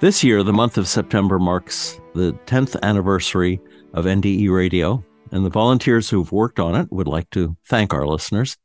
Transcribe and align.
This 0.00 0.24
year, 0.24 0.42
the 0.42 0.54
month 0.54 0.78
of 0.78 0.88
September 0.88 1.38
marks 1.38 2.00
the 2.14 2.32
10th 2.46 2.74
anniversary 2.82 3.60
of 3.92 4.06
NDE 4.06 4.50
Radio, 4.50 5.04
and 5.30 5.44
the 5.44 5.50
volunteers 5.50 6.08
who've 6.08 6.32
worked 6.32 6.58
on 6.58 6.74
it 6.74 6.90
would 6.90 7.06
like 7.06 7.28
to 7.32 7.54
thank 7.66 7.92
our 7.92 8.06
listeners. 8.06 8.56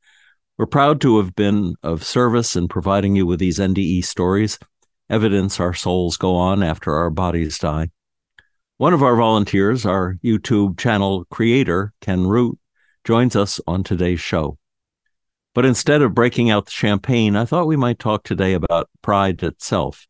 We're 0.58 0.66
proud 0.66 1.02
to 1.02 1.18
have 1.18 1.36
been 1.36 1.76
of 1.84 2.06
service 2.06 2.56
in 2.56 2.70
providing 2.70 3.18
you 3.18 3.26
with 3.26 3.40
these 3.40 3.60
NDE 3.60 4.06
stories, 4.06 4.58
evidence 5.10 5.60
our 5.60 5.74
souls 5.74 6.16
go 6.16 6.38
on 6.38 6.64
after 6.64 6.96
our 6.96 7.10
bodies 7.10 7.60
die. 7.60 7.90
One 8.78 8.94
of 8.94 9.04
our 9.04 9.18
volunteers, 9.18 9.86
our 9.86 10.16
YouTube 10.24 10.80
channel 10.80 11.26
creator, 11.26 11.92
Ken 12.00 12.28
Root, 12.28 12.58
joins 13.04 13.36
us 13.36 13.60
on 13.68 13.84
today's 13.84 14.22
show. 14.22 14.58
But 15.54 15.66
instead 15.66 16.02
of 16.02 16.16
breaking 16.16 16.50
out 16.50 16.68
the 16.68 16.72
champagne, 16.72 17.36
I 17.36 17.44
thought 17.44 17.68
we 17.68 17.76
might 17.76 18.00
talk 18.00 18.24
today 18.24 18.54
about 18.54 18.90
pride 19.02 19.44
itself 19.44 20.08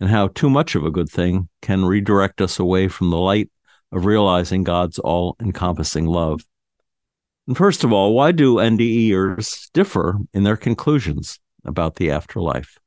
and 0.00 0.10
how 0.10 0.28
too 0.28 0.50
much 0.50 0.74
of 0.74 0.84
a 0.84 0.90
good 0.90 1.08
thing 1.08 1.48
can 1.62 1.84
redirect 1.84 2.40
us 2.40 2.58
away 2.58 2.88
from 2.88 3.10
the 3.10 3.18
light 3.18 3.50
of 3.92 4.04
realizing 4.04 4.64
God's 4.64 4.98
all 4.98 5.36
encompassing 5.40 6.06
love. 6.06 6.40
And 7.46 7.56
first 7.56 7.84
of 7.84 7.92
all, 7.92 8.14
why 8.14 8.32
do 8.32 8.56
NDEers 8.56 9.70
differ 9.72 10.18
in 10.34 10.42
their 10.42 10.56
conclusions 10.56 11.40
about 11.64 11.96
the 11.96 12.10
afterlife? 12.10 12.78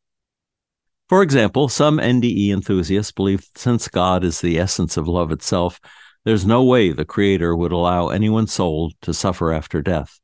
For 1.10 1.24
example, 1.24 1.68
some 1.68 1.98
NDE 1.98 2.52
enthusiasts 2.52 3.12
believe 3.12 3.46
since 3.56 3.88
God 3.88 4.24
is 4.24 4.40
the 4.40 4.58
essence 4.60 4.96
of 4.96 5.08
love 5.08 5.32
itself, 5.32 5.80
there's 6.24 6.46
no 6.46 6.64
way 6.64 6.92
the 6.92 7.04
Creator 7.04 7.56
would 7.56 7.72
allow 7.72 8.10
anyone's 8.10 8.54
soul 8.54 8.94
to 9.02 9.14
suffer 9.14 9.52
after 9.52 9.82
death. 9.82 10.20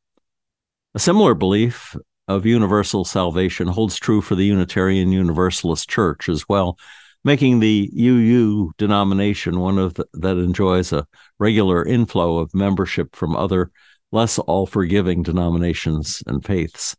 A 0.94 1.00
similar 1.00 1.34
belief 1.34 1.96
of 2.28 2.46
universal 2.46 3.06
salvation 3.06 3.68
holds 3.68 3.98
true 3.98 4.22
for 4.22 4.36
the 4.36 4.46
Unitarian 4.46 5.12
Universalist 5.12 5.90
Church 5.90 6.28
as 6.28 6.48
well, 6.50 6.78
making 7.24 7.60
the 7.60 7.92
UU 7.96 8.72
denomination 8.78 9.60
one 9.60 9.78
of 9.78 9.94
the, 9.96 10.06
that 10.14 10.38
enjoys 10.38 10.92
a 10.92 11.08
regular 11.40 11.86
inflow 11.86 12.38
of 12.38 12.54
membership 12.54 13.16
from 13.16 13.36
other 13.36 13.72
less 14.12 14.40
all-forgiving 14.40 15.24
denominations 15.24 16.24
and 16.28 16.46
faiths. 16.46 16.96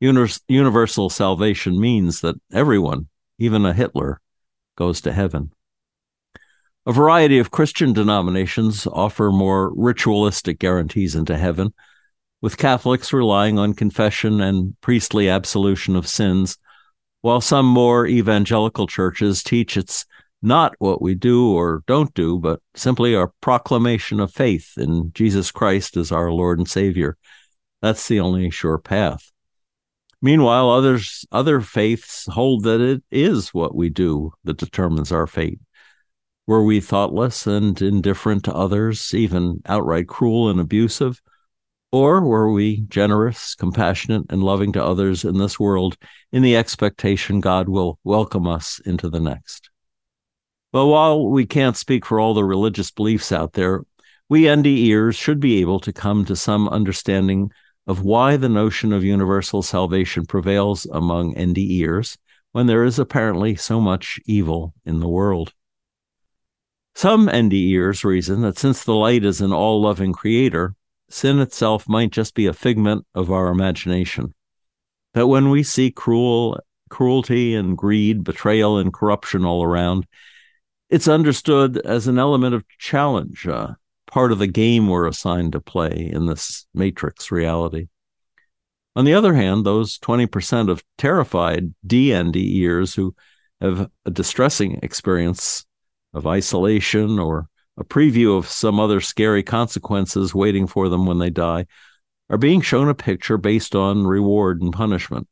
universal 0.00 1.10
salvation 1.10 1.80
means 1.80 2.20
that 2.20 2.36
everyone, 2.52 3.08
even 3.38 3.64
a 3.66 3.72
Hitler, 3.72 4.20
goes 4.76 5.00
to 5.02 5.12
heaven. 5.12 5.52
A 6.84 6.92
variety 6.92 7.38
of 7.38 7.50
Christian 7.50 7.92
denominations 7.92 8.86
offer 8.86 9.30
more 9.30 9.72
ritualistic 9.76 10.58
guarantees 10.58 11.14
into 11.14 11.36
heaven, 11.36 11.72
with 12.42 12.58
Catholics 12.58 13.12
relying 13.12 13.58
on 13.58 13.72
confession 13.72 14.40
and 14.42 14.78
priestly 14.82 15.28
absolution 15.28 15.96
of 15.96 16.08
sins, 16.08 16.58
while 17.22 17.40
some 17.40 17.64
more 17.64 18.06
evangelical 18.06 18.86
churches 18.86 19.42
teach 19.42 19.76
it's 19.76 20.04
not 20.42 20.74
what 20.80 21.00
we 21.00 21.14
do 21.14 21.52
or 21.52 21.84
don't 21.86 22.12
do, 22.14 22.38
but 22.40 22.60
simply 22.74 23.14
our 23.14 23.32
proclamation 23.40 24.18
of 24.18 24.32
faith 24.32 24.72
in 24.76 25.12
Jesus 25.14 25.52
Christ 25.52 25.96
as 25.96 26.10
our 26.10 26.32
Lord 26.32 26.58
and 26.58 26.68
Savior. 26.68 27.16
That's 27.80 28.08
the 28.08 28.18
only 28.18 28.50
sure 28.50 28.78
path. 28.78 29.30
Meanwhile, 30.20 30.68
others, 30.68 31.24
other 31.30 31.60
faiths 31.60 32.26
hold 32.26 32.64
that 32.64 32.80
it 32.80 33.04
is 33.10 33.54
what 33.54 33.74
we 33.74 33.88
do 33.88 34.32
that 34.42 34.56
determines 34.56 35.12
our 35.12 35.28
fate. 35.28 35.60
Were 36.48 36.64
we 36.64 36.80
thoughtless 36.80 37.46
and 37.46 37.80
indifferent 37.80 38.44
to 38.44 38.54
others, 38.54 39.14
even 39.14 39.62
outright 39.66 40.08
cruel 40.08 40.48
and 40.48 40.58
abusive? 40.58 41.22
Or 41.92 42.22
were 42.22 42.50
we 42.50 42.78
generous, 42.88 43.54
compassionate, 43.54 44.24
and 44.30 44.42
loving 44.42 44.72
to 44.72 44.82
others 44.82 45.24
in 45.26 45.36
this 45.36 45.60
world 45.60 45.98
in 46.32 46.42
the 46.42 46.56
expectation 46.56 47.40
God 47.40 47.68
will 47.68 47.98
welcome 48.02 48.48
us 48.48 48.80
into 48.86 49.10
the 49.10 49.20
next? 49.20 49.68
Well, 50.72 50.88
while 50.88 51.28
we 51.28 51.44
can't 51.44 51.76
speak 51.76 52.06
for 52.06 52.18
all 52.18 52.32
the 52.32 52.44
religious 52.44 52.90
beliefs 52.90 53.30
out 53.30 53.52
there, 53.52 53.82
we 54.30 54.44
NDEers 54.44 55.16
should 55.16 55.38
be 55.38 55.60
able 55.60 55.80
to 55.80 55.92
come 55.92 56.24
to 56.24 56.34
some 56.34 56.66
understanding 56.66 57.50
of 57.86 58.02
why 58.02 58.38
the 58.38 58.48
notion 58.48 58.94
of 58.94 59.04
universal 59.04 59.60
salvation 59.60 60.24
prevails 60.24 60.86
among 60.86 61.34
NDEers 61.34 62.16
when 62.52 62.68
there 62.68 62.84
is 62.84 62.98
apparently 62.98 63.54
so 63.54 63.82
much 63.82 64.18
evil 64.24 64.72
in 64.86 65.00
the 65.00 65.08
world. 65.08 65.52
Some 66.94 67.28
NDEers 67.28 68.02
reason 68.02 68.40
that 68.40 68.58
since 68.58 68.82
the 68.82 68.94
light 68.94 69.26
is 69.26 69.42
an 69.42 69.52
all 69.52 69.82
loving 69.82 70.14
creator, 70.14 70.74
sin 71.12 71.38
itself 71.40 71.88
might 71.88 72.10
just 72.10 72.34
be 72.34 72.46
a 72.46 72.52
figment 72.52 73.06
of 73.14 73.30
our 73.30 73.48
imagination. 73.48 74.34
That 75.14 75.26
when 75.26 75.50
we 75.50 75.62
see 75.62 75.90
cruel 75.90 76.58
cruelty 76.88 77.54
and 77.54 77.76
greed, 77.76 78.22
betrayal 78.22 78.76
and 78.78 78.92
corruption 78.92 79.44
all 79.44 79.64
around, 79.64 80.06
it's 80.90 81.08
understood 81.08 81.78
as 81.78 82.06
an 82.06 82.18
element 82.18 82.54
of 82.54 82.68
challenge, 82.78 83.46
uh, 83.46 83.68
part 84.06 84.30
of 84.30 84.38
the 84.38 84.46
game 84.46 84.88
we're 84.88 85.06
assigned 85.06 85.52
to 85.52 85.60
play 85.60 86.10
in 86.12 86.26
this 86.26 86.66
matrix 86.74 87.30
reality. 87.30 87.88
On 88.94 89.06
the 89.06 89.14
other 89.14 89.32
hand, 89.32 89.64
those 89.64 89.98
20% 89.98 90.68
of 90.68 90.84
terrified 90.98 91.74
DNDEers 91.86 92.94
who 92.94 93.14
have 93.60 93.88
a 94.04 94.10
distressing 94.10 94.80
experience 94.82 95.64
of 96.12 96.26
isolation 96.26 97.18
or 97.18 97.48
a 97.76 97.84
preview 97.84 98.36
of 98.36 98.48
some 98.48 98.78
other 98.78 99.00
scary 99.00 99.42
consequences 99.42 100.34
waiting 100.34 100.66
for 100.66 100.88
them 100.88 101.06
when 101.06 101.18
they 101.18 101.30
die, 101.30 101.66
are 102.28 102.38
being 102.38 102.60
shown 102.60 102.88
a 102.88 102.94
picture 102.94 103.36
based 103.36 103.74
on 103.74 104.06
reward 104.06 104.62
and 104.62 104.72
punishment. 104.72 105.26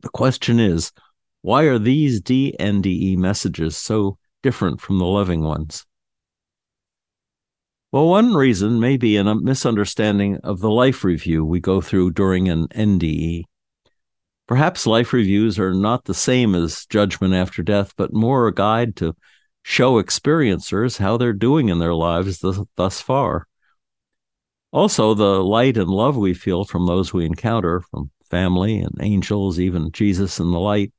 The 0.00 0.08
question 0.08 0.58
is, 0.58 0.92
why 1.42 1.64
are 1.64 1.78
these 1.78 2.20
DNDE 2.20 3.16
messages 3.16 3.76
so 3.76 4.18
different 4.42 4.80
from 4.80 4.98
the 4.98 5.06
loving 5.06 5.42
ones? 5.42 5.86
Well, 7.92 8.08
one 8.08 8.34
reason 8.34 8.78
may 8.78 8.96
be 8.96 9.16
in 9.16 9.26
a 9.26 9.34
misunderstanding 9.34 10.36
of 10.44 10.60
the 10.60 10.70
life 10.70 11.02
review 11.02 11.44
we 11.44 11.60
go 11.60 11.80
through 11.80 12.12
during 12.12 12.48
an 12.48 12.68
NDE. 12.68 13.44
Perhaps 14.46 14.86
life 14.86 15.12
reviews 15.12 15.58
are 15.58 15.74
not 15.74 16.04
the 16.04 16.14
same 16.14 16.54
as 16.54 16.86
judgment 16.86 17.34
after 17.34 17.62
death, 17.62 17.92
but 17.96 18.12
more 18.12 18.46
a 18.46 18.54
guide 18.54 18.96
to 18.96 19.16
show 19.70 20.02
experiencers 20.02 20.98
how 20.98 21.16
they're 21.16 21.32
doing 21.32 21.68
in 21.68 21.78
their 21.78 21.94
lives 21.94 22.40
th- 22.40 22.66
thus 22.76 23.00
far. 23.00 23.46
Also, 24.72 25.14
the 25.14 25.44
light 25.44 25.76
and 25.76 25.88
love 25.88 26.16
we 26.16 26.34
feel 26.34 26.64
from 26.64 26.86
those 26.86 27.12
we 27.12 27.24
encounter, 27.24 27.80
from 27.80 28.10
family 28.28 28.80
and 28.80 28.96
angels, 29.00 29.60
even 29.60 29.92
Jesus 29.92 30.40
and 30.40 30.52
the 30.52 30.58
light, 30.58 30.92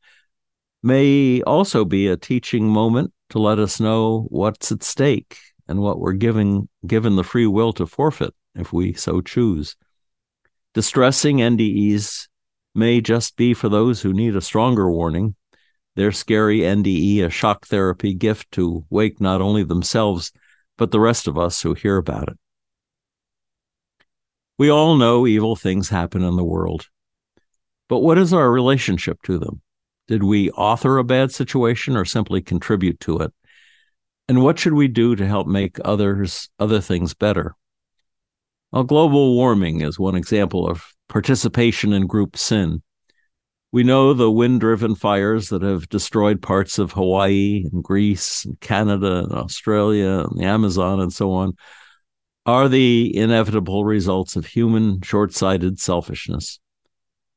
may 0.81 1.41
also 1.41 1.83
be 1.83 2.07
a 2.07 2.15
teaching 2.15 2.65
moment 2.65 3.11
to 3.29 3.39
let 3.39 3.59
us 3.59 3.81
know 3.81 4.27
what's 4.29 4.71
at 4.71 4.83
stake 4.83 5.37
and 5.67 5.81
what 5.81 5.99
we're 5.99 6.13
giving 6.13 6.69
given 6.87 7.17
the 7.17 7.25
free 7.25 7.47
will 7.47 7.73
to 7.73 7.85
forfeit 7.85 8.33
if 8.55 8.71
we 8.71 8.93
so 8.93 9.19
choose. 9.19 9.75
Distressing 10.73 11.37
NDEs 11.37 12.29
may 12.73 13.01
just 13.01 13.35
be 13.35 13.53
for 13.53 13.67
those 13.67 14.01
who 14.01 14.13
need 14.13 14.37
a 14.37 14.41
stronger 14.41 14.89
warning 14.89 15.35
their 15.95 16.11
scary 16.11 16.59
NDE 16.59 17.23
a 17.23 17.29
shock 17.29 17.65
therapy 17.65 18.13
gift 18.13 18.51
to 18.53 18.85
wake 18.89 19.19
not 19.19 19.41
only 19.41 19.63
themselves, 19.63 20.31
but 20.77 20.91
the 20.91 20.99
rest 20.99 21.27
of 21.27 21.37
us 21.37 21.61
who 21.61 21.73
hear 21.73 21.97
about 21.97 22.29
it. 22.29 22.37
We 24.57 24.69
all 24.69 24.95
know 24.95 25.25
evil 25.25 25.55
things 25.55 25.89
happen 25.89 26.23
in 26.23 26.35
the 26.35 26.43
world. 26.43 26.87
But 27.89 27.99
what 27.99 28.17
is 28.17 28.33
our 28.33 28.49
relationship 28.49 29.21
to 29.23 29.37
them? 29.37 29.61
Did 30.07 30.23
we 30.23 30.49
author 30.51 30.97
a 30.97 31.03
bad 31.03 31.31
situation 31.31 31.97
or 31.97 32.05
simply 32.05 32.41
contribute 32.41 32.99
to 33.01 33.19
it? 33.19 33.33
And 34.27 34.43
what 34.43 34.59
should 34.59 34.73
we 34.73 34.87
do 34.87 35.15
to 35.15 35.27
help 35.27 35.47
make 35.47 35.77
others 35.83 36.49
other 36.57 36.79
things 36.79 37.13
better? 37.13 37.55
Well, 38.71 38.83
global 38.83 39.35
warming 39.35 39.81
is 39.81 39.99
one 39.99 40.15
example 40.15 40.69
of 40.69 40.85
participation 41.09 41.91
in 41.91 42.07
group 42.07 42.37
sin. 42.37 42.81
We 43.73 43.83
know 43.83 44.13
the 44.13 44.29
wind 44.29 44.59
driven 44.59 44.95
fires 44.95 45.47
that 45.49 45.61
have 45.61 45.87
destroyed 45.87 46.41
parts 46.41 46.77
of 46.77 46.91
Hawaii 46.91 47.65
and 47.71 47.81
Greece 47.81 48.43
and 48.43 48.59
Canada 48.59 49.19
and 49.19 49.31
Australia 49.31 50.25
and 50.29 50.39
the 50.39 50.45
Amazon 50.45 50.99
and 50.99 51.13
so 51.13 51.31
on 51.31 51.53
are 52.45 52.67
the 52.67 53.15
inevitable 53.15 53.85
results 53.85 54.35
of 54.35 54.45
human 54.45 55.01
short 55.01 55.33
sighted 55.33 55.79
selfishness. 55.79 56.59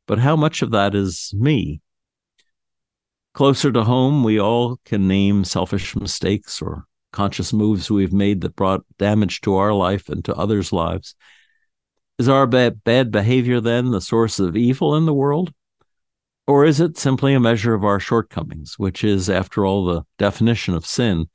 But 0.06 0.18
how 0.18 0.34
much 0.34 0.62
of 0.62 0.72
that 0.72 0.94
is 0.94 1.32
me? 1.38 1.80
Closer 3.32 3.70
to 3.70 3.84
home, 3.84 4.24
we 4.24 4.40
all 4.40 4.78
can 4.84 5.06
name 5.06 5.44
selfish 5.44 5.94
mistakes 5.94 6.60
or 6.60 6.84
conscious 7.12 7.52
moves 7.52 7.90
we've 7.90 8.12
made 8.12 8.40
that 8.40 8.56
brought 8.56 8.84
damage 8.98 9.40
to 9.42 9.54
our 9.54 9.72
life 9.72 10.08
and 10.08 10.24
to 10.24 10.34
others' 10.34 10.72
lives. 10.72 11.14
Is 12.18 12.28
our 12.28 12.46
bad, 12.46 12.82
bad 12.82 13.10
behavior 13.10 13.60
then 13.60 13.90
the 13.90 14.00
source 14.00 14.40
of 14.40 14.56
evil 14.56 14.96
in 14.96 15.06
the 15.06 15.14
world? 15.14 15.52
Or 16.46 16.64
is 16.64 16.78
it 16.78 16.98
simply 16.98 17.32
a 17.32 17.40
measure 17.40 17.72
of 17.72 17.84
our 17.84 17.98
shortcomings, 17.98 18.78
which 18.78 19.02
is, 19.02 19.30
after 19.30 19.64
all, 19.64 19.86
the 19.86 20.02
definition 20.18 20.74
of 20.74 20.84
sin? 20.84 21.28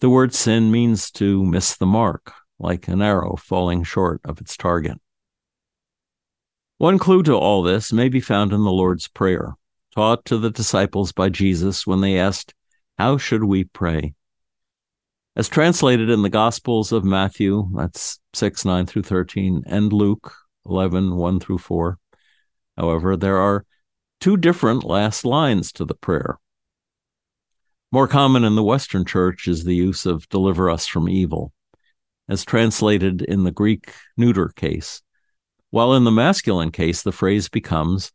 The 0.00 0.08
word 0.08 0.32
sin 0.32 0.70
means 0.70 1.10
to 1.12 1.44
miss 1.44 1.76
the 1.76 1.86
mark, 1.86 2.32
like 2.58 2.86
an 2.86 3.02
arrow 3.02 3.34
falling 3.36 3.82
short 3.82 4.20
of 4.24 4.40
its 4.40 4.56
target. 4.56 5.00
One 6.76 7.00
clue 7.00 7.24
to 7.24 7.34
all 7.34 7.64
this 7.64 7.92
may 7.92 8.08
be 8.08 8.20
found 8.20 8.52
in 8.52 8.62
the 8.62 8.70
Lord's 8.70 9.08
Prayer, 9.08 9.54
taught 9.92 10.24
to 10.26 10.38
the 10.38 10.50
disciples 10.50 11.10
by 11.10 11.28
Jesus 11.28 11.84
when 11.84 12.00
they 12.00 12.16
asked, 12.16 12.54
How 12.96 13.18
should 13.18 13.42
we 13.42 13.64
pray? 13.64 14.14
As 15.34 15.48
translated 15.48 16.10
in 16.10 16.22
the 16.22 16.28
Gospels 16.28 16.92
of 16.92 17.04
Matthew, 17.04 17.68
that's 17.74 18.20
6, 18.34 18.64
9 18.64 18.86
through 18.86 19.02
13, 19.02 19.64
and 19.66 19.92
Luke 19.92 20.32
11, 20.66 21.16
1 21.16 21.40
through 21.40 21.58
4. 21.58 21.98
However, 22.76 23.16
there 23.16 23.38
are 23.38 23.64
two 24.20 24.36
different 24.36 24.84
last 24.84 25.24
lines 25.24 25.72
to 25.72 25.84
the 25.84 25.94
prayer. 25.94 26.38
More 27.90 28.08
common 28.08 28.44
in 28.44 28.54
the 28.54 28.64
Western 28.64 29.04
Church 29.04 29.48
is 29.48 29.64
the 29.64 29.74
use 29.74 30.04
of 30.04 30.28
deliver 30.28 30.70
us 30.70 30.86
from 30.86 31.08
evil, 31.08 31.52
as 32.28 32.44
translated 32.44 33.22
in 33.22 33.44
the 33.44 33.50
Greek 33.50 33.92
neuter 34.16 34.48
case, 34.48 35.00
while 35.70 35.94
in 35.94 36.04
the 36.04 36.10
masculine 36.10 36.70
case, 36.70 37.02
the 37.02 37.12
phrase 37.12 37.48
becomes 37.48 38.12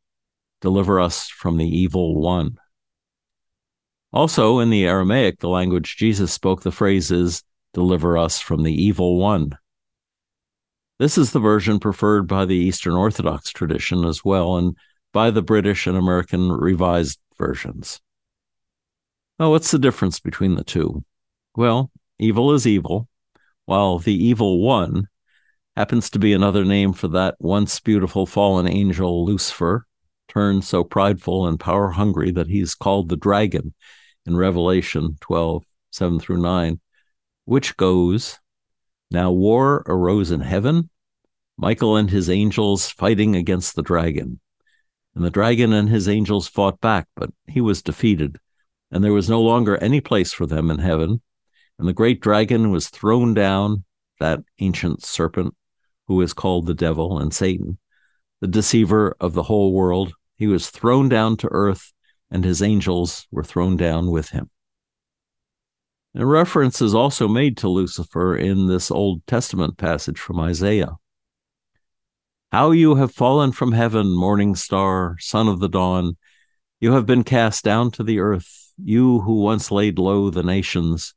deliver 0.62 1.00
us 1.00 1.28
from 1.28 1.58
the 1.58 1.68
evil 1.68 2.20
one. 2.20 2.58
Also, 4.14 4.60
in 4.60 4.70
the 4.70 4.86
Aramaic, 4.86 5.40
the 5.40 5.50
language 5.50 5.98
Jesus 5.98 6.32
spoke, 6.32 6.62
the 6.62 6.72
phrase 6.72 7.12
is, 7.12 7.44
deliver 7.74 8.18
us 8.18 8.40
from 8.40 8.64
the 8.64 8.74
evil 8.74 9.18
one. 9.18 9.58
This 11.00 11.18
is 11.18 11.32
the 11.32 11.40
version 11.40 11.80
preferred 11.80 12.28
by 12.28 12.46
the 12.46 12.56
Eastern 12.56 12.94
Orthodox 12.94 13.52
tradition 13.52 14.06
as 14.06 14.24
well, 14.24 14.58
and 14.58 14.78
by 15.14 15.30
the 15.32 15.42
British 15.42 15.88
and 15.88 15.96
American 15.96 16.52
revised 16.52 17.20
versions. 17.38 18.02
Now, 19.40 19.52
what's 19.52 19.72
the 19.72 19.80
difference 19.80 20.20
between 20.20 20.56
the 20.56 20.64
two? 20.64 21.04
Well, 21.56 21.92
evil 22.20 22.52
is 22.54 22.68
evil, 22.68 23.08
while 23.66 24.00
the 24.00 24.14
evil 24.14 24.62
one 24.62 25.08
happens 25.76 26.10
to 26.10 26.20
be 26.20 26.34
another 26.34 26.66
name 26.66 26.94
for 26.94 27.08
that 27.10 27.36
once 27.40 27.80
beautiful 27.80 28.26
fallen 28.26 28.68
angel 28.68 29.26
Lucifer, 29.26 29.86
turned 30.28 30.64
so 30.64 30.84
prideful 30.84 31.48
and 31.48 31.60
power 31.60 31.92
hungry 31.92 32.32
that 32.32 32.48
he's 32.48 32.76
called 32.76 33.10
the 33.10 33.16
dragon 33.16 33.74
in 34.26 34.36
Revelation 34.36 35.18
12, 35.22 35.64
7 35.92 36.20
through 36.20 36.42
9, 36.42 36.80
which 37.46 37.78
goes, 37.78 38.40
Now 39.12 39.32
war 39.32 39.84
arose 39.86 40.32
in 40.32 40.42
heaven, 40.42 40.90
Michael 41.58 41.98
and 41.98 42.10
his 42.10 42.30
angels 42.30 42.90
fighting 42.90 43.36
against 43.36 43.76
the 43.76 43.84
dragon. 43.84 44.40
And 45.16 45.24
the 45.24 45.30
dragon 45.30 45.74
and 45.74 45.90
his 45.90 46.10
angels 46.10 46.48
fought 46.48 46.82
back, 46.82 47.08
but 47.16 47.30
he 47.48 47.62
was 47.62 47.82
defeated, 47.84 48.40
and 48.92 49.04
there 49.04 49.14
was 49.14 49.30
no 49.30 49.42
longer 49.42 49.78
any 49.78 50.02
place 50.02 50.34
for 50.34 50.46
them 50.46 50.72
in 50.72 50.80
heaven. 50.80 51.22
And 51.78 51.88
the 51.88 51.94
great 51.94 52.20
dragon 52.20 52.72
was 52.72 52.90
thrown 52.90 53.34
down, 53.34 53.84
that 54.20 54.42
ancient 54.60 55.04
serpent 55.04 55.56
who 56.08 56.22
is 56.22 56.34
called 56.34 56.66
the 56.66 56.74
devil 56.74 57.20
and 57.20 57.34
Satan, 57.34 57.78
the 58.42 58.48
deceiver 58.48 59.16
of 59.20 59.34
the 59.34 59.44
whole 59.44 59.74
world. 59.74 60.14
He 60.36 60.48
was 60.48 60.70
thrown 60.70 61.10
down 61.10 61.38
to 61.38 61.50
earth, 61.52 61.94
and 62.30 62.44
his 62.44 62.62
angels 62.62 63.28
were 63.32 63.44
thrown 63.44 63.78
down 63.78 64.12
with 64.12 64.30
him. 64.30 64.50
A 66.16 66.26
reference 66.26 66.82
is 66.82 66.94
also 66.94 67.28
made 67.28 67.58
to 67.58 67.68
Lucifer 67.68 68.36
in 68.36 68.68
this 68.68 68.92
Old 68.92 69.26
Testament 69.26 69.78
passage 69.78 70.20
from 70.20 70.40
Isaiah. 70.40 70.98
How 72.54 72.70
you 72.70 72.94
have 72.98 73.12
fallen 73.12 73.52
from 73.52 73.72
heaven, 73.72 74.16
morning 74.16 74.56
star, 74.56 75.16
son 75.18 75.48
of 75.48 75.60
the 75.60 75.68
dawn. 75.68 76.18
You 76.80 76.92
have 76.92 77.08
been 77.08 77.24
cast 77.24 77.64
down 77.64 77.90
to 77.94 78.04
the 78.04 78.20
earth, 78.20 78.74
you 78.78 79.22
who 79.22 79.42
once 79.42 79.72
laid 79.72 79.98
low 79.98 80.30
the 80.30 80.44
nations. 80.44 81.16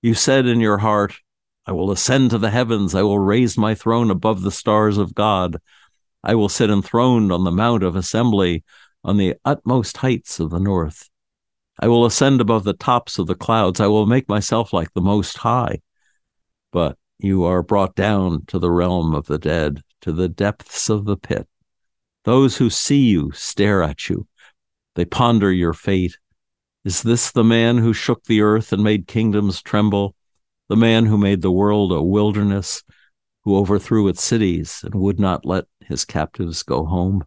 You 0.00 0.14
said 0.14 0.46
in 0.46 0.60
your 0.60 0.78
heart, 0.78 1.20
I 1.66 1.72
will 1.72 1.90
ascend 1.90 2.30
to 2.30 2.38
the 2.38 2.48
heavens, 2.48 2.94
I 2.94 3.02
will 3.02 3.18
raise 3.18 3.58
my 3.58 3.74
throne 3.74 4.10
above 4.10 4.40
the 4.40 4.50
stars 4.50 4.96
of 4.96 5.14
God. 5.14 5.58
I 6.24 6.34
will 6.34 6.48
sit 6.48 6.70
enthroned 6.70 7.32
on 7.32 7.44
the 7.44 7.52
mount 7.52 7.82
of 7.82 7.94
assembly 7.94 8.64
on 9.04 9.18
the 9.18 9.34
utmost 9.44 9.98
heights 9.98 10.40
of 10.40 10.48
the 10.48 10.58
north. 10.58 11.10
I 11.78 11.88
will 11.88 12.06
ascend 12.06 12.40
above 12.40 12.64
the 12.64 12.72
tops 12.72 13.18
of 13.18 13.26
the 13.26 13.34
clouds. 13.34 13.78
I 13.78 13.88
will 13.88 14.06
make 14.06 14.26
myself 14.26 14.72
like 14.72 14.94
the 14.94 15.02
Most 15.02 15.36
High. 15.36 15.82
But 16.72 16.96
you 17.18 17.44
are 17.44 17.62
brought 17.62 17.94
down 17.94 18.46
to 18.46 18.58
the 18.58 18.70
realm 18.70 19.14
of 19.14 19.26
the 19.26 19.38
dead, 19.38 19.82
to 20.02 20.12
the 20.12 20.28
depths 20.28 20.88
of 20.88 21.04
the 21.04 21.16
pit. 21.16 21.48
Those 22.24 22.56
who 22.56 22.70
see 22.70 23.04
you 23.04 23.30
stare 23.32 23.82
at 23.82 24.08
you. 24.08 24.26
They 24.94 25.04
ponder 25.04 25.52
your 25.52 25.72
fate. 25.72 26.18
Is 26.84 27.02
this 27.02 27.30
the 27.30 27.44
man 27.44 27.78
who 27.78 27.92
shook 27.92 28.24
the 28.24 28.40
earth 28.40 28.72
and 28.72 28.82
made 28.82 29.06
kingdoms 29.06 29.62
tremble? 29.62 30.14
The 30.68 30.76
man 30.76 31.06
who 31.06 31.18
made 31.18 31.42
the 31.42 31.52
world 31.52 31.92
a 31.92 32.02
wilderness, 32.02 32.82
who 33.42 33.56
overthrew 33.56 34.08
its 34.08 34.24
cities 34.24 34.80
and 34.82 34.94
would 34.94 35.20
not 35.20 35.46
let 35.46 35.66
his 35.80 36.04
captives 36.04 36.62
go 36.62 36.84
home? 36.84 37.24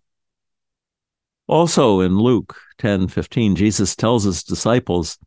Also 1.47 2.01
in 2.01 2.17
Luke 2.17 2.57
10:15, 2.77 3.55
Jesus 3.55 3.95
tells 3.95 4.23
his 4.23 4.43
disciples, 4.43 5.17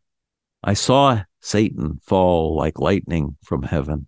I 0.63 0.73
saw 0.73 1.23
Satan 1.41 1.99
fall 2.03 2.55
like 2.55 2.79
lightning 2.79 3.37
from 3.43 3.63
heaven. 3.63 4.07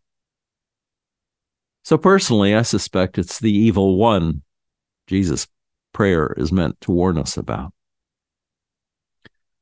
So 1.86 2.00
personally, 2.00 2.56
I 2.56 2.64
suspect 2.64 3.20
it's 3.20 3.40
the 3.40 3.56
evil 3.56 3.96
one 3.96 4.42
Jesus' 5.06 5.48
prayer 5.94 6.34
is 6.36 6.52
meant 6.52 6.82
to 6.82 6.92
warn 6.92 7.20
us 7.20 7.38
about. 7.38 7.74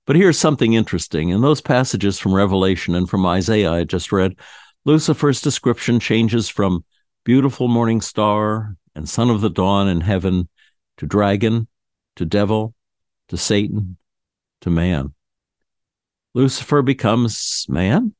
But 0.05 0.15
here's 0.15 0.39
something 0.39 0.71
interesting. 0.71 1.29
In 1.29 1.41
those 1.41 1.59
passages 1.59 2.19
from 2.19 2.33
Revelation 2.33 2.95
and 2.95 3.09
from 3.09 3.25
Isaiah 3.25 3.73
I 3.73 3.83
just 3.83 4.13
read, 4.13 4.37
Lucifer's 4.85 5.41
description 5.41 5.99
changes 5.99 6.47
from 6.47 6.85
beautiful 7.25 7.67
morning 7.67 7.99
star 7.99 8.77
and 8.95 9.07
son 9.07 9.29
of 9.29 9.41
the 9.41 9.49
dawn 9.49 9.89
in 9.89 9.99
heaven 9.99 10.47
to 10.99 11.05
dragon 11.05 11.67
to 12.15 12.25
devil, 12.25 12.73
to 13.27 13.37
Satan, 13.37 13.97
to 14.61 14.69
man. 14.69 15.13
Lucifer 16.33 16.81
becomes 16.81 17.65
man? 17.67 18.15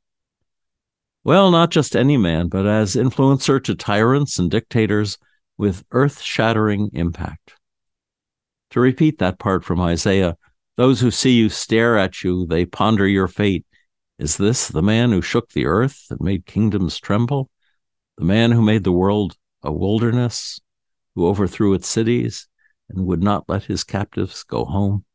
Well, 1.26 1.52
not 1.52 1.72
just 1.72 1.96
any 1.96 2.18
man, 2.18 2.50
but 2.50 2.66
as 2.66 2.96
influencer 2.96 3.64
to 3.64 3.76
tyrants 3.76 4.40
and 4.40 4.52
dictators 4.52 5.18
with 5.58 5.86
earth 5.92 6.22
shattering 6.22 6.90
impact. 6.94 7.56
To 8.72 8.82
repeat 8.82 9.20
that 9.20 9.40
part 9.40 9.64
from 9.64 9.80
Isaiah, 9.80 10.36
those 10.76 11.00
who 11.00 11.12
see 11.12 11.32
you 11.32 11.48
stare 11.48 11.98
at 11.98 12.24
you, 12.24 12.46
they 12.46 12.66
ponder 12.66 13.08
your 13.08 13.28
fate. 13.28 13.66
Is 14.20 14.36
this 14.36 14.68
the 14.68 14.82
man 14.82 15.12
who 15.12 15.22
shook 15.22 15.52
the 15.52 15.66
earth 15.66 16.08
and 16.10 16.20
made 16.20 16.46
kingdoms 16.46 17.00
tremble? 17.00 17.50
The 18.18 18.26
man 18.26 18.52
who 18.52 18.62
made 18.62 18.84
the 18.84 18.92
world 18.92 19.38
a 19.62 19.72
wilderness, 19.72 20.60
who 21.16 21.28
overthrew 21.28 21.74
its 21.74 21.88
cities, 21.88 22.48
and 22.90 23.06
would 23.06 23.24
not 23.24 23.48
let 23.48 23.64
his 23.64 23.84
captives 23.84 24.44
go 24.44 24.66
home? 24.66 25.06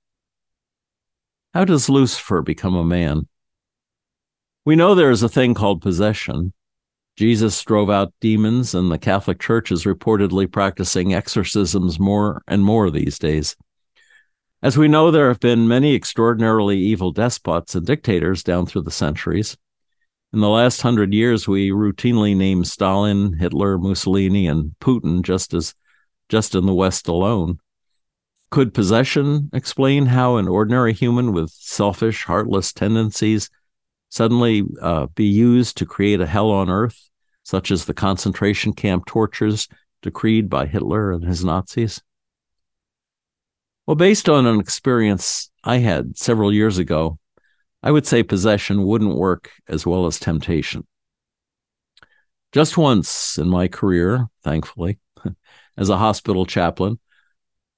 How 1.52 1.64
does 1.64 1.88
Lucifer 1.88 2.40
become 2.40 2.74
a 2.74 2.84
man? 2.84 3.28
We 4.68 4.76
know 4.76 4.94
there 4.94 5.10
is 5.10 5.22
a 5.22 5.30
thing 5.30 5.54
called 5.54 5.80
possession. 5.80 6.52
Jesus 7.16 7.64
drove 7.64 7.88
out 7.88 8.12
demons, 8.20 8.74
and 8.74 8.92
the 8.92 8.98
Catholic 8.98 9.40
Church 9.40 9.72
is 9.72 9.84
reportedly 9.84 10.52
practicing 10.52 11.14
exorcisms 11.14 11.98
more 11.98 12.42
and 12.46 12.62
more 12.62 12.90
these 12.90 13.18
days. 13.18 13.56
As 14.62 14.76
we 14.76 14.86
know, 14.86 15.10
there 15.10 15.28
have 15.28 15.40
been 15.40 15.68
many 15.68 15.94
extraordinarily 15.94 16.76
evil 16.76 17.12
despots 17.12 17.74
and 17.74 17.86
dictators 17.86 18.42
down 18.42 18.66
through 18.66 18.82
the 18.82 18.90
centuries. 18.90 19.56
In 20.34 20.40
the 20.40 20.50
last 20.50 20.82
hundred 20.82 21.14
years, 21.14 21.48
we 21.48 21.70
routinely 21.70 22.36
name 22.36 22.62
Stalin, 22.62 23.38
Hitler, 23.38 23.78
Mussolini, 23.78 24.46
and 24.46 24.74
Putin 24.82 25.22
just 25.22 25.54
as 25.54 25.74
just 26.28 26.54
in 26.54 26.66
the 26.66 26.74
West 26.74 27.08
alone. 27.08 27.58
Could 28.50 28.74
possession 28.74 29.48
explain 29.54 30.04
how 30.04 30.36
an 30.36 30.46
ordinary 30.46 30.92
human 30.92 31.32
with 31.32 31.48
selfish, 31.52 32.24
heartless 32.24 32.74
tendencies 32.74 33.48
suddenly 34.08 34.64
uh, 34.80 35.06
be 35.14 35.26
used 35.26 35.76
to 35.78 35.86
create 35.86 36.20
a 36.20 36.26
hell 36.26 36.50
on 36.50 36.70
earth, 36.70 37.10
such 37.42 37.70
as 37.70 37.84
the 37.84 37.94
concentration 37.94 38.72
camp 38.72 39.06
tortures 39.06 39.68
decreed 40.02 40.48
by 40.48 40.66
Hitler 40.66 41.12
and 41.12 41.24
his 41.24 41.44
Nazis? 41.44 42.02
Well, 43.86 43.96
based 43.96 44.28
on 44.28 44.46
an 44.46 44.60
experience 44.60 45.50
I 45.64 45.78
had 45.78 46.18
several 46.18 46.52
years 46.52 46.78
ago, 46.78 47.18
I 47.82 47.90
would 47.90 48.06
say 48.06 48.22
possession 48.22 48.84
wouldn't 48.84 49.16
work 49.16 49.50
as 49.68 49.86
well 49.86 50.06
as 50.06 50.18
temptation. 50.18 50.86
Just 52.52 52.76
once 52.76 53.38
in 53.38 53.48
my 53.48 53.68
career, 53.68 54.26
thankfully, 54.42 54.98
as 55.76 55.88
a 55.88 55.98
hospital 55.98 56.44
chaplain, 56.44 56.98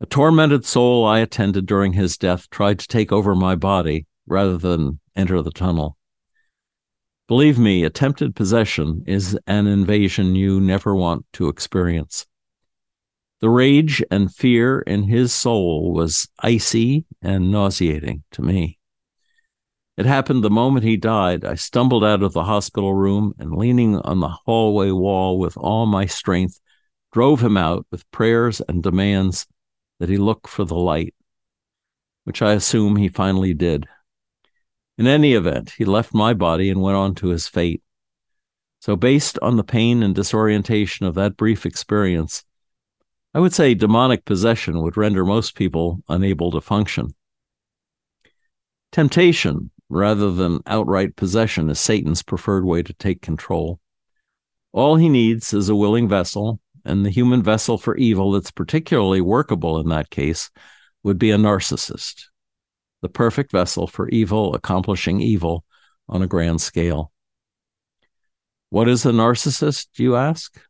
a 0.01 0.07
tormented 0.07 0.65
soul 0.65 1.05
I 1.05 1.19
attended 1.19 1.67
during 1.67 1.93
his 1.93 2.17
death 2.17 2.49
tried 2.51 2.79
to 2.79 2.89
take 2.89 3.13
over 3.13 3.35
my 3.35 3.55
body 3.55 4.07
rather 4.27 4.57
than 4.57 5.01
enter 5.15 5.43
the 5.43 5.51
tunnel. 5.51 5.97
Believe 7.31 7.61
me, 7.61 7.85
attempted 7.85 8.35
possession 8.35 9.05
is 9.07 9.39
an 9.47 9.69
invasion 9.69 10.35
you 10.35 10.61
never 10.61 10.97
want 10.97 11.25
to 11.35 11.47
experience. 11.47 12.27
The 13.41 13.49
rage 13.49 14.03
and 14.11 14.35
fear 14.35 14.81
in 14.81 15.05
his 15.05 15.33
soul 15.33 15.93
was 15.93 16.27
icy 16.41 17.07
and 17.23 17.53
nauseating 17.53 18.25
to 18.33 18.43
me. 18.43 18.81
It 19.97 20.07
happened 20.07 20.43
the 20.43 20.51
moment 20.51 20.85
he 20.85 20.97
died. 20.97 21.45
I 21.45 21.55
stumbled 21.55 22.03
out 22.03 22.25
of 22.25 22.33
the 22.33 22.43
hospital 22.43 22.95
room 22.95 23.33
and, 23.39 23.57
leaning 23.57 24.01
on 24.01 24.19
the 24.19 24.37
hallway 24.45 24.91
wall 24.91 25.39
with 25.39 25.57
all 25.57 25.87
my 25.87 26.07
strength, 26.07 26.59
drove 27.13 27.45
him 27.45 27.57
out 27.57 27.87
with 27.93 28.11
prayers 28.11 28.61
and 28.69 28.83
demands 28.83 29.47
that 30.01 30.09
he 30.09 30.17
look 30.17 30.49
for 30.49 30.65
the 30.65 30.75
light, 30.75 31.15
which 32.25 32.43
I 32.43 32.55
assume 32.55 32.97
he 32.97 33.09
finally 33.09 33.55
did. 33.55 33.87
In 35.00 35.07
any 35.07 35.33
event, 35.33 35.71
he 35.78 35.87
left 35.87 36.12
my 36.12 36.35
body 36.35 36.69
and 36.69 36.83
went 36.83 36.99
on 36.99 37.14
to 37.14 37.28
his 37.28 37.49
fate. 37.49 37.83
So, 38.83 38.97
based 38.97 39.38
on 39.40 39.57
the 39.57 39.64
pain 39.64 40.02
and 40.02 40.14
disorientation 40.14 41.07
of 41.07 41.14
that 41.14 41.38
brief 41.38 41.64
experience, 41.64 42.45
I 43.33 43.40
would 43.40 43.54
say 43.54 43.73
demonic 43.73 44.26
possession 44.26 44.83
would 44.83 44.99
render 44.99 45.25
most 45.25 45.54
people 45.54 46.02
unable 46.11 46.50
to 46.50 46.61
function. 46.61 47.14
Temptation, 48.92 49.71
rather 49.88 50.30
than 50.30 50.61
outright 50.66 51.16
possession, 51.16 51.71
is 51.71 51.80
Satan's 51.80 52.23
preferred 52.23 52.66
way 52.66 52.83
to 52.83 52.92
take 52.92 53.23
control. 53.23 53.80
All 54.71 54.97
he 54.97 55.09
needs 55.09 55.54
is 55.54 55.71
a 55.71 55.75
willing 55.75 56.11
vessel, 56.11 56.61
and 56.85 57.07
the 57.07 57.11
human 57.11 57.42
vessel 57.42 57.78
for 57.78 57.97
evil 57.97 58.33
that's 58.33 58.50
particularly 58.50 59.23
workable 59.23 59.80
in 59.80 59.88
that 59.88 60.11
case 60.11 60.50
would 61.02 61.19
be 61.19 61.30
a 61.30 61.38
narcissist, 61.38 62.26
the 63.02 63.09
perfect 63.09 63.52
vessel 63.52 63.87
for 63.87 64.09
evil 64.09 64.54
accomplishing 64.54 65.21
evil 65.21 65.64
on 66.09 66.23
a 66.23 66.26
grand 66.26 66.61
scale. 66.61 67.12
What 68.69 68.88
is 68.88 69.04
a 69.04 69.11
narcissist, 69.11 69.88
you 69.97 70.16
ask? 70.16 70.61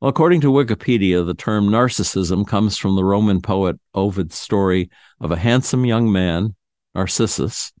Well, 0.00 0.08
according 0.08 0.40
to 0.42 0.52
Wikipedia, 0.52 1.24
the 1.24 1.34
term 1.34 1.68
narcissism 1.68 2.46
comes 2.46 2.76
from 2.76 2.96
the 2.96 3.04
Roman 3.04 3.40
poet 3.40 3.78
Ovid's 3.94 4.36
story 4.36 4.90
of 5.20 5.30
a 5.30 5.36
handsome 5.36 5.84
young 5.84 6.10
man, 6.10 6.54
Narcissus, 6.94 7.72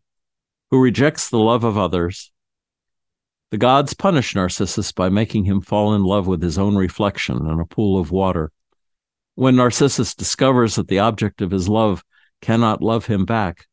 who 0.70 0.80
rejects 0.80 1.28
the 1.28 1.38
love 1.38 1.64
of 1.64 1.76
others. 1.76 2.32
The 3.50 3.58
gods 3.58 3.94
punish 3.94 4.34
Narcissus 4.34 4.90
by 4.90 5.08
making 5.08 5.44
him 5.44 5.60
fall 5.60 5.94
in 5.94 6.02
love 6.02 6.26
with 6.26 6.42
his 6.42 6.58
own 6.58 6.76
reflection 6.76 7.46
in 7.48 7.60
a 7.60 7.66
pool 7.66 8.00
of 8.00 8.10
water. 8.10 8.50
When 9.34 9.56
Narcissus 9.56 10.14
discovers 10.14 10.76
that 10.76 10.88
the 10.88 11.00
object 11.00 11.42
of 11.42 11.50
his 11.50 11.68
love 11.68 12.04
cannot 12.44 12.82
love 12.82 13.06
him 13.06 13.24
back, 13.24 13.66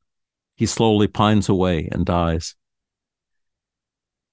he 0.55 0.65
slowly 0.65 1.05
pines 1.05 1.49
away 1.49 1.89
and 1.91 2.05
dies. 2.05 2.55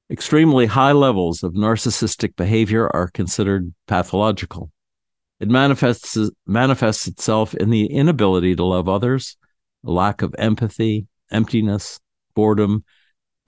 Extremely 0.09 0.67
high 0.67 0.93
levels 0.93 1.43
of 1.43 1.55
narcissistic 1.55 2.37
behavior 2.37 2.89
are 2.95 3.09
considered 3.09 3.75
pathological. 3.89 4.71
It 5.41 5.49
manifests, 5.49 6.17
manifests 6.47 7.09
itself 7.09 7.53
in 7.55 7.71
the 7.71 7.87
inability 7.87 8.55
to 8.55 8.65
love 8.65 8.89
others, 8.89 9.37
a 9.85 9.91
lack 9.91 10.23
of 10.23 10.37
empathy, 10.39 11.09
emptiness, 11.33 11.99
boredom, 12.35 12.85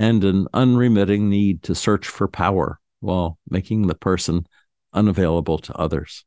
and 0.01 0.25
an 0.25 0.49
unremitting 0.53 1.31
need 1.31 1.63
to 1.63 1.75
search 1.75 2.09
for 2.09 2.27
power 2.27 2.81
while 2.99 3.39
making 3.49 3.87
the 3.87 3.95
person 3.95 4.45
unavailable 4.93 5.59
to 5.59 5.75
others. 5.75 6.25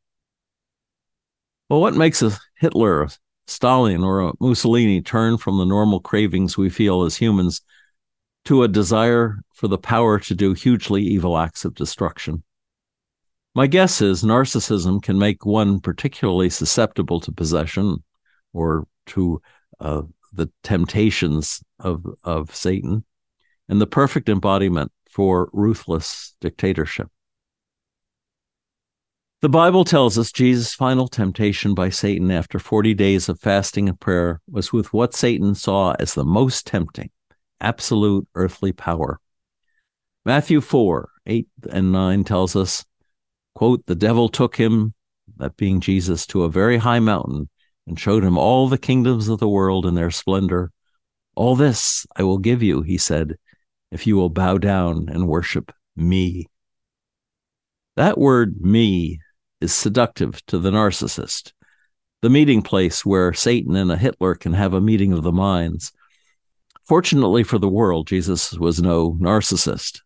Well, 1.70 1.82
what 1.82 1.96
makes 1.96 2.22
a 2.22 2.32
Hitler, 2.56 3.10
Stalin, 3.48 4.04
or 4.04 4.22
a 4.22 4.34
Mussolini 4.40 5.02
turn 5.02 5.38
from 5.38 5.58
the 5.58 5.66
normal 5.66 6.00
cravings 6.00 6.58
we 6.58 6.70
feel 6.70 7.04
as 7.04 7.18
humans 7.18 7.62
to 8.46 8.64
a 8.64 8.68
desire 8.68 9.40
for 9.54 9.68
the 9.68 9.78
power 9.78 10.20
to 10.20 10.36
do 10.36 10.54
hugely 10.54 11.04
evil 11.04 11.38
acts 11.38 11.66
of 11.66 11.76
destruction. 11.76 12.44
My 13.56 13.68
guess 13.68 14.02
is 14.02 14.24
narcissism 14.24 15.02
can 15.02 15.20
make 15.20 15.46
one 15.46 15.80
particularly 15.80 16.50
susceptible 16.50 17.20
to 17.22 17.32
possession 17.32 18.04
or 18.52 18.88
to 19.08 19.42
uh, 19.80 20.04
the 20.34 20.50
temptations 20.64 21.62
of, 21.80 22.06
of 22.24 22.56
Satan 22.56 23.06
and 23.70 23.80
the 23.80 23.88
perfect 23.88 24.28
embodiment 24.28 24.92
for 25.10 25.50
ruthless 25.54 26.36
dictatorship. 26.42 27.10
The 29.44 29.50
Bible 29.50 29.84
tells 29.84 30.18
us 30.18 30.32
Jesus' 30.32 30.74
final 30.74 31.10
temptation 31.10 31.74
by 31.74 31.90
Satan 31.90 32.32
after 32.32 32.60
40 32.60 32.94
days 32.94 33.28
of 33.28 33.42
fasting 33.42 33.90
and 33.90 34.00
prayer 34.00 34.40
was 34.50 34.72
with 34.72 34.94
what 34.94 35.14
Satan 35.14 35.54
saw 35.54 35.98
as 36.00 36.14
the 36.14 36.24
most 36.24 36.66
tempting 36.66 37.10
absolute 37.60 38.26
earthly 38.36 38.72
power. 38.72 39.20
Matthew 40.24 40.62
4 40.62 41.10
8 41.26 41.48
and 41.70 41.92
9 41.92 42.24
tells 42.24 42.56
us, 42.56 42.86
quote, 43.54 43.86
The 43.86 43.96
devil 43.96 44.30
took 44.30 44.56
him, 44.56 44.94
that 45.36 45.58
being 45.58 45.82
Jesus, 45.82 46.26
to 46.28 46.44
a 46.44 46.50
very 46.50 46.78
high 46.78 47.02
mountain 47.02 47.50
and 47.86 48.00
showed 48.00 48.24
him 48.24 48.38
all 48.38 48.70
the 48.70 48.78
kingdoms 48.78 49.28
of 49.28 49.40
the 49.40 49.50
world 49.50 49.86
and 49.86 49.98
their 49.98 50.10
splendor. 50.10 50.72
All 51.36 51.58
this 51.58 52.08
I 52.16 52.24
will 52.24 52.38
give 52.38 52.64
you, 52.64 52.82
he 52.82 52.98
said, 52.98 53.36
if 53.92 54.08
you 54.08 54.16
will 54.16 54.30
bow 54.30 54.58
down 54.58 55.10
and 55.10 55.28
worship 55.28 55.74
me. 55.98 56.48
That 57.98 58.18
word 58.18 58.62
me 58.62 59.20
is 59.64 59.74
seductive 59.74 60.46
to 60.48 60.60
the 60.60 60.70
narcissist, 60.70 61.54
the 62.22 62.30
meeting 62.30 62.62
place 62.62 63.06
where 63.06 63.34
Satan 63.34 63.76
and 63.76 63.92
a 63.92 63.98
Hitler 63.98 64.36
can 64.36 64.54
have 64.54 64.74
a 64.74 64.82
meeting 64.82 65.14
of 65.14 65.24
the 65.24 65.32
minds 65.32 65.92
Fortunately 66.84 67.44
for 67.44 67.58
the 67.58 67.70
world, 67.70 68.08
Jesus 68.08 68.54
was 68.54 68.82
no 68.82 69.14
narcissist. 69.14 70.02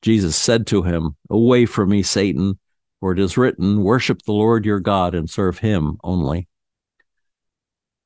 Jesus 0.00 0.36
said 0.36 0.66
to 0.68 0.82
him, 0.82 1.16
Away 1.28 1.66
from 1.66 1.88
me, 1.88 2.02
Satan, 2.04 2.58
for 3.00 3.12
it 3.12 3.18
is 3.18 3.36
written, 3.36 3.82
Worship 3.82 4.22
the 4.22 4.32
Lord 4.32 4.64
your 4.64 4.78
God 4.78 5.16
and 5.16 5.28
serve 5.28 5.58
him 5.58 5.98
only. 6.04 6.46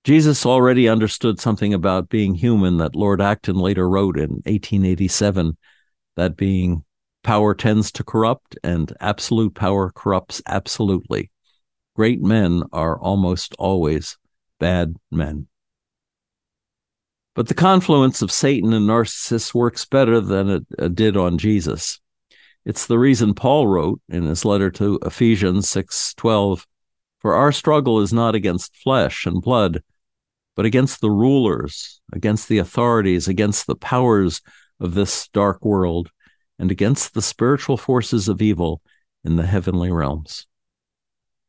Jesus 0.04 0.46
already 0.46 0.88
understood 0.88 1.38
something 1.38 1.74
about 1.74 2.08
being 2.08 2.34
human 2.34 2.78
that 2.78 2.96
Lord 2.96 3.20
Acton 3.20 3.56
later 3.56 3.88
wrote 3.88 4.16
in 4.16 4.30
1887 4.46 5.56
that 6.16 6.36
being 6.36 6.84
power 7.22 7.54
tends 7.54 7.92
to 7.92 8.04
corrupt 8.04 8.56
and 8.62 8.92
absolute 9.00 9.54
power 9.54 9.90
corrupts 9.90 10.42
absolutely. 10.46 11.30
Great 11.94 12.22
men 12.22 12.62
are 12.72 12.98
almost 12.98 13.54
always 13.58 14.16
bad 14.58 14.96
men. 15.10 15.46
But 17.34 17.48
the 17.48 17.54
confluence 17.54 18.20
of 18.20 18.30
Satan 18.30 18.72
and 18.72 18.86
Narcissus 18.86 19.54
works 19.54 19.84
better 19.84 20.20
than 20.20 20.50
it, 20.50 20.66
it 20.78 20.84
uh, 20.84 20.88
did 20.88 21.16
on 21.16 21.38
Jesus. 21.38 22.00
It's 22.64 22.86
the 22.86 22.98
reason 22.98 23.34
Paul 23.34 23.66
wrote 23.66 24.00
in 24.08 24.24
his 24.24 24.44
letter 24.44 24.70
to 24.72 24.98
Ephesians 25.04 25.68
6:12, 25.68 26.66
"For 27.20 27.34
our 27.34 27.50
struggle 27.50 28.00
is 28.00 28.12
not 28.12 28.34
against 28.34 28.76
flesh 28.76 29.26
and 29.26 29.40
blood, 29.42 29.82
but 30.54 30.66
against 30.66 31.00
the 31.00 31.10
rulers, 31.10 32.00
against 32.12 32.48
the 32.48 32.58
authorities, 32.58 33.26
against 33.28 33.66
the 33.66 33.76
powers 33.76 34.42
of 34.78 34.94
this 34.94 35.28
dark 35.28 35.64
world, 35.64 36.10
and 36.62 36.70
against 36.70 37.12
the 37.12 37.20
spiritual 37.20 37.76
forces 37.76 38.28
of 38.28 38.40
evil 38.40 38.80
in 39.24 39.36
the 39.36 39.46
heavenly 39.46 39.90
realms." 39.90 40.46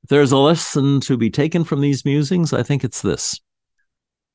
If 0.04 0.10
there's 0.10 0.34
a 0.34 0.38
lesson 0.38 1.00
to 1.02 1.16
be 1.16 1.30
taken 1.30 1.64
from 1.64 1.80
these 1.80 2.04
musings, 2.04 2.52
I 2.52 2.64
think 2.64 2.84
it's 2.84 3.02
this. 3.02 3.40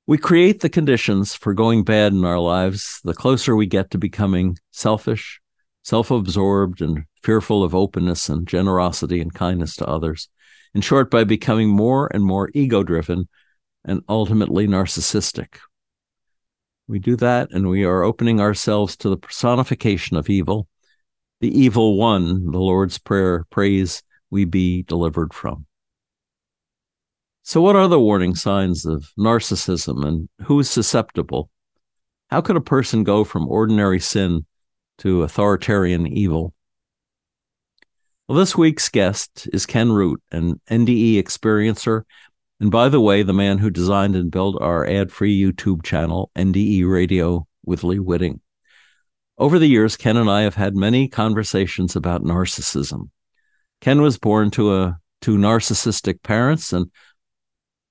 We 0.06 0.16
create 0.16 0.60
the 0.60 0.70
conditions 0.70 1.34
for 1.34 1.52
going 1.52 1.84
bad 1.84 2.12
in 2.14 2.24
our 2.24 2.38
lives 2.38 3.00
the 3.04 3.12
closer 3.12 3.54
we 3.54 3.66
get 3.66 3.90
to 3.90 3.98
becoming 3.98 4.56
selfish, 4.70 5.42
self 5.82 6.10
absorbed, 6.10 6.80
and 6.80 7.04
fearful 7.22 7.62
of 7.62 7.74
openness 7.74 8.30
and 8.30 8.48
generosity 8.48 9.20
and 9.20 9.34
kindness 9.34 9.76
to 9.76 9.86
others. 9.86 10.30
In 10.74 10.80
short, 10.80 11.10
by 11.10 11.24
becoming 11.24 11.68
more 11.68 12.08
and 12.14 12.24
more 12.24 12.50
ego 12.54 12.82
driven 12.82 13.28
and 13.84 14.02
ultimately 14.08 14.66
narcissistic. 14.66 15.58
We 16.88 16.98
do 16.98 17.16
that 17.16 17.50
and 17.52 17.68
we 17.68 17.84
are 17.84 18.02
opening 18.02 18.40
ourselves 18.40 18.96
to 18.98 19.10
the 19.10 19.18
personification 19.18 20.16
of 20.16 20.30
evil, 20.30 20.68
the 21.40 21.56
evil 21.56 21.98
one, 21.98 22.50
the 22.50 22.58
Lord's 22.58 22.96
Prayer 22.96 23.44
prays 23.50 24.02
we 24.30 24.46
be 24.46 24.82
delivered 24.82 25.34
from. 25.34 25.66
So, 27.42 27.60
what 27.60 27.76
are 27.76 27.88
the 27.88 28.00
warning 28.00 28.34
signs 28.34 28.86
of 28.86 29.12
narcissism 29.18 30.04
and 30.04 30.28
who 30.46 30.60
is 30.60 30.70
susceptible? 30.70 31.50
How 32.30 32.40
could 32.40 32.56
a 32.56 32.60
person 32.60 33.04
go 33.04 33.22
from 33.22 33.48
ordinary 33.48 34.00
sin 34.00 34.46
to 34.98 35.22
authoritarian 35.22 36.06
evil? 36.06 36.54
Well, 38.26 38.38
this 38.38 38.56
week's 38.56 38.88
guest 38.88 39.48
is 39.52 39.64
Ken 39.64 39.92
Root, 39.92 40.22
an 40.30 40.60
NDE 40.70 41.14
experiencer, 41.14 42.02
and 42.60 42.70
by 42.70 42.88
the 42.88 43.00
way, 43.00 43.22
the 43.22 43.32
man 43.32 43.58
who 43.58 43.70
designed 43.70 44.16
and 44.16 44.30
built 44.30 44.60
our 44.60 44.86
ad 44.86 45.12
free 45.12 45.38
YouTube 45.40 45.82
channel, 45.82 46.30
NDE 46.36 46.88
Radio 46.90 47.46
with 47.64 47.84
Lee 47.84 47.98
Witting. 47.98 48.40
Over 49.36 49.58
the 49.58 49.68
years, 49.68 49.96
Ken 49.96 50.16
and 50.16 50.28
I 50.28 50.42
have 50.42 50.56
had 50.56 50.74
many 50.74 51.08
conversations 51.08 51.94
about 51.94 52.24
narcissism. 52.24 53.10
Ken 53.80 54.02
was 54.02 54.18
born 54.18 54.50
to 54.52 54.74
a 54.74 54.98
to 55.20 55.36
narcissistic 55.36 56.22
parents 56.22 56.72
and 56.72 56.90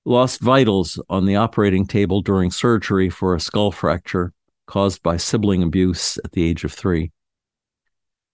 lost 0.04 0.40
vitals 0.40 1.00
on 1.08 1.26
the 1.26 1.36
operating 1.36 1.86
table 1.86 2.20
during 2.20 2.50
surgery 2.50 3.10
for 3.10 3.34
a 3.34 3.40
skull 3.40 3.70
fracture 3.70 4.32
caused 4.66 5.02
by 5.02 5.16
sibling 5.16 5.62
abuse 5.62 6.18
at 6.24 6.32
the 6.32 6.44
age 6.44 6.64
of 6.64 6.72
three. 6.72 7.10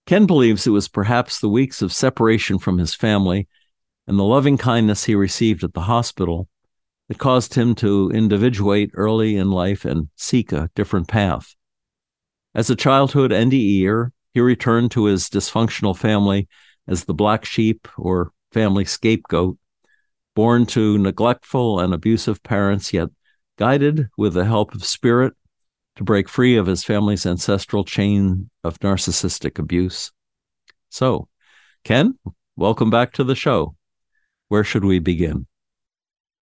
Ken 0.05 0.25
believes 0.25 0.67
it 0.67 0.71
was 0.71 0.87
perhaps 0.87 1.39
the 1.39 1.49
weeks 1.49 1.81
of 1.81 1.91
separation 1.91 2.59
from 2.59 2.77
his 2.77 2.93
family 2.93 3.47
and 4.07 4.19
the 4.19 4.23
loving 4.23 4.57
kindness 4.57 5.05
he 5.05 5.15
received 5.15 5.63
at 5.63 5.73
the 5.73 5.81
hospital 5.81 6.47
that 7.07 7.17
caused 7.17 7.53
him 7.53 7.75
to 7.75 8.11
individuate 8.11 8.91
early 8.93 9.35
in 9.35 9.51
life 9.51 9.85
and 9.85 10.09
seek 10.15 10.51
a 10.51 10.69
different 10.75 11.07
path. 11.07 11.55
As 12.53 12.69
a 12.69 12.75
childhood 12.75 13.31
NDEer, 13.31 14.11
he 14.33 14.39
returned 14.39 14.91
to 14.91 15.05
his 15.05 15.29
dysfunctional 15.29 15.95
family 15.95 16.47
as 16.87 17.05
the 17.05 17.13
black 17.13 17.45
sheep 17.45 17.87
or 17.97 18.31
family 18.51 18.85
scapegoat, 18.85 19.57
born 20.35 20.65
to 20.67 20.97
neglectful 20.97 21.79
and 21.79 21.93
abusive 21.93 22.41
parents, 22.43 22.93
yet 22.93 23.09
guided 23.57 24.09
with 24.17 24.33
the 24.33 24.45
help 24.45 24.73
of 24.75 24.83
spirit 24.83 25.33
to 25.95 26.03
break 26.03 26.27
free 26.27 26.57
of 26.57 26.65
his 26.65 26.83
family's 26.83 27.25
ancestral 27.25 27.85
chain 27.85 28.49
of 28.63 28.79
narcissistic 28.79 29.57
abuse. 29.57 30.11
So, 30.89 31.27
Ken, 31.83 32.17
welcome 32.55 32.89
back 32.89 33.13
to 33.13 33.23
the 33.23 33.35
show. 33.35 33.75
Where 34.49 34.63
should 34.63 34.85
we 34.85 34.99
begin? 34.99 35.47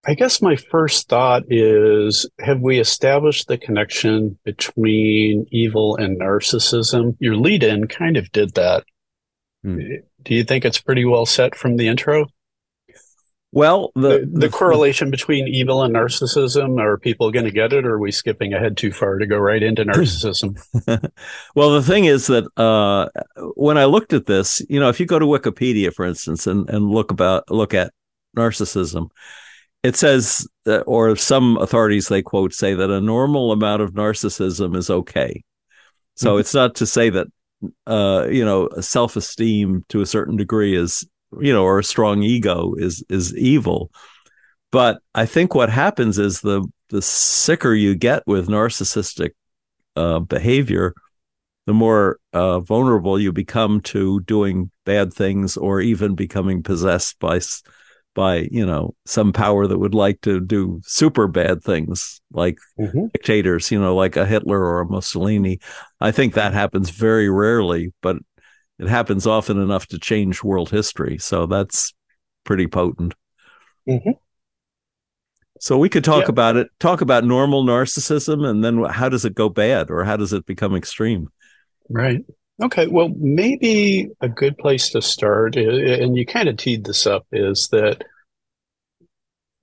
I 0.06 0.16
guess 0.16 0.42
my 0.42 0.58
first 0.58 1.08
thought 1.08 1.44
is 1.50 2.30
have 2.40 2.60
we 2.60 2.80
established 2.80 3.48
the 3.48 3.58
connection 3.58 4.38
between 4.44 5.46
evil 5.50 5.96
and 5.96 6.20
narcissism? 6.20 7.16
Your 7.20 7.38
lead 7.38 7.64
in 7.64 7.88
kind 7.88 8.18
of 8.18 8.30
did 8.34 8.56
that. 8.56 8.84
Hmm. 9.64 9.80
Do 10.24 10.36
you 10.36 10.44
think 10.44 10.66
it's 10.66 10.82
pretty 10.82 11.06
well 11.06 11.26
set 11.26 11.56
from 11.56 11.78
the 11.78 11.88
intro? 11.88 12.28
Well, 13.56 13.92
the, 13.94 14.02
the, 14.02 14.20
the, 14.26 14.40
the 14.40 14.50
correlation 14.50 15.12
between 15.12 15.48
evil 15.48 15.84
and 15.84 15.94
narcissism, 15.94 16.82
are 16.82 16.98
people 16.98 17.30
going 17.30 17.46
to 17.46 17.52
get 17.52 17.72
it, 17.72 17.86
or 17.86 17.94
are 17.94 18.00
we 18.00 18.12
skipping 18.12 18.52
ahead 18.52 18.78
too 18.78 18.92
far 18.92 19.20
to 19.20 19.28
go 19.28 19.38
right 19.38 19.62
into 19.62 19.86
narcissism? 19.86 20.58
well, 21.56 21.70
the 21.70 21.84
thing 21.84 22.06
is 22.06 22.26
that 22.28 22.46
uh, 22.58 23.10
when 23.56 23.78
I 23.78 23.86
looked 23.86 24.12
at 24.12 24.26
this, 24.26 24.60
you 24.70 24.80
know, 24.80 24.90
if 24.90 25.00
you 25.00 25.06
go 25.06 25.20
to 25.20 25.26
Wikipedia, 25.28 25.94
for 25.94 26.04
instance, 26.04 26.48
and, 26.48 26.68
and 26.68 26.90
look 26.90 27.12
about 27.12 27.52
look 27.52 27.76
at 27.76 27.94
narcissism, 28.36 29.10
it 29.84 29.96
says, 29.98 30.48
that, 30.66 30.82
or 30.88 31.16
some 31.16 31.58
authorities 31.58 32.08
they 32.08 32.24
quote 32.24 32.56
say 32.56 32.74
that 32.74 32.90
a 32.90 33.02
normal 33.02 33.52
amount 33.52 33.84
of 33.84 33.92
narcissism 33.92 34.76
is 34.76 34.90
okay. 34.90 35.44
So 36.16 36.32
mm-hmm. 36.32 36.40
it's 36.40 36.56
not 36.56 36.74
to 36.76 36.88
say 36.88 37.12
that 37.12 37.28
uh, 37.86 38.28
you 38.32 38.44
know 38.44 38.70
self 38.80 39.16
esteem 39.16 39.86
to 39.90 40.02
a 40.02 40.08
certain 40.08 40.38
degree 40.38 40.76
is 40.76 41.08
you 41.42 41.54
know, 41.54 41.64
or 41.64 41.80
a 41.80 41.84
strong 41.84 42.24
ego 42.24 42.74
is 42.76 43.04
is 43.10 43.36
evil. 43.36 43.92
But 44.72 45.00
I 45.14 45.26
think 45.26 45.54
what 45.54 45.70
happens 45.70 46.18
is 46.18 46.42
the 46.42 46.66
the 46.90 47.02
sicker 47.02 47.74
you 47.74 47.96
get 47.96 48.24
with 48.26 48.48
narcissistic 48.48 49.32
uh, 49.96 50.20
behavior, 50.20 50.94
the 51.66 51.74
more 51.74 52.20
uh, 52.34 52.60
vulnerable 52.60 53.20
you 53.20 53.32
become 53.32 53.82
to 53.82 54.20
doing 54.22 54.70
bad 54.86 55.14
things 55.14 55.58
or 55.58 55.82
even 55.82 56.16
becoming 56.16 56.64
possessed 56.64 57.20
by 57.20 57.40
by 58.16 58.48
you 58.52 58.66
know 58.66 58.94
some 59.06 59.34
power 59.34 59.66
that 59.68 59.80
would 59.80 59.96
like 59.96 60.22
to 60.22 60.40
do 60.40 60.80
super 60.84 61.28
bad 61.28 61.64
things 61.64 62.22
like 62.32 62.58
mm-hmm. 62.80 63.08
dictators 63.08 63.72
you 63.72 63.80
know 63.80 63.96
like 63.96 64.16
a 64.16 64.26
hitler 64.26 64.60
or 64.60 64.82
a 64.82 64.86
mussolini 64.86 65.60
i 66.00 66.12
think 66.12 66.34
that 66.34 66.54
happens 66.54 66.90
very 66.92 67.30
rarely 67.30 67.92
but 68.02 68.18
it 68.84 68.90
happens 68.90 69.26
often 69.26 69.62
enough 69.62 69.88
to 69.88 70.00
change 70.00 70.44
world 70.44 70.70
history. 70.70 71.18
So 71.18 71.46
that's 71.46 71.94
pretty 72.44 72.68
potent. 72.68 73.14
Mm-hmm. 73.88 74.12
So 75.60 75.78
we 75.78 75.88
could 75.88 76.04
talk 76.04 76.28
about 76.28 76.58
it, 76.58 76.68
talk 76.80 77.00
about 77.00 77.24
normal 77.24 77.64
narcissism, 77.64 78.46
and 78.46 78.64
then 78.64 78.84
how 78.84 79.08
does 79.08 79.24
it 79.24 79.34
go 79.34 79.48
bad 79.48 79.90
or 79.90 80.04
how 80.04 80.18
does 80.18 80.34
it 80.34 80.46
become 80.46 80.76
extreme? 80.76 81.30
Right. 81.90 82.20
Okay. 82.62 82.88
Well, 82.88 83.14
maybe 83.18 84.10
a 84.20 84.28
good 84.28 84.58
place 84.58 84.90
to 84.90 85.02
start, 85.02 85.56
and 85.56 86.18
you 86.18 86.26
kind 86.26 86.50
of 86.50 86.58
teed 86.58 86.84
this 86.84 87.08
up, 87.08 87.26
is 87.32 87.70
that 87.72 88.04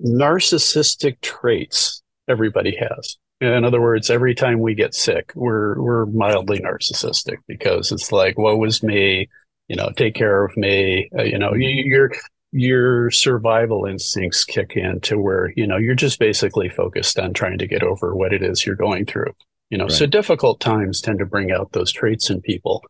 narcissistic 0.03 1.21
traits 1.21 2.03
everybody 2.29 2.77
has. 2.77 3.19
In 3.41 3.65
other 3.65 3.81
words, 3.81 4.11
every 4.11 4.35
time 4.35 4.61
we 4.61 4.75
get 4.75 4.95
sick, 4.95 5.33
we're 5.35 5.81
we're 5.81 6.07
mildly 6.07 6.61
narcissistic 6.61 7.39
because 7.47 7.91
it's 7.91 8.13
like, 8.13 8.37
"Woe 8.37 8.57
was 8.57 8.83
me," 8.83 9.31
you 9.69 9.77
know, 9.77 9.91
take 9.97 10.15
care 10.15 10.45
of 10.45 10.55
me. 10.57 11.09
Uh, 11.19 11.23
you 11.23 11.39
know, 11.39 11.55
your 11.55 12.13
your 12.53 13.11
survival 13.11 13.87
instincts 13.87 14.45
kick 14.45 14.73
in 14.77 15.01
to 15.01 15.19
where 15.19 15.53
you 15.57 15.67
know 15.67 15.79
you're 15.79 15.95
just 15.95 16.19
basically 16.19 16.69
focused 16.69 17.19
on 17.19 17.33
trying 17.33 17.57
to 17.59 17.67
get 17.67 17.83
over 17.83 18.15
what 18.15 18.35
it 18.35 18.43
is 18.43 18.67
you're 18.67 18.77
going 18.77 19.07
through. 19.07 19.33
You 19.71 19.79
know, 19.79 19.85
right. 19.85 19.93
so 19.93 20.05
difficult 20.05 20.61
times 20.61 21.01
tend 21.01 21.21
to 21.21 21.27
bring 21.27 21.51
out 21.51 21.73
those 21.73 21.93
traits 21.93 22.29
in 22.29 22.43
people. 22.43 22.85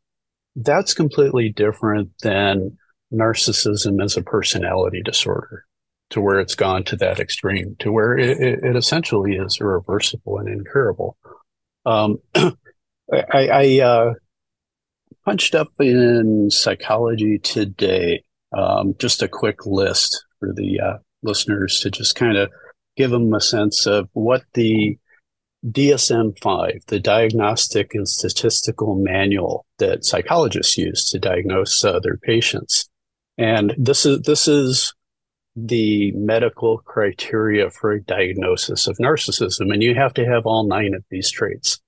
That's 0.56 0.94
completely 0.94 1.50
different 1.50 2.10
than 2.22 2.76
narcissism 3.12 4.02
as 4.02 4.16
a 4.16 4.22
personality 4.22 5.02
disorder 5.02 5.64
to 6.10 6.20
where 6.20 6.40
it's 6.40 6.54
gone 6.54 6.84
to 6.84 6.96
that 6.96 7.20
extreme, 7.20 7.76
to 7.78 7.92
where 7.92 8.18
it, 8.18 8.38
it, 8.40 8.64
it 8.64 8.76
essentially 8.76 9.36
is 9.36 9.58
irreversible 9.60 10.38
and 10.38 10.48
incurable. 10.48 11.16
Um, 11.86 12.18
I, 12.34 12.52
I 13.32 13.80
uh, 13.80 14.14
punched 15.24 15.54
up 15.54 15.68
in 15.78 16.50
psychology 16.50 17.38
today 17.38 18.24
um, 18.56 18.94
just 18.98 19.22
a 19.22 19.28
quick 19.28 19.66
list 19.66 20.24
for 20.38 20.52
the 20.52 20.80
uh, 20.80 20.98
listeners 21.22 21.80
to 21.80 21.90
just 21.90 22.16
kind 22.16 22.36
of 22.36 22.50
give 22.96 23.10
them 23.10 23.32
a 23.32 23.40
sense 23.40 23.86
of 23.86 24.08
what 24.12 24.42
the 24.54 24.98
DSM 25.66 26.38
5, 26.40 26.82
the 26.86 27.00
Diagnostic 27.00 27.94
and 27.94 28.08
Statistical 28.08 28.96
Manual 28.96 29.66
that 29.78 30.04
psychologists 30.04 30.78
use 30.78 31.10
to 31.10 31.18
diagnose 31.18 31.84
uh, 31.84 32.00
their 32.00 32.16
patients. 32.16 32.88
And 33.36 33.74
this 33.78 34.06
is 34.06 34.22
this 34.22 34.48
is 34.48 34.94
the 35.66 36.12
medical 36.12 36.78
criteria 36.78 37.70
for 37.70 37.92
a 37.92 38.02
diagnosis 38.02 38.86
of 38.86 38.96
narcissism. 38.98 39.72
And 39.72 39.82
you 39.82 39.94
have 39.94 40.14
to 40.14 40.24
have 40.24 40.46
all 40.46 40.66
nine 40.66 40.94
of 40.94 41.04
these 41.10 41.30
traits. 41.30 41.80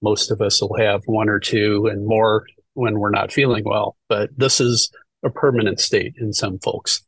Most 0.00 0.30
of 0.30 0.40
us 0.40 0.60
will 0.60 0.76
have 0.78 1.02
one 1.06 1.28
or 1.28 1.38
two 1.38 1.86
and 1.86 2.06
more 2.06 2.46
when 2.74 2.98
we're 2.98 3.10
not 3.10 3.32
feeling 3.32 3.64
well, 3.64 3.96
but 4.08 4.30
this 4.36 4.60
is 4.60 4.90
a 5.22 5.30
permanent 5.30 5.78
state 5.78 6.14
in 6.18 6.32
some 6.32 6.58
folks. 6.58 7.02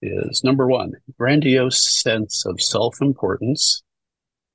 Is 0.00 0.42
number 0.42 0.66
one, 0.66 0.94
grandiose 1.16 1.86
sense 1.86 2.44
of 2.44 2.60
self 2.60 3.00
importance. 3.00 3.82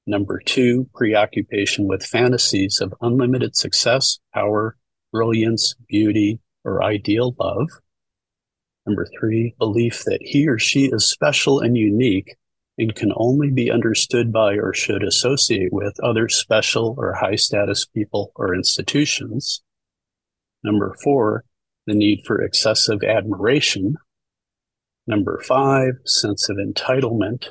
Number 0.06 0.42
two, 0.46 0.90
preoccupation 0.94 1.88
with 1.88 2.06
fantasies 2.06 2.82
of 2.82 2.94
unlimited 3.02 3.56
success, 3.56 4.20
power, 4.34 4.76
brilliance, 5.12 5.76
beauty, 5.88 6.40
or 6.64 6.84
ideal 6.84 7.36
love. 7.40 7.70
Number 8.88 9.06
three, 9.20 9.54
belief 9.60 10.06
that 10.06 10.22
he 10.22 10.48
or 10.48 10.58
she 10.58 10.86
is 10.86 11.10
special 11.10 11.60
and 11.60 11.76
unique 11.76 12.38
and 12.78 12.96
can 12.96 13.12
only 13.18 13.52
be 13.52 13.70
understood 13.70 14.32
by 14.32 14.54
or 14.54 14.74
should 14.74 15.04
associate 15.04 15.74
with 15.74 16.00
other 16.02 16.30
special 16.30 16.96
or 16.98 17.14
high 17.14 17.36
status 17.36 17.86
people 17.86 18.32
or 18.36 18.56
institutions. 18.56 19.62
Number 20.64 20.96
four, 21.04 21.44
the 21.86 21.96
need 21.96 22.22
for 22.26 22.42
excessive 22.42 23.04
admiration. 23.04 23.98
Number 25.06 25.42
five, 25.46 25.96
sense 26.06 26.48
of 26.48 26.56
entitlement. 26.56 27.48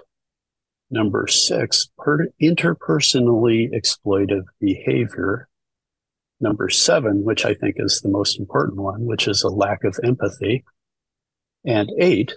Number 0.90 1.26
six, 1.26 1.90
per- 1.98 2.28
interpersonally 2.40 3.68
exploitive 3.74 4.44
behavior. 4.58 5.48
Number 6.40 6.70
seven, 6.70 7.24
which 7.24 7.44
I 7.44 7.52
think 7.52 7.76
is 7.78 8.00
the 8.00 8.08
most 8.08 8.38
important 8.38 8.78
one, 8.78 9.04
which 9.04 9.28
is 9.28 9.42
a 9.42 9.48
lack 9.48 9.84
of 9.84 9.98
empathy. 10.02 10.64
And 11.66 11.90
eight, 11.98 12.34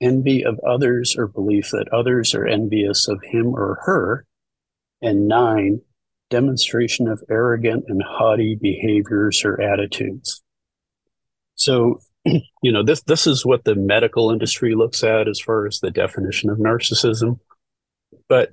envy 0.00 0.44
of 0.44 0.58
others 0.60 1.14
or 1.16 1.26
belief 1.26 1.70
that 1.70 1.92
others 1.92 2.34
are 2.34 2.46
envious 2.46 3.06
of 3.08 3.20
him 3.22 3.54
or 3.54 3.78
her. 3.84 4.26
And 5.02 5.28
nine, 5.28 5.82
demonstration 6.30 7.08
of 7.08 7.22
arrogant 7.28 7.84
and 7.88 8.02
haughty 8.02 8.54
behaviors 8.54 9.44
or 9.44 9.60
attitudes. 9.60 10.42
So, 11.56 12.00
you 12.24 12.72
know, 12.72 12.82
this, 12.82 13.02
this 13.02 13.26
is 13.26 13.44
what 13.44 13.64
the 13.64 13.74
medical 13.74 14.30
industry 14.30 14.74
looks 14.74 15.04
at 15.04 15.28
as 15.28 15.40
far 15.40 15.66
as 15.66 15.80
the 15.80 15.90
definition 15.90 16.48
of 16.48 16.58
narcissism. 16.58 17.40
But 18.28 18.50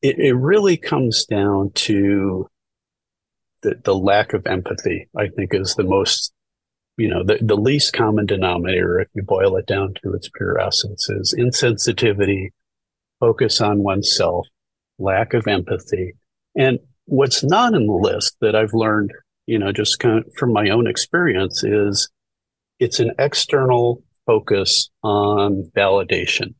it, 0.00 0.18
it 0.18 0.34
really 0.34 0.76
comes 0.76 1.24
down 1.26 1.70
to 1.74 2.48
the, 3.62 3.80
the 3.84 3.94
lack 3.94 4.32
of 4.32 4.46
empathy, 4.46 5.08
I 5.16 5.28
think 5.28 5.54
is 5.54 5.74
the 5.76 5.84
most 5.84 6.32
you 6.96 7.08
know, 7.08 7.24
the, 7.24 7.38
the 7.40 7.56
least 7.56 7.92
common 7.92 8.26
denominator, 8.26 9.00
if 9.00 9.08
you 9.14 9.22
boil 9.22 9.56
it 9.56 9.66
down 9.66 9.94
to 10.02 10.12
its 10.12 10.28
pure 10.34 10.58
essence, 10.58 11.08
is 11.08 11.34
insensitivity, 11.38 12.50
focus 13.20 13.60
on 13.60 13.82
oneself, 13.82 14.46
lack 14.98 15.34
of 15.34 15.46
empathy. 15.46 16.14
And 16.56 16.78
what's 17.06 17.42
not 17.42 17.74
in 17.74 17.86
the 17.86 17.92
list 17.92 18.36
that 18.40 18.54
I've 18.54 18.74
learned, 18.74 19.12
you 19.46 19.58
know, 19.58 19.72
just 19.72 19.98
kind 19.98 20.18
of 20.18 20.32
from 20.36 20.52
my 20.52 20.68
own 20.70 20.86
experience 20.86 21.64
is 21.64 22.10
it's 22.78 23.00
an 23.00 23.12
external 23.18 24.02
focus 24.26 24.90
on 25.02 25.70
validation. 25.74 26.54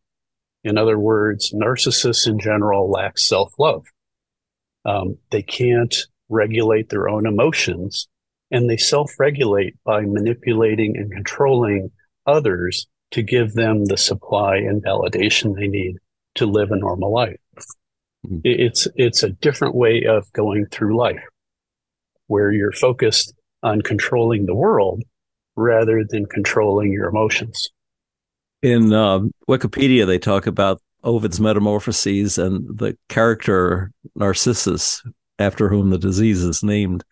In 0.64 0.79
other 0.79 0.99
words, 0.99 1.53
narcissists 1.53 2.27
in 2.27 2.38
general 2.38 2.90
lack 2.90 3.18
self 3.18 3.53
love. 3.59 3.85
Um, 4.85 5.18
they 5.31 5.42
can't 5.42 5.95
regulate 6.29 6.88
their 6.88 7.09
own 7.09 7.27
emotions 7.27 8.09
and 8.53 8.69
they 8.69 8.77
self 8.77 9.19
regulate 9.19 9.75
by 9.83 10.03
manipulating 10.03 10.97
and 10.97 11.11
controlling 11.11 11.91
others 12.27 12.87
to 13.11 13.23
give 13.23 13.55
them 13.55 13.87
the 13.87 13.97
supply 13.97 14.57
and 14.57 14.85
validation 14.85 15.57
they 15.57 15.67
need 15.67 15.97
to 16.37 16.47
live 16.47 16.71
a 16.71 16.77
normal 16.77 17.12
life. 17.12 17.37
Mm-hmm. 18.27 18.41
It's, 18.45 18.87
it's 18.95 19.23
a 19.23 19.31
different 19.31 19.75
way 19.75 20.05
of 20.05 20.33
going 20.33 20.67
through 20.67 20.97
life 20.97 21.25
where 22.29 22.53
you're 22.53 22.73
focused 22.73 23.35
on 23.62 23.83
controlling 23.83 24.47
the 24.47 24.55
world 24.55 25.03
rather 25.57 26.05
than 26.09 26.27
controlling 26.27 26.93
your 26.93 27.09
emotions. 27.09 27.71
In 28.62 28.93
uh, 28.93 29.21
Wikipedia, 29.49 30.07
they 30.07 30.19
talk 30.19 30.47
about 30.47 30.81
Ovid's 31.03 31.41
Metamorphoses 31.41 32.38
and 32.38 32.79
the 32.79 32.97
character 33.09 33.91
Narcissus, 34.15 35.03
after 35.38 35.69
whom 35.69 35.91
the 35.91 35.99
disease 35.99 36.43
is 36.43 36.62
named, 36.62 37.05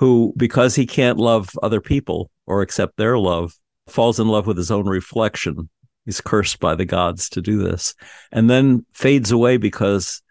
who, 0.00 0.32
because 0.34 0.74
he 0.74 0.86
can't 0.86 1.18
love 1.18 1.50
other 1.62 1.80
people 1.80 2.30
or 2.46 2.62
accept 2.62 2.96
their 2.96 3.18
love, 3.18 3.54
falls 3.86 4.18
in 4.18 4.28
love 4.28 4.46
with 4.46 4.56
his 4.56 4.70
own 4.70 4.88
reflection. 4.88 5.68
He's 6.06 6.22
cursed 6.22 6.58
by 6.58 6.74
the 6.74 6.86
gods 6.86 7.28
to 7.30 7.42
do 7.42 7.58
this, 7.58 7.94
and 8.32 8.48
then 8.48 8.86
fades 8.94 9.30
away 9.30 9.58
because 9.58 10.22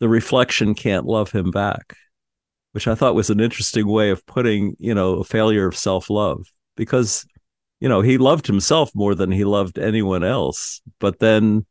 the 0.00 0.08
reflection 0.08 0.74
can't 0.74 1.06
love 1.06 1.30
him 1.30 1.52
back, 1.52 1.96
which 2.72 2.88
I 2.88 2.96
thought 2.96 3.14
was 3.14 3.30
an 3.30 3.38
interesting 3.38 3.86
way 3.86 4.10
of 4.10 4.26
putting, 4.26 4.74
you 4.80 4.92
know, 4.92 5.20
a 5.20 5.24
failure 5.24 5.68
of 5.68 5.76
self 5.76 6.10
love 6.10 6.44
because, 6.76 7.24
you 7.78 7.88
know, 7.88 8.00
he 8.00 8.18
loved 8.18 8.48
himself 8.48 8.90
more 8.92 9.14
than 9.14 9.30
he 9.30 9.44
loved 9.44 9.78
anyone 9.78 10.24
else. 10.24 10.82
But 10.98 11.20
then 11.20 11.64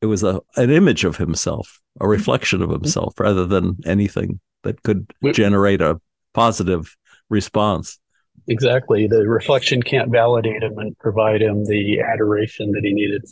it 0.00 0.06
was 0.06 0.22
a, 0.22 0.40
an 0.56 0.70
image 0.70 1.04
of 1.04 1.18
himself, 1.18 1.78
a 2.00 2.04
mm-hmm. 2.04 2.10
reflection 2.12 2.62
of 2.62 2.70
himself 2.70 3.20
rather 3.20 3.44
than 3.44 3.76
anything 3.84 4.40
that 4.62 4.82
could 4.82 5.12
generate 5.34 5.82
a 5.82 6.00
positive 6.36 6.94
response. 7.30 7.98
Exactly. 8.46 9.08
The 9.08 9.26
reflection 9.26 9.82
can't 9.82 10.10
validate 10.10 10.62
him 10.62 10.76
and 10.76 10.96
provide 10.98 11.40
him 11.40 11.64
the 11.64 12.00
adoration 12.00 12.72
that 12.72 12.84
he 12.84 12.92
needed. 12.92 13.24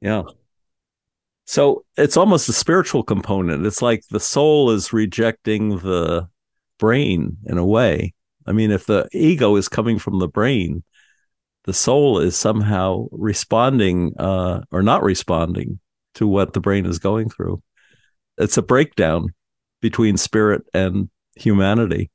Yeah. 0.00 0.24
So 1.46 1.84
it's 1.96 2.16
almost 2.16 2.48
a 2.48 2.52
spiritual 2.52 3.04
component. 3.04 3.64
It's 3.64 3.80
like 3.80 4.02
the 4.10 4.18
soul 4.18 4.72
is 4.72 4.92
rejecting 4.92 5.78
the 5.78 6.28
brain 6.78 7.36
in 7.46 7.56
a 7.56 7.64
way. 7.64 8.14
I 8.46 8.52
mean, 8.52 8.72
if 8.72 8.86
the 8.86 9.08
ego 9.12 9.54
is 9.54 9.68
coming 9.68 10.00
from 10.00 10.18
the 10.18 10.28
brain, 10.28 10.82
the 11.64 11.72
soul 11.72 12.18
is 12.18 12.36
somehow 12.36 13.06
responding 13.12 14.12
uh, 14.18 14.62
or 14.72 14.82
not 14.82 15.04
responding 15.04 15.78
to 16.14 16.26
what 16.26 16.52
the 16.52 16.60
brain 16.60 16.84
is 16.84 16.98
going 16.98 17.30
through. 17.30 17.62
It's 18.36 18.56
a 18.56 18.62
breakdown 18.62 19.28
between 19.80 20.16
spirit 20.16 20.62
and 20.74 21.08
humanity. 21.36 22.10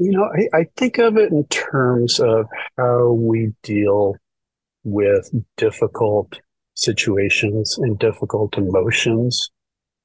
You 0.00 0.12
know, 0.12 0.24
I, 0.24 0.60
I 0.60 0.66
think 0.78 0.96
of 0.96 1.18
it 1.18 1.30
in 1.30 1.44
terms 1.48 2.20
of 2.20 2.46
how 2.78 3.12
we 3.12 3.52
deal 3.62 4.16
with 4.82 5.30
difficult 5.58 6.40
situations 6.74 7.76
and 7.78 7.98
difficult 7.98 8.56
emotions. 8.56 9.50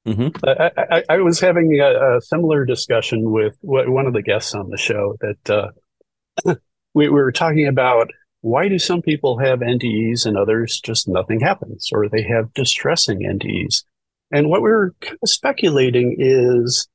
Mm-hmm. 0.06 0.36
I, 0.46 0.70
I, 0.76 1.02
I, 1.08 1.16
was 1.20 1.40
having 1.40 1.80
a, 1.80 2.16
a, 2.16 2.20
similar 2.20 2.66
discussion 2.66 3.30
with 3.30 3.56
one 3.62 4.06
of 4.06 4.12
the 4.12 4.20
guests 4.20 4.54
on 4.54 4.68
the 4.68 4.76
show 4.76 5.16
that 5.22 5.50
uh, 5.50 6.54
we, 6.94 7.08
we, 7.08 7.10
were 7.10 7.32
talking 7.32 7.66
about 7.66 8.10
why 8.42 8.68
do 8.68 8.78
some 8.78 9.00
people 9.00 9.38
have 9.38 9.60
NDEs 9.60 10.26
and 10.26 10.36
others 10.36 10.78
just 10.78 11.08
nothing 11.08 11.40
happens, 11.40 11.88
or 11.90 12.06
they 12.06 12.22
have 12.22 12.52
distressing 12.52 13.20
NDEs? 13.20 13.84
And 14.30 14.50
what 14.50 14.60
we 14.60 14.68
were 14.68 14.94
kind 15.00 15.18
of 15.22 15.28
speculating 15.30 16.16
is 16.18 16.86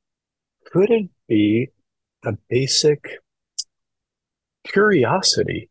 could 0.72 0.92
it 0.92 1.10
be 1.28 1.72
a 2.26 2.34
basic 2.50 3.20
curiosity, 4.66 5.70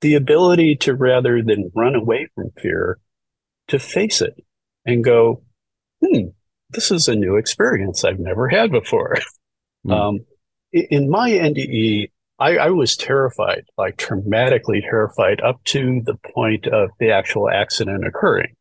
the 0.00 0.14
ability 0.14 0.76
to 0.76 0.94
rather 0.94 1.42
than 1.42 1.70
run 1.74 1.94
away 1.94 2.28
from 2.34 2.50
fear, 2.60 2.98
to 3.68 3.78
face 3.78 4.20
it 4.20 4.34
and 4.84 5.04
go, 5.04 5.42
hmm, 6.02 6.28
this 6.70 6.90
is 6.90 7.08
a 7.08 7.14
new 7.14 7.36
experience 7.36 8.04
I've 8.04 8.18
never 8.18 8.48
had 8.48 8.70
before. 8.70 9.16
Mm. 9.86 9.92
Um, 9.92 10.20
in 10.72 11.08
my 11.08 11.30
NDE, 11.30 12.10
I, 12.38 12.56
I, 12.56 12.70
was 12.70 12.96
terrified, 12.96 13.66
like 13.78 13.96
traumatically 13.96 14.80
terrified 14.80 15.40
up 15.40 15.62
to 15.64 16.00
the 16.04 16.16
point 16.34 16.66
of 16.66 16.90
the 16.98 17.10
actual 17.10 17.48
accident 17.48 18.06
occurring. 18.06 18.54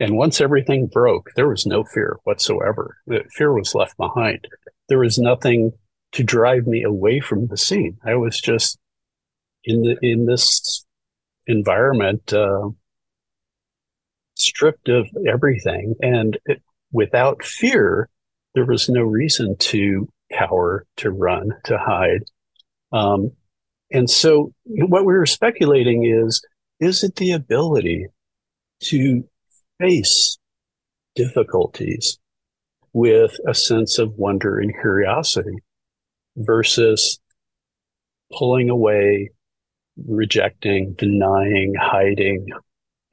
And 0.00 0.16
once 0.16 0.40
everything 0.40 0.86
broke, 0.86 1.30
there 1.34 1.48
was 1.48 1.66
no 1.66 1.84
fear 1.84 2.18
whatsoever. 2.24 2.96
The 3.06 3.24
fear 3.30 3.52
was 3.52 3.74
left 3.74 3.96
behind. 3.96 4.46
There 4.88 5.00
was 5.00 5.18
nothing 5.18 5.72
to 6.12 6.24
drive 6.24 6.66
me 6.66 6.82
away 6.82 7.20
from 7.20 7.46
the 7.46 7.56
scene. 7.56 7.98
I 8.04 8.14
was 8.14 8.40
just 8.40 8.78
in 9.64 9.82
the 9.82 9.96
in 10.02 10.26
this 10.26 10.84
environment, 11.46 12.32
uh, 12.32 12.68
stripped 14.36 14.88
of 14.88 15.08
everything, 15.26 15.94
and 16.00 16.38
it, 16.46 16.62
without 16.92 17.44
fear, 17.44 18.08
there 18.54 18.64
was 18.64 18.88
no 18.88 19.02
reason 19.02 19.56
to 19.58 20.08
cower, 20.32 20.86
to 20.96 21.10
run, 21.10 21.50
to 21.64 21.78
hide. 21.78 22.22
Um, 22.92 23.32
and 23.90 24.08
so, 24.08 24.52
what 24.64 25.04
we 25.04 25.12
were 25.12 25.26
speculating 25.26 26.04
is: 26.04 26.42
is 26.80 27.02
it 27.02 27.16
the 27.16 27.32
ability 27.32 28.06
to 28.84 29.24
face 29.80 30.38
difficulties 31.14 32.18
with 32.92 33.36
a 33.46 33.54
sense 33.54 33.98
of 33.98 34.14
wonder 34.14 34.58
and 34.58 34.72
curiosity? 34.80 35.56
Versus 36.38 37.18
pulling 38.32 38.70
away, 38.70 39.30
rejecting, 40.06 40.94
denying, 40.96 41.74
hiding. 41.78 42.46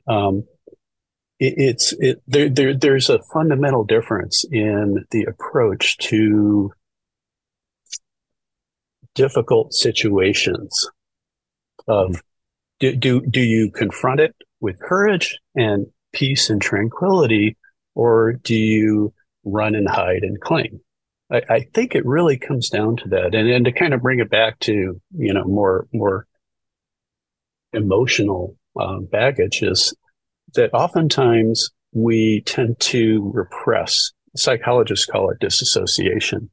Um, 0.08 0.44
it, 1.40 1.54
it's 1.58 1.94
it 1.94 2.22
there, 2.28 2.50
there 2.50 2.78
there's 2.78 3.10
a 3.10 3.20
fundamental 3.34 3.84
difference 3.84 4.46
in 4.52 5.06
the 5.12 5.24
approach 5.24 5.98
to 5.98 6.72
difficult 9.16 9.74
situations 9.74 10.90
of 11.88 12.22
do, 12.80 12.96
do 12.96 13.22
do 13.22 13.42
you 13.42 13.72
confront 13.72 14.20
it 14.20 14.36
with 14.60 14.80
courage 14.80 15.38
and 15.56 15.88
peace 16.14 16.50
and 16.50 16.62
tranquility 16.62 17.58
or 17.96 18.34
do 18.34 18.56
you 18.56 19.14
run 19.44 19.76
and 19.76 19.88
hide 19.88 20.24
and 20.24 20.40
cling 20.42 20.80
I, 21.32 21.42
I, 21.50 21.68
think 21.74 21.96
it 21.96 22.06
really 22.06 22.38
comes 22.38 22.70
down 22.70 22.98
to 22.98 23.10
that, 23.10 23.34
and 23.34 23.50
and 23.50 23.66
to 23.66 23.72
kind 23.72 23.94
of 23.94 24.02
bring 24.02 24.20
it 24.20 24.30
back 24.30 24.60
to 24.60 25.02
you 25.18 25.34
know 25.34 25.44
more 25.44 25.88
more 25.92 26.28
emotional 27.74 28.56
um, 28.80 29.06
baggage 29.06 29.62
is 29.62 29.94
that 30.54 30.74
oftentimes 30.74 31.72
we 31.94 32.42
tend 32.46 32.80
to 32.80 33.32
repress. 33.34 34.12
Psychologists 34.36 35.06
call 35.06 35.30
it 35.30 35.40
disassociation. 35.40 36.50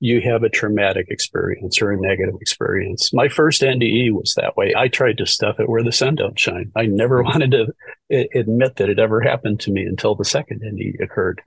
You 0.00 0.20
have 0.22 0.42
a 0.42 0.48
traumatic 0.48 1.06
experience 1.08 1.80
or 1.80 1.92
a 1.92 2.00
negative 2.00 2.34
experience. 2.40 3.12
My 3.12 3.28
first 3.28 3.62
NDE 3.62 4.10
was 4.10 4.34
that 4.36 4.56
way. 4.56 4.74
I 4.76 4.88
tried 4.88 5.18
to 5.18 5.26
stuff 5.26 5.60
it 5.60 5.68
where 5.68 5.84
the 5.84 5.92
sun 5.92 6.16
don't 6.16 6.38
shine. 6.38 6.72
I 6.76 6.86
never 6.86 7.22
wanted 7.22 7.52
to 7.52 7.72
admit 8.10 8.76
that 8.76 8.90
it 8.90 8.98
ever 8.98 9.20
happened 9.20 9.60
to 9.60 9.70
me 9.70 9.82
until 9.84 10.14
the 10.14 10.24
second 10.24 10.62
NDE 10.62 11.02
occurred 11.02 11.40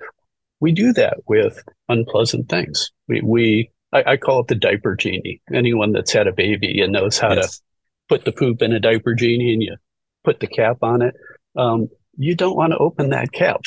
we 0.60 0.72
do 0.72 0.94
that 0.94 1.18
with 1.28 1.64
unpleasant 1.90 2.50
things. 2.50 2.92
We, 3.08 3.22
we 3.22 3.72
I, 3.94 4.04
I, 4.12 4.18
call 4.18 4.42
it 4.42 4.48
the 4.48 4.56
diaper 4.56 4.96
genie. 4.96 5.42
Anyone 5.54 5.92
that's 5.92 6.12
had 6.12 6.28
a 6.28 6.34
baby 6.34 6.82
and 6.82 6.92
knows 6.94 7.18
how 7.18 7.34
yes. 7.34 7.58
to 7.58 7.64
put 8.10 8.26
the 8.26 8.32
poop 8.32 8.62
in 8.62 8.74
a 8.74 8.80
diaper 8.80 9.14
genie 9.14 9.54
and 9.54 9.62
you 9.62 9.78
put 10.24 10.40
the 10.40 10.48
cap 10.48 10.78
on 10.82 11.02
it. 11.02 11.16
Um, 11.56 11.90
you 12.18 12.36
don't 12.36 12.58
want 12.58 12.74
to 12.74 12.78
open 12.80 13.10
that 13.10 13.32
cap. 13.32 13.62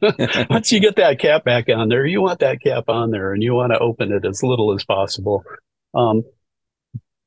Once 0.50 0.72
you 0.72 0.80
get 0.80 0.96
that 0.96 1.20
cap 1.20 1.44
back 1.44 1.68
on 1.68 1.88
there, 1.88 2.04
you 2.04 2.20
want 2.20 2.40
that 2.40 2.60
cap 2.60 2.88
on 2.88 3.10
there 3.10 3.32
and 3.32 3.42
you 3.42 3.54
want 3.54 3.72
to 3.72 3.78
open 3.78 4.12
it 4.12 4.26
as 4.26 4.42
little 4.42 4.74
as 4.74 4.84
possible. 4.84 5.44
Um, 5.94 6.24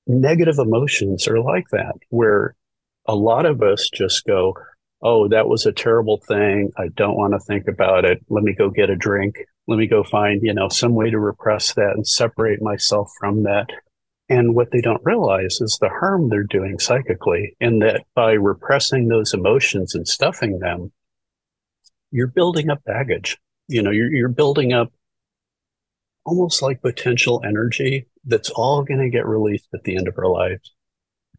negative 0.06 0.60
emotions 0.60 1.28
are 1.28 1.40
like 1.40 1.70
that, 1.72 1.94
where 2.10 2.56
a 3.06 3.16
lot 3.16 3.46
of 3.46 3.62
us 3.62 3.90
just 3.90 4.26
go, 4.26 4.56
oh, 5.02 5.28
that 5.28 5.48
was 5.48 5.66
a 5.66 5.72
terrible 5.72 6.22
thing. 6.28 6.72
I 6.78 6.88
don't 6.96 7.18
want 7.18 7.34
to 7.34 7.40
think 7.40 7.68
about 7.68 8.06
it. 8.06 8.20
Let 8.30 8.44
me 8.44 8.54
go 8.54 8.70
get 8.70 8.90
a 8.90 8.96
drink. 8.96 9.38
Let 9.68 9.78
me 9.78 9.88
go 9.88 10.04
find, 10.04 10.42
you 10.42 10.54
know, 10.54 10.70
some 10.70 10.96
way 10.96 11.10
to 11.10 11.20
repress 11.20 11.74
that 11.74 11.92
and 11.96 12.08
separate 12.08 12.62
myself 12.62 13.12
from 13.20 13.44
that. 13.44 13.68
And 14.30 14.56
what 14.56 14.72
they 14.72 14.82
don't 14.82 15.06
realize 15.06 15.62
is 15.62 15.78
the 15.80 15.90
harm 15.90 16.30
they're 16.30 16.44
doing 16.44 16.80
psychically 16.80 17.56
in 17.62 17.80
that 17.80 18.04
by 18.14 18.34
repressing 18.34 19.08
those 19.08 19.34
emotions 19.34 19.96
and 19.96 20.08
stuffing 20.08 20.60
them, 20.60 20.92
you're 22.12 22.28
building 22.28 22.70
up 22.70 22.84
baggage. 22.84 23.38
You 23.68 23.82
know, 23.84 23.92
you're, 23.92 24.14
you're 24.14 24.30
building 24.30 24.74
up 24.74 24.92
almost 26.26 26.62
like 26.62 26.82
potential 26.82 27.42
energy 27.46 28.08
that's 28.26 28.50
all 28.50 28.84
going 28.84 29.00
to 29.00 29.10
get 29.10 29.26
released 29.26 29.68
at 29.74 29.84
the 29.84 29.96
end 29.96 30.08
of 30.08 30.18
our 30.18 30.30
lives. 30.30 30.74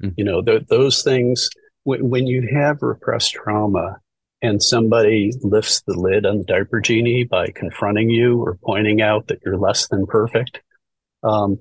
Mm-hmm. 0.03 0.15
You 0.17 0.25
know, 0.25 0.43
th- 0.43 0.67
those 0.69 1.03
things, 1.03 1.51
when 1.85 2.27
you 2.27 2.49
have 2.53 2.83
repressed 2.83 3.33
trauma 3.33 3.99
and 4.43 4.63
somebody 4.63 5.33
lifts 5.43 5.83
the 5.87 5.99
lid 5.99 6.27
on 6.27 6.39
the 6.39 6.45
diaper 6.45 6.81
genie 6.81 7.25
by 7.25 7.49
confronting 7.55 8.11
you 8.11 8.41
or 8.41 8.59
pointing 8.65 9.01
out 9.01 9.29
that 9.29 9.41
you're 9.45 9.57
less 9.57 9.89
than 9.89 10.07
perfect, 10.07 10.61
um, 11.23 11.59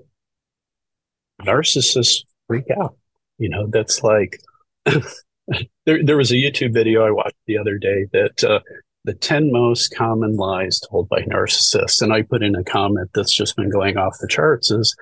narcissists 1.42 2.24
freak 2.48 2.66
out. 2.80 2.98
You 3.38 3.50
know, 3.50 3.68
that's 3.68 4.04
like 4.04 4.40
there, 4.86 6.04
there 6.04 6.18
was 6.18 6.32
a 6.32 6.36
YouTube 6.36 6.74
video 6.74 7.06
I 7.06 7.12
watched 7.12 7.38
the 7.46 7.58
other 7.58 7.78
day 7.78 8.08
that 8.12 8.44
uh, 8.44 8.60
the 9.06 9.14
10 9.14 9.52
most 9.52 9.96
common 9.96 10.36
lies 10.36 10.80
told 10.80 11.10
by 11.10 11.22
narcissists. 11.22 12.02
And 12.02 12.12
I 12.12 12.24
put 12.24 12.44
in 12.44 12.56
a 12.56 12.64
comment 12.64 13.10
that's 13.14 13.34
just 13.34 13.56
been 13.56 13.70
going 13.70 13.98
off 13.98 14.18
the 14.20 14.28
charts 14.28 14.72
is 14.72 14.96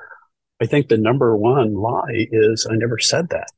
I 0.62 0.66
think 0.66 0.88
the 0.88 0.98
number 0.98 1.36
one 1.36 1.74
lie 1.74 2.28
is 2.32 2.68
I 2.70 2.76
never 2.76 3.00
said 3.00 3.30
that. 3.30 3.50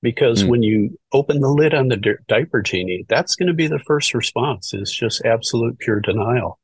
Because 0.00 0.44
mm. 0.44 0.48
when 0.48 0.62
you 0.62 0.96
open 1.12 1.40
the 1.40 1.48
lid 1.48 1.74
on 1.74 1.88
the 1.88 1.96
di- 1.96 2.12
diaper 2.28 2.62
genie, 2.62 3.04
that's 3.08 3.34
going 3.34 3.48
to 3.48 3.54
be 3.54 3.66
the 3.66 3.80
first 3.80 4.14
response 4.14 4.72
is 4.72 4.92
just 4.92 5.24
absolute 5.24 5.78
pure 5.78 6.00
denial. 6.00 6.58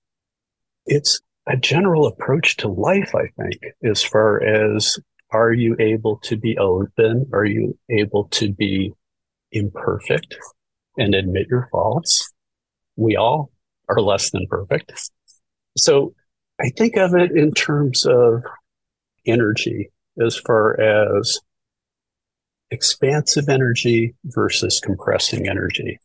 It's 0.87 1.21
a 1.49 1.57
general 1.57 2.07
approach 2.07 2.57
to 2.59 2.69
life, 2.69 3.13
I 3.15 3.27
think, 3.37 3.61
as 3.85 4.03
far 4.03 4.43
as 4.43 4.99
are 5.31 5.53
you 5.53 5.77
able 5.81 6.19
to 6.19 6.37
be 6.37 6.57
open? 6.59 7.29
Are 7.33 7.45
you 7.45 7.77
able 7.91 8.29
to 8.29 8.53
be 8.53 8.93
imperfect 9.51 10.37
and 10.97 11.15
admit 11.15 11.49
your 11.49 11.69
faults? 11.73 12.33
We 12.97 13.17
all 13.17 13.51
are 13.89 14.01
less 14.01 14.31
than 14.31 14.47
perfect. 14.49 14.93
So 15.77 16.15
I 16.61 16.71
think 16.77 16.97
of 16.97 17.15
it 17.15 17.33
in 17.33 17.53
terms 17.53 18.07
of 18.07 18.45
energy 19.27 19.91
as 20.25 20.37
far 20.37 20.81
as 20.81 21.41
expansive 22.71 23.49
energy 23.49 24.15
versus 24.25 24.81
compressing 24.81 25.49
energy. 25.49 25.99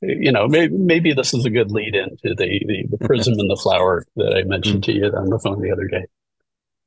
You 0.00 0.30
know, 0.30 0.46
maybe, 0.46 0.76
maybe 0.76 1.12
this 1.12 1.34
is 1.34 1.44
a 1.44 1.50
good 1.50 1.72
lead 1.72 1.94
into 1.94 2.34
the, 2.34 2.62
the, 2.66 2.84
the 2.88 3.04
prism 3.04 3.34
and 3.38 3.50
the 3.50 3.60
flower 3.60 4.06
that 4.16 4.36
I 4.36 4.44
mentioned 4.44 4.84
to 4.84 4.92
you 4.92 5.06
on 5.06 5.28
the 5.28 5.40
phone 5.40 5.60
the 5.60 5.72
other 5.72 5.88
day. 5.88 6.06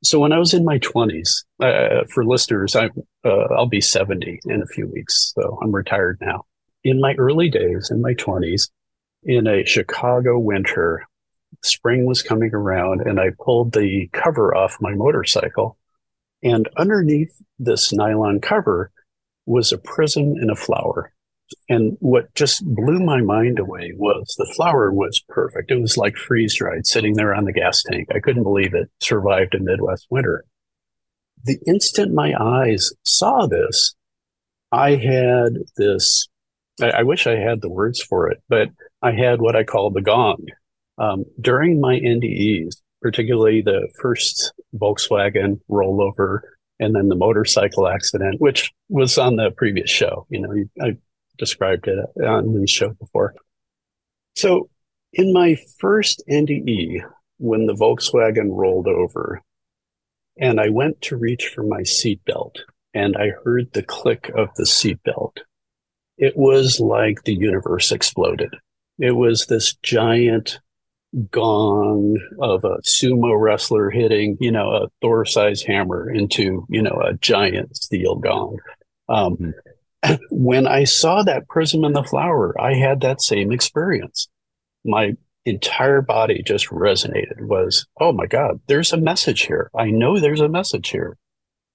So 0.02 0.18
when 0.18 0.32
I 0.32 0.38
was 0.38 0.54
in 0.54 0.64
my 0.64 0.78
20s, 0.78 1.44
uh, 1.60 2.04
for 2.08 2.24
listeners, 2.24 2.74
I, 2.74 2.86
uh, 3.24 3.46
I'll 3.56 3.66
be 3.66 3.80
70 3.80 4.40
in 4.46 4.62
a 4.62 4.66
few 4.66 4.88
weeks. 4.88 5.32
So 5.34 5.58
I'm 5.62 5.72
retired 5.72 6.18
now. 6.20 6.44
In 6.82 7.00
my 7.00 7.14
early 7.14 7.50
days, 7.50 7.90
in 7.90 8.00
my 8.00 8.14
20s, 8.14 8.70
in 9.22 9.46
a 9.46 9.64
Chicago 9.64 10.38
winter, 10.38 11.06
spring 11.62 12.06
was 12.06 12.22
coming 12.22 12.50
around 12.52 13.02
and 13.02 13.20
I 13.20 13.30
pulled 13.38 13.72
the 13.72 14.08
cover 14.12 14.56
off 14.56 14.78
my 14.80 14.94
motorcycle. 14.94 15.78
And 16.42 16.68
underneath 16.76 17.40
this 17.60 17.92
nylon 17.92 18.40
cover 18.40 18.90
was 19.52 19.70
a 19.70 19.78
prism 19.78 20.34
and 20.40 20.50
a 20.50 20.56
flower. 20.56 21.12
And 21.68 21.96
what 22.00 22.34
just 22.34 22.64
blew 22.64 22.98
my 22.98 23.20
mind 23.20 23.58
away 23.58 23.92
was 23.94 24.34
the 24.38 24.50
flower 24.56 24.90
was 24.90 25.22
perfect. 25.28 25.70
It 25.70 25.80
was 25.80 25.98
like 25.98 26.16
freeze 26.16 26.56
dried 26.56 26.86
sitting 26.86 27.14
there 27.14 27.34
on 27.34 27.44
the 27.44 27.52
gas 27.52 27.82
tank. 27.82 28.08
I 28.14 28.20
couldn't 28.20 28.42
believe 28.42 28.74
it 28.74 28.90
survived 29.00 29.54
a 29.54 29.60
Midwest 29.60 30.06
winter. 30.08 30.44
The 31.44 31.58
instant 31.66 32.14
my 32.14 32.32
eyes 32.40 32.92
saw 33.04 33.46
this, 33.46 33.94
I 34.72 34.92
had 34.92 35.58
this. 35.76 36.28
I, 36.80 36.90
I 36.90 37.02
wish 37.02 37.26
I 37.26 37.36
had 37.36 37.60
the 37.60 37.70
words 37.70 38.02
for 38.02 38.30
it, 38.30 38.38
but 38.48 38.68
I 39.02 39.12
had 39.12 39.42
what 39.42 39.54
I 39.54 39.64
call 39.64 39.90
the 39.90 40.00
gong. 40.00 40.46
Um, 40.96 41.24
during 41.40 41.80
my 41.80 41.96
NDEs, 41.96 42.76
particularly 43.02 43.60
the 43.60 43.88
first 44.00 44.52
Volkswagen 44.74 45.60
rollover 45.70 46.40
and 46.78 46.94
then 46.94 47.08
the 47.08 47.14
motorcycle 47.14 47.88
accident, 47.88 48.40
which 48.40 48.72
was 48.88 49.18
on 49.18 49.36
the 49.36 49.50
previous 49.50 49.90
show. 49.90 50.26
You 50.30 50.40
know, 50.40 50.64
I 50.80 50.96
described 51.38 51.88
it 51.88 51.98
on 52.24 52.52
the 52.52 52.66
show 52.66 52.90
before. 52.90 53.34
So, 54.36 54.68
in 55.12 55.32
my 55.32 55.56
first 55.78 56.22
NDE, 56.28 57.02
when 57.38 57.66
the 57.66 57.74
Volkswagen 57.74 58.48
rolled 58.50 58.88
over, 58.88 59.42
and 60.38 60.58
I 60.58 60.70
went 60.70 61.02
to 61.02 61.16
reach 61.16 61.48
for 61.54 61.62
my 61.62 61.82
seatbelt, 61.82 62.56
and 62.94 63.16
I 63.16 63.32
heard 63.44 63.72
the 63.72 63.82
click 63.82 64.30
of 64.34 64.48
the 64.56 64.64
seatbelt, 64.64 65.38
it 66.16 66.36
was 66.36 66.80
like 66.80 67.24
the 67.24 67.34
universe 67.34 67.92
exploded. 67.92 68.54
It 68.98 69.12
was 69.12 69.46
this 69.46 69.74
giant 69.82 70.60
gong 71.30 72.18
of 72.40 72.64
a 72.64 72.78
sumo 72.82 73.38
wrestler 73.38 73.90
hitting, 73.90 74.36
you 74.40 74.50
know, 74.50 74.70
a 74.70 74.88
Thor 75.00 75.24
sized 75.24 75.66
hammer 75.66 76.10
into, 76.10 76.66
you 76.68 76.82
know, 76.82 77.02
a 77.04 77.14
giant 77.14 77.76
steel 77.76 78.16
gong. 78.16 78.58
Um, 79.08 79.36
mm-hmm 79.36 79.50
when 80.30 80.66
I 80.66 80.84
saw 80.84 81.22
that 81.22 81.48
prism 81.48 81.84
in 81.84 81.92
the 81.92 82.02
flower, 82.02 82.54
I 82.60 82.74
had 82.74 83.00
that 83.00 83.22
same 83.22 83.52
experience. 83.52 84.28
My 84.84 85.14
entire 85.44 86.02
body 86.02 86.42
just 86.42 86.68
resonated 86.68 87.40
was, 87.40 87.86
oh 88.00 88.12
my 88.12 88.26
God, 88.26 88.60
there's 88.66 88.92
a 88.92 88.96
message 88.96 89.42
here. 89.42 89.70
I 89.76 89.90
know 89.90 90.18
there's 90.18 90.40
a 90.40 90.48
message 90.48 90.90
here. 90.90 91.16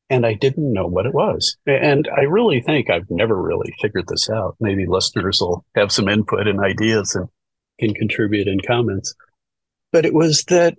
And 0.09 0.25
I 0.25 0.35
didn't 0.35 0.71
know 0.71 0.87
what 0.87 1.05
it 1.05 1.13
was. 1.13 1.57
And 1.65 2.09
I 2.15 2.21
really 2.21 2.61
think 2.61 2.89
I've 2.89 3.09
never 3.09 3.35
really 3.41 3.73
figured 3.81 4.07
this 4.07 4.29
out. 4.29 4.55
Maybe 4.61 4.85
listeners 4.85 5.41
will 5.41 5.65
have 5.75 5.91
some 5.91 6.07
input 6.07 6.47
and 6.47 6.61
ideas 6.61 7.13
and 7.13 7.27
can 7.77 7.93
contribute 7.93 8.47
in 8.47 8.61
comments. 8.61 9.13
But 9.91 10.05
it 10.05 10.13
was 10.13 10.43
that 10.45 10.75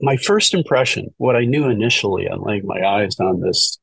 my 0.00 0.16
first 0.16 0.54
impression, 0.54 1.14
what 1.18 1.36
I 1.36 1.44
knew 1.44 1.68
initially 1.68 2.28
on 2.28 2.42
laying 2.42 2.66
my 2.66 2.82
eyes 2.86 3.18
on 3.20 3.40
this 3.40 3.78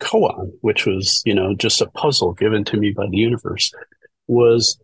koan, 0.00 0.52
which 0.60 0.86
was, 0.86 1.22
you 1.24 1.34
know, 1.34 1.54
just 1.54 1.80
a 1.80 1.90
puzzle 1.90 2.32
given 2.32 2.64
to 2.64 2.76
me 2.76 2.92
by 2.92 3.06
the 3.08 3.16
universe, 3.16 3.72
was 4.26 4.78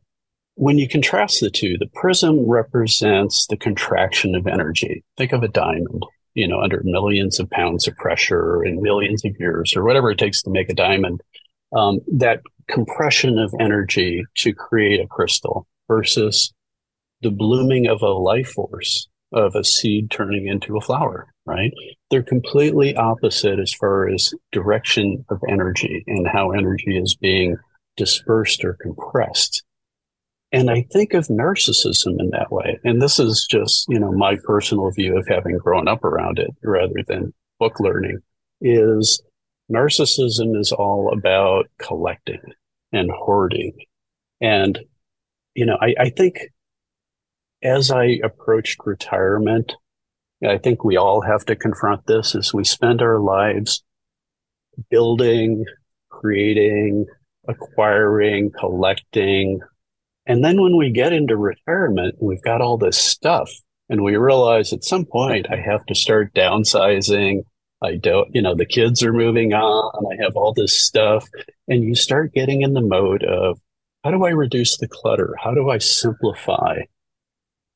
when 0.55 0.79
you 0.79 0.89
contrast 0.89 1.41
the 1.41 1.51
two, 1.51 1.77
the 1.79 1.91
prism 1.95 2.49
represents 2.49 3.47
the 3.47 3.57
contraction 3.57 4.35
of 4.35 4.47
energy. 4.47 5.05
Think 5.17 5.33
of 5.33 5.43
a 5.43 5.49
diamond, 5.49 6.03
you 6.35 6.49
know, 6.49 6.61
under 6.61 6.81
millions 6.85 7.39
of 7.39 7.51
pounds 7.51 7.87
of 7.87 7.97
pressure 7.97 8.63
and 8.63 8.81
millions 8.81 9.25
of 9.25 9.39
years 9.39 9.77
or 9.77 9.85
whatever 9.85 10.11
it 10.11 10.19
takes 10.19 10.43
to 10.43 10.51
make 10.51 10.69
a 10.69 10.75
diamond. 10.75 11.21
Um, 11.75 12.01
that 12.13 12.41
compression 12.69 13.39
of 13.39 13.55
energy 13.61 14.25
to 14.37 14.53
create 14.53 15.01
a 15.01 15.07
crystal 15.07 15.67
versus 15.89 16.53
the 17.23 17.31
blooming 17.31 17.87
of 17.87 18.03
a 18.03 18.09
life 18.09 18.49
force 18.49 19.09
of 19.33 19.55
a 19.55 19.65
seed 19.65 20.11
turning 20.11 20.47
into 20.47 20.77
a 20.77 20.81
flower, 20.81 21.27
right? 21.45 21.73
They're 22.11 22.23
completely 22.23 22.97
opposite 22.97 23.59
as 23.59 23.73
far 23.75 24.09
as 24.09 24.33
direction 24.53 25.25
of 25.29 25.41
energy 25.49 26.05
and 26.07 26.27
how 26.29 26.53
energy 26.53 26.97
is 26.97 27.17
being 27.17 27.57
dispersed 27.97 28.65
or 28.65 28.75
compressed. 28.81 29.65
And 30.53 30.71
I 30.71 30.87
think 30.93 31.13
of 31.13 31.27
narcissism 31.27 32.21
in 32.21 32.31
that 32.31 32.53
way. 32.53 32.79
And 32.85 33.03
this 33.03 33.19
is 33.19 33.47
just, 33.51 33.87
you 33.89 33.99
know, 33.99 34.13
my 34.13 34.37
personal 34.45 34.91
view 34.91 35.19
of 35.19 35.27
having 35.27 35.59
grown 35.59 35.89
up 35.89 36.05
around 36.05 36.39
it 36.39 36.51
rather 36.63 37.03
than 37.07 37.35
book 37.59 37.81
learning 37.81 38.21
is 38.61 39.21
narcissism 39.71 40.59
is 40.59 40.73
all 40.73 41.13
about 41.13 41.67
collecting 41.79 42.41
and 42.93 43.11
hoarding. 43.11 43.73
And, 44.41 44.79
you 45.55 45.67
know, 45.67 45.79
I, 45.81 45.95
I 45.99 46.11
think 46.11 46.39
as 47.67 47.91
I 47.91 48.21
approached 48.23 48.87
retirement, 48.87 49.75
I 50.47 50.59
think 50.59 50.85
we 50.85 50.97
all 50.97 51.23
have 51.23 51.45
to 51.47 51.57
confront 51.57 52.07
this 52.07 52.37
as 52.37 52.55
we 52.55 52.63
spend 52.63 53.03
our 53.03 53.19
lives 53.19 53.83
building, 54.91 55.65
creating, 56.09 57.07
acquiring, 57.49 58.53
collecting. 58.57 59.61
And 60.27 60.45
then 60.45 60.63
when 60.63 60.77
we 60.77 60.91
get 60.93 61.13
into 61.13 61.37
retirement, 61.37 62.17
we've 62.21 62.43
got 62.43 62.61
all 62.61 62.79
this 62.79 62.99
stuff 62.99 63.51
and 63.89 64.05
we 64.05 64.17
realize 64.17 64.73
at 64.73 64.85
some 64.85 65.05
point 65.05 65.47
I 65.51 65.57
have 65.57 65.85
to 65.87 65.95
start 65.95 66.35
downsizing. 66.35 67.43
I 67.83 67.97
don't, 67.97 68.33
you 68.35 68.43
know, 68.43 68.55
the 68.55 68.67
kids 68.67 69.03
are 69.03 69.13
moving 69.13 69.55
on. 69.55 70.13
I 70.13 70.23
have 70.23 70.37
all 70.37 70.53
this 70.53 70.79
stuff 70.79 71.27
and 71.67 71.83
you 71.83 71.95
start 71.95 72.35
getting 72.35 72.63
in 72.63 72.75
the 72.75 72.81
mode 72.81 73.25
of 73.25 73.59
how 74.05 74.11
do 74.13 74.25
I 74.25 74.31
reduce 74.31 74.77
the 74.77 74.89
clutter? 74.89 75.35
How 75.43 75.53
do 75.53 75.69
I 75.69 75.79
simplify? 75.79 76.83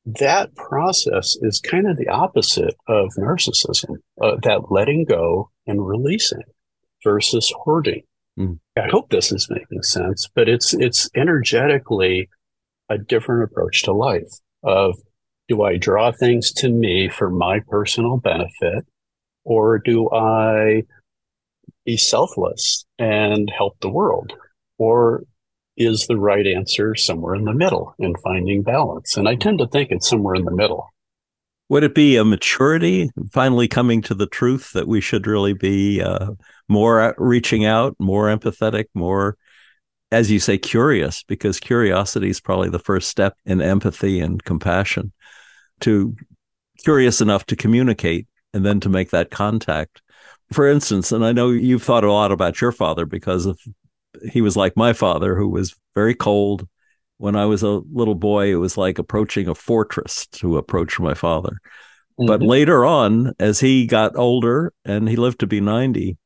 That 0.05 0.55
process 0.55 1.37
is 1.41 1.59
kind 1.59 1.87
of 1.87 1.97
the 1.97 2.07
opposite 2.07 2.75
of 2.87 3.11
narcissism, 3.17 3.97
uh, 4.21 4.37
that 4.43 4.71
letting 4.71 5.05
go 5.05 5.49
and 5.67 5.85
releasing 5.85 6.43
versus 7.03 7.53
hoarding. 7.63 8.03
Mm. 8.39 8.59
I 8.77 8.87
hope 8.89 9.09
this 9.09 9.31
is 9.31 9.47
making 9.49 9.83
sense, 9.83 10.27
but 10.33 10.47
it's 10.49 10.73
it's 10.73 11.09
energetically 11.15 12.29
a 12.89 12.97
different 12.97 13.43
approach 13.43 13.83
to 13.83 13.93
life 13.93 14.31
of 14.63 14.97
do 15.47 15.63
I 15.63 15.77
draw 15.77 16.11
things 16.11 16.51
to 16.53 16.69
me 16.69 17.09
for 17.09 17.29
my 17.29 17.59
personal 17.67 18.17
benefit 18.17 18.85
or 19.43 19.79
do 19.79 20.09
I 20.11 20.83
be 21.85 21.97
selfless 21.97 22.85
and 22.97 23.51
help 23.55 23.77
the 23.81 23.89
world? 23.89 24.33
Or 24.77 25.23
is 25.77 26.07
the 26.07 26.17
right 26.17 26.45
answer 26.45 26.95
somewhere 26.95 27.35
in 27.35 27.45
the 27.45 27.53
middle 27.53 27.95
in 27.99 28.15
finding 28.15 28.61
balance. 28.61 29.17
And 29.17 29.27
I 29.27 29.35
tend 29.35 29.59
to 29.59 29.67
think 29.67 29.91
it's 29.91 30.09
somewhere 30.09 30.35
in 30.35 30.45
the 30.45 30.55
middle. 30.55 30.89
Would 31.69 31.83
it 31.83 31.95
be 31.95 32.17
a 32.17 32.25
maturity, 32.25 33.09
finally 33.31 33.67
coming 33.67 34.01
to 34.03 34.13
the 34.13 34.27
truth 34.27 34.73
that 34.73 34.87
we 34.87 34.99
should 34.99 35.25
really 35.25 35.53
be 35.53 36.01
uh, 36.01 36.31
more 36.67 37.15
reaching 37.17 37.65
out, 37.65 37.95
more 37.97 38.27
empathetic, 38.27 38.85
more, 38.93 39.37
as 40.11 40.29
you 40.29 40.39
say, 40.39 40.57
curious? 40.57 41.23
Because 41.23 41.61
curiosity 41.61 42.29
is 42.29 42.41
probably 42.41 42.69
the 42.69 42.77
first 42.77 43.07
step 43.09 43.37
in 43.45 43.61
empathy 43.61 44.19
and 44.19 44.43
compassion. 44.43 45.13
To 45.81 46.15
curious 46.83 47.21
enough 47.21 47.45
to 47.45 47.55
communicate 47.55 48.27
and 48.53 48.65
then 48.65 48.81
to 48.81 48.89
make 48.89 49.11
that 49.11 49.31
contact 49.31 50.01
for 50.51 50.67
instance, 50.67 51.11
and 51.11 51.25
I 51.25 51.31
know 51.31 51.49
you've 51.49 51.83
thought 51.83 52.03
a 52.03 52.11
lot 52.11 52.31
about 52.31 52.59
your 52.59 52.71
father 52.71 53.05
because 53.05 53.45
of 53.45 53.59
he 54.31 54.41
was 54.41 54.55
like 54.55 54.75
my 54.75 54.93
father, 54.93 55.35
who 55.35 55.49
was 55.49 55.75
very 55.95 56.15
cold. 56.15 56.67
When 57.17 57.35
I 57.35 57.45
was 57.45 57.63
a 57.63 57.81
little 57.91 58.15
boy, 58.15 58.51
it 58.51 58.55
was 58.55 58.77
like 58.77 58.97
approaching 58.97 59.47
a 59.47 59.55
fortress 59.55 60.25
to 60.33 60.57
approach 60.57 60.99
my 60.99 61.13
father. 61.13 61.57
Mm-hmm. 62.19 62.25
But 62.25 62.41
later 62.41 62.85
on, 62.85 63.33
as 63.39 63.59
he 63.59 63.85
got 63.85 64.15
older 64.15 64.73
and 64.85 65.07
he 65.07 65.15
lived 65.15 65.39
to 65.39 65.47
be 65.47 65.61
90, 65.61 66.17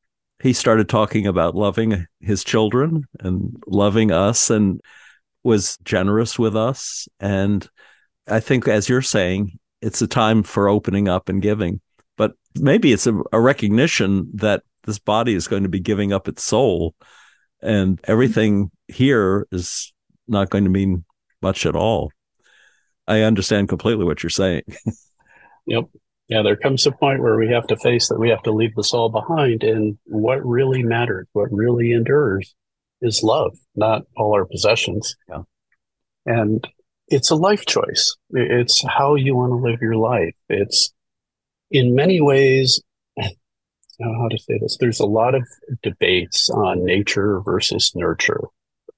he 0.41 0.53
started 0.53 0.89
talking 0.89 1.27
about 1.27 1.55
loving 1.55 2.05
his 2.19 2.43
children 2.43 3.05
and 3.19 3.55
loving 3.67 4.11
us 4.11 4.49
and 4.49 4.81
was 5.43 5.77
generous 5.83 6.37
with 6.39 6.55
us. 6.55 7.07
And 7.19 7.67
I 8.27 8.39
think, 8.39 8.67
as 8.67 8.89
you're 8.89 9.01
saying, 9.01 9.57
it's 9.81 10.01
a 10.01 10.07
time 10.07 10.43
for 10.43 10.67
opening 10.67 11.07
up 11.07 11.29
and 11.29 11.41
giving. 11.41 11.81
But 12.17 12.33
maybe 12.55 12.91
it's 12.91 13.07
a, 13.07 13.21
a 13.31 13.39
recognition 13.39 14.29
that 14.33 14.63
this 14.85 14.99
body 14.99 15.35
is 15.35 15.47
going 15.47 15.63
to 15.63 15.69
be 15.69 15.79
giving 15.79 16.13
up 16.13 16.27
its 16.27 16.43
soul 16.43 16.95
and 17.61 17.97
mm-hmm. 17.97 18.11
everything 18.11 18.71
here 18.87 19.47
is 19.51 19.93
not 20.27 20.49
going 20.49 20.63
to 20.63 20.69
mean 20.69 21.05
much 21.41 21.65
at 21.65 21.75
all. 21.75 22.11
I 23.07 23.21
understand 23.21 23.69
completely 23.69 24.05
what 24.05 24.23
you're 24.23 24.29
saying. 24.29 24.63
yep. 25.65 25.85
Yeah, 26.27 26.41
there 26.41 26.55
comes 26.55 26.87
a 26.87 26.91
point 26.91 27.21
where 27.21 27.37
we 27.37 27.49
have 27.49 27.67
to 27.67 27.77
face 27.77 28.09
that 28.09 28.19
we 28.19 28.29
have 28.29 28.41
to 28.43 28.51
leave 28.51 28.73
this 28.75 28.93
all 28.93 29.09
behind. 29.09 29.63
And 29.63 29.99
what 30.05 30.43
really 30.43 30.81
matters, 30.81 31.27
what 31.33 31.51
really 31.51 31.91
endures, 31.91 32.55
is 33.01 33.21
love, 33.21 33.55
not 33.75 34.03
all 34.17 34.33
our 34.33 34.45
possessions. 34.45 35.15
Yeah. 35.29 35.43
And 36.25 36.67
it's 37.07 37.29
a 37.29 37.35
life 37.35 37.67
choice. 37.67 38.15
It's 38.31 38.83
how 38.87 39.13
you 39.13 39.35
want 39.35 39.51
to 39.51 39.57
live 39.57 39.81
your 39.81 39.97
life. 39.97 40.33
It's 40.49 40.91
in 41.69 41.93
many 41.93 42.21
ways 42.21 42.81
how 43.99 44.27
to 44.29 44.37
say 44.37 44.57
this. 44.59 44.77
There's 44.79 44.99
a 44.99 45.05
lot 45.05 45.35
of 45.35 45.43
debates 45.81 46.49
on 46.49 46.85
nature 46.85 47.39
versus 47.41 47.93
nurture. 47.95 48.41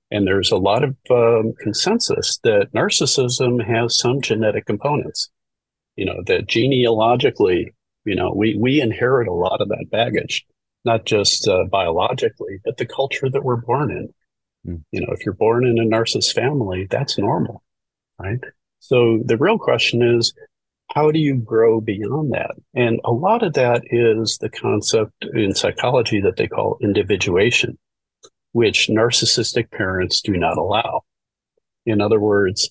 And 0.10 0.26
there's 0.26 0.52
a 0.52 0.58
lot 0.58 0.84
of 0.84 0.96
um, 1.10 1.54
consensus 1.60 2.40
that 2.44 2.72
narcissism 2.74 3.66
has 3.66 3.98
some 3.98 4.22
genetic 4.22 4.66
components. 4.66 5.30
You 5.96 6.06
know, 6.06 6.24
that 6.28 6.48
genealogically, 6.48 7.74
you 8.06 8.16
know, 8.16 8.32
we, 8.34 8.56
we 8.56 8.82
inherit 8.82 9.28
a 9.28 9.34
lot 9.34 9.62
of 9.62 9.70
that 9.70 9.88
baggage, 9.92 10.46
not 10.86 11.06
just 11.06 11.48
uh, 11.48 11.66
biologically, 11.66 12.60
but 12.64 12.78
the 12.78 12.86
culture 12.86 13.30
that 13.30 13.44
we're 13.44 13.58
born 13.58 13.92
in. 13.92 14.14
Mm. 14.66 14.84
You 14.92 15.02
know, 15.02 15.12
if 15.12 15.26
you're 15.26 15.34
born 15.34 15.66
in 15.66 15.80
a 15.80 15.84
narcissist 15.84 16.34
family, 16.34 16.88
that's 16.90 17.18
normal, 17.18 17.64
right? 18.20 18.40
So 18.80 19.20
the 19.26 19.38
real 19.38 19.58
question 19.58 20.02
is, 20.02 20.34
how 20.90 21.12
do 21.12 21.20
you 21.20 21.36
grow 21.36 21.82
beyond 21.82 22.32
that? 22.34 22.56
And 22.74 23.00
a 23.04 23.12
lot 23.12 23.44
of 23.44 23.54
that 23.54 23.84
is 23.92 24.38
the 24.40 24.50
concept 24.50 25.26
in 25.34 25.54
psychology 25.54 26.22
that 26.22 26.38
they 26.38 26.48
call 26.48 26.78
individuation, 26.82 27.78
which 28.54 28.88
narcissistic 28.88 29.70
parents 29.70 30.22
do 30.22 30.34
not 30.38 30.58
allow. 30.58 31.02
In 31.86 32.02
other 32.02 32.20
words, 32.20 32.70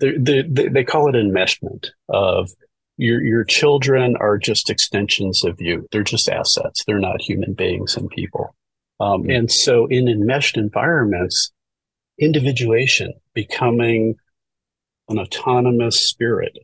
they, 0.00 0.12
they, 0.18 0.42
they 0.42 0.84
call 0.84 1.08
it 1.08 1.14
enmeshment 1.14 1.88
of 2.08 2.50
your, 2.96 3.22
your 3.22 3.44
children 3.44 4.16
are 4.20 4.38
just 4.38 4.70
extensions 4.70 5.44
of 5.44 5.60
you. 5.60 5.86
They're 5.90 6.02
just 6.02 6.28
assets. 6.28 6.84
They're 6.84 6.98
not 6.98 7.22
human 7.22 7.54
beings 7.54 7.96
and 7.96 8.08
people. 8.10 8.54
Um, 9.00 9.22
mm-hmm. 9.22 9.30
And 9.30 9.50
so 9.50 9.86
in 9.86 10.08
enmeshed 10.08 10.56
environments, 10.56 11.52
individuation, 12.18 13.14
becoming 13.34 14.16
an 15.08 15.18
autonomous 15.18 16.00
spirit, 16.00 16.56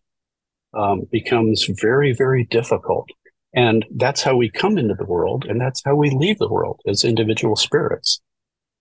um, 0.74 1.02
becomes 1.10 1.68
very, 1.80 2.12
very 2.12 2.44
difficult. 2.44 3.08
And 3.52 3.84
that's 3.96 4.22
how 4.22 4.36
we 4.36 4.48
come 4.48 4.78
into 4.78 4.94
the 4.94 5.04
world, 5.04 5.44
and 5.48 5.60
that's 5.60 5.82
how 5.84 5.96
we 5.96 6.10
leave 6.10 6.38
the 6.38 6.48
world 6.48 6.80
as 6.86 7.04
individual 7.04 7.56
spirits. 7.56 8.20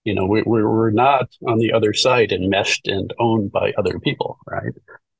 You 0.04 0.14
know, 0.14 0.26
we, 0.26 0.42
we're 0.42 0.90
not 0.90 1.28
on 1.46 1.58
the 1.58 1.72
other 1.72 1.92
side 1.92 2.32
enmeshed 2.32 2.86
and 2.86 3.12
owned 3.18 3.52
by 3.52 3.72
other 3.76 3.98
people, 3.98 4.38
right? 4.46 4.72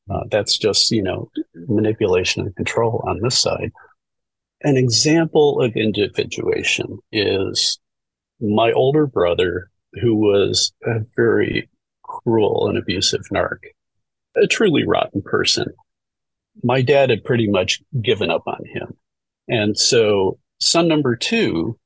Uh, 0.09 0.21
that's 0.31 0.57
just, 0.57 0.91
you 0.91 1.03
know, 1.03 1.31
manipulation 1.55 2.43
and 2.47 2.57
control 2.57 3.05
on 3.07 3.21
this 3.21 3.39
side. 3.39 3.73
An 4.63 4.77
example 4.77 5.61
of 5.61 5.77
individuation 5.77 6.99
is 7.13 7.79
my 8.41 8.73
older 8.73 9.07
brother, 9.07 9.71
who 10.01 10.15
was 10.15 10.73
a 10.87 11.01
very 11.17 11.69
cruel 12.03 12.69
and 12.69 12.79
abusive 12.79 13.23
narc, 13.33 13.59
a 14.37 14.47
truly 14.47 14.85
rotten 14.87 15.23
person 15.23 15.67
my 16.63 16.83
dad 16.83 17.11
had 17.11 17.25
pretty 17.25 17.49
much 17.49 17.81
given 18.01 18.31
up 18.31 18.43
on 18.47 18.65
him. 18.67 18.97
And 19.49 19.79
so 19.79 20.39
son 20.61 20.89
number 20.89 21.17
two, 21.17 21.79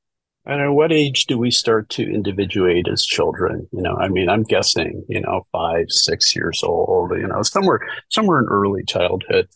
I 0.46 0.50
don't 0.50 0.60
know 0.60 0.74
what 0.74 0.92
age 0.92 1.24
do 1.24 1.38
we 1.38 1.50
start 1.50 1.88
to 1.90 2.02
individuate 2.02 2.86
as 2.86 3.06
children? 3.06 3.66
You 3.72 3.80
know, 3.80 3.96
I 3.96 4.08
mean, 4.08 4.28
I'm 4.28 4.42
guessing, 4.42 5.04
you 5.08 5.20
know, 5.20 5.46
five, 5.52 5.86
six 5.88 6.36
years 6.36 6.62
old, 6.62 7.12
you 7.12 7.26
know, 7.26 7.42
somewhere, 7.42 7.80
somewhere 8.10 8.40
in 8.40 8.46
early 8.46 8.84
childhood. 8.84 9.48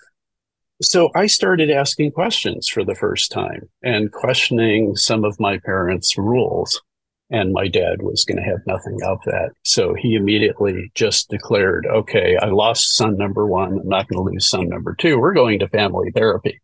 So 0.80 1.10
I 1.14 1.26
started 1.26 1.70
asking 1.70 2.12
questions 2.12 2.68
for 2.68 2.84
the 2.84 2.94
first 2.94 3.30
time 3.30 3.68
and 3.82 4.12
questioning 4.12 4.96
some 4.96 5.24
of 5.24 5.38
my 5.38 5.58
parents' 5.58 6.16
rules. 6.16 6.80
And 7.30 7.52
my 7.52 7.68
dad 7.68 8.00
was 8.00 8.24
going 8.24 8.38
to 8.38 8.50
have 8.50 8.60
nothing 8.66 8.98
of 9.04 9.18
that. 9.26 9.50
So 9.62 9.94
he 9.94 10.14
immediately 10.14 10.90
just 10.94 11.28
declared, 11.28 11.86
okay, 11.86 12.38
I 12.40 12.46
lost 12.46 12.96
son 12.96 13.18
number 13.18 13.46
one. 13.46 13.78
I'm 13.80 13.88
not 13.88 14.08
going 14.08 14.24
to 14.24 14.32
lose 14.32 14.48
son 14.48 14.68
number 14.68 14.94
two. 14.94 15.18
We're 15.18 15.34
going 15.34 15.58
to 15.58 15.68
family 15.68 16.10
therapy. 16.14 16.60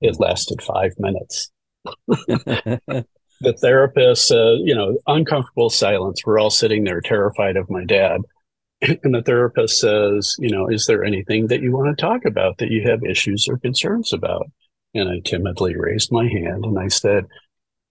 It 0.00 0.18
lasted 0.18 0.62
five 0.62 0.92
minutes. 0.98 1.50
the 2.06 3.52
therapist, 3.60 4.32
uh, 4.32 4.54
you 4.54 4.74
know, 4.74 4.98
uncomfortable 5.06 5.70
silence. 5.70 6.22
We're 6.24 6.38
all 6.38 6.50
sitting 6.50 6.84
there 6.84 7.00
terrified 7.00 7.56
of 7.56 7.70
my 7.70 7.84
dad. 7.84 8.22
And 8.80 9.14
the 9.14 9.22
therapist 9.22 9.78
says, 9.80 10.36
you 10.38 10.50
know, 10.50 10.68
is 10.68 10.86
there 10.86 11.04
anything 11.04 11.46
that 11.46 11.62
you 11.62 11.72
want 11.72 11.96
to 11.96 12.00
talk 12.00 12.24
about 12.24 12.58
that 12.58 12.70
you 12.70 12.88
have 12.88 13.04
issues 13.04 13.46
or 13.48 13.58
concerns 13.58 14.12
about? 14.12 14.46
And 14.94 15.08
I 15.08 15.20
timidly 15.24 15.76
raised 15.76 16.12
my 16.12 16.28
hand 16.28 16.64
and 16.64 16.78
I 16.78 16.88
said, 16.88 17.24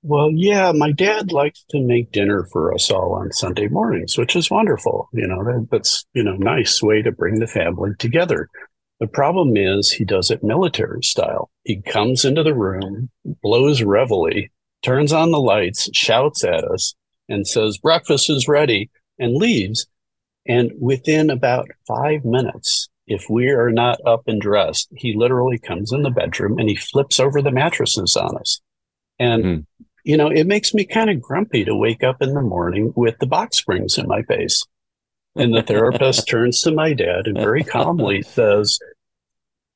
well, 0.04 0.30
yeah, 0.34 0.74
my 0.74 0.92
dad 0.92 1.32
likes 1.32 1.63
to 1.70 1.80
make 1.80 2.12
dinner 2.12 2.46
for 2.52 2.74
us 2.74 2.92
all 2.92 3.13
on 3.13 3.32
Sunday 3.32 3.70
mornings, 3.70 4.18
which 4.18 4.36
is 4.36 4.52
wonderful. 4.52 5.10
You 5.13 5.28
know, 5.28 5.44
that, 5.46 5.68
that's, 5.72 6.06
you 6.13 6.24
know, 6.24 6.36
nice 6.36 6.84
way 6.84 7.02
to 7.02 7.12
bring 7.12 7.39
the 7.39 7.48
family 7.48 7.92
together. 8.00 8.50
The 9.00 9.08
problem 9.08 9.56
is 9.56 9.92
he 9.92 10.04
does 10.04 10.30
it 10.30 10.44
military 10.44 11.04
style. 11.04 11.50
He 11.63 11.82
comes 11.82 12.26
into 12.26 12.44
the 12.44 12.54
room, 12.54 13.10
blows 13.42 13.82
reveille, 13.82 14.48
turns 14.82 15.13
on 15.13 15.32
the 15.32 15.39
lights, 15.39 15.89
shouts 15.94 16.44
at 16.44 16.66
us 16.66 16.96
and 17.30 17.48
says, 17.48 17.78
breakfast 17.78 18.30
is 18.30 18.48
ready 18.50 18.92
and 19.18 19.36
leaves. 19.36 19.88
And 20.46 20.74
within 20.80 21.30
about 21.30 21.70
five 21.88 22.26
minutes, 22.26 22.89
if 23.08 23.30
we 23.30 23.50
are 23.52 23.72
not 23.72 24.00
up 24.06 24.24
and 24.28 24.42
dressed, 24.42 24.89
he 24.98 25.16
literally 25.16 25.60
comes 25.60 25.94
in 25.94 26.02
the 26.02 26.12
bedroom 26.12 26.60
and 26.60 26.68
he 26.68 26.76
flips 26.76 27.22
over 27.22 27.42
the 27.42 27.52
mattresses 27.52 28.18
on 28.18 28.38
us. 28.38 28.60
And 29.18 29.44
mm 29.44 29.66
you 30.04 30.18
know, 30.18 30.28
it 30.28 30.46
makes 30.46 30.74
me 30.74 30.86
kind 30.86 31.10
of 31.10 31.22
grumpy 31.22 31.63
to 31.66 31.76
wake 31.76 32.04
up 32.04 32.22
in 32.22 32.34
the 32.34 32.42
morning 32.42 32.94
with 32.96 33.18
the 33.20 33.26
box 33.26 33.58
springs 33.58 33.98
in 33.98 34.08
my 34.08 34.22
face. 34.24 34.66
And 35.36 35.54
the 35.54 35.63
therapist 35.63 36.28
turns 36.30 36.62
to 36.62 36.72
my 36.72 36.94
dad 36.94 37.28
and 37.28 37.38
very 37.38 37.63
calmly 37.63 38.22
says, 38.22 38.78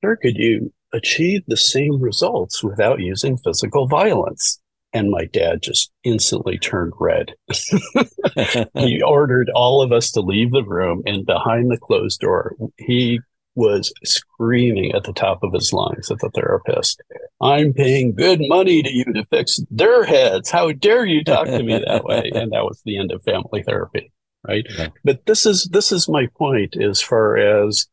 Sir, 0.01 0.17
could 0.17 0.35
you 0.35 0.71
achieve 0.93 1.43
the 1.47 1.57
same 1.57 1.99
results 1.99 2.63
without 2.63 2.99
using 2.99 3.37
physical 3.37 3.87
violence? 3.87 4.59
And 4.93 5.11
my 5.11 5.25
dad 5.25 5.61
just 5.61 5.91
instantly 6.03 6.57
turned 6.57 6.93
red. 6.99 7.33
he 8.73 9.01
ordered 9.01 9.49
all 9.53 9.81
of 9.81 9.91
us 9.91 10.11
to 10.11 10.21
leave 10.21 10.51
the 10.51 10.63
room, 10.63 11.03
and 11.05 11.25
behind 11.25 11.69
the 11.69 11.77
closed 11.77 12.21
door, 12.21 12.55
he 12.77 13.19
was 13.57 13.91
screaming 14.05 14.93
at 14.93 15.03
the 15.03 15.13
top 15.13 15.41
of 15.41 15.51
his 15.51 15.73
lungs 15.73 16.11
at 16.11 16.19
the 16.19 16.29
therapist. 16.29 17.01
I'm 17.41 17.73
paying 17.73 18.13
good 18.13 18.39
money 18.39 18.83
to 18.83 18.93
you 18.93 19.05
to 19.05 19.25
fix 19.25 19.59
their 19.71 20.03
heads. 20.03 20.51
How 20.51 20.71
dare 20.71 21.05
you 21.05 21.23
talk 21.23 21.47
to 21.47 21.63
me 21.63 21.81
that 21.85 22.05
way? 22.05 22.31
And 22.37 22.51
that 22.51 22.65
was 22.65 22.81
the 22.85 22.99
end 22.99 23.11
of 23.11 23.23
family 23.23 23.63
therapy. 23.63 24.11
Right. 24.47 24.65
Yeah. 24.77 24.89
But 25.03 25.25
this 25.25 25.47
is, 25.47 25.67
this 25.71 25.91
is 25.91 26.07
my 26.07 26.27
point 26.37 26.77
as 26.77 27.01
far 27.01 27.37
as 27.37 27.87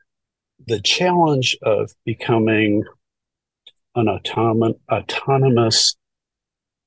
the 0.66 0.80
challenge 0.80 1.56
of 1.62 1.90
becoming 2.04 2.84
an 3.94 4.08
autonomous, 4.08 4.76
autonomous, 4.92 5.96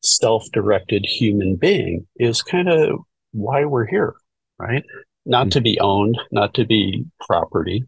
self-directed 0.04 1.04
human 1.04 1.56
being 1.56 2.06
is 2.18 2.44
kind 2.44 2.70
of 2.70 3.00
why 3.32 3.66
we're 3.66 3.88
here, 3.88 4.14
right? 4.60 4.84
Not 5.26 5.46
mm-hmm. 5.48 5.50
to 5.50 5.62
be 5.62 5.80
owned, 5.80 6.20
not 6.32 6.54
to 6.54 6.66
be 6.66 7.06
property, 7.26 7.84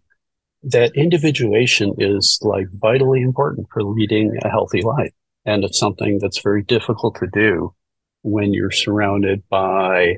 that 0.64 0.96
individuation 0.96 1.94
is 1.98 2.40
like 2.42 2.68
vitally 2.74 3.22
important 3.22 3.68
for 3.72 3.84
leading 3.84 4.38
a 4.44 4.50
healthy 4.50 4.82
life. 4.82 5.14
And 5.46 5.64
it's 5.64 5.80
something 5.80 6.20
that's 6.20 6.42
very 6.42 6.64
difficult 6.64 7.16
to 7.20 7.28
do 7.28 7.74
when 8.22 8.54
you're 8.54 8.72
surrounded 8.72 9.44
by 9.50 10.18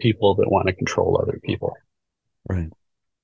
people 0.00 0.36
that 0.36 0.50
want 0.50 0.68
to 0.68 0.72
control 0.72 1.20
other 1.20 1.40
people. 1.42 1.74
Right. 2.48 2.70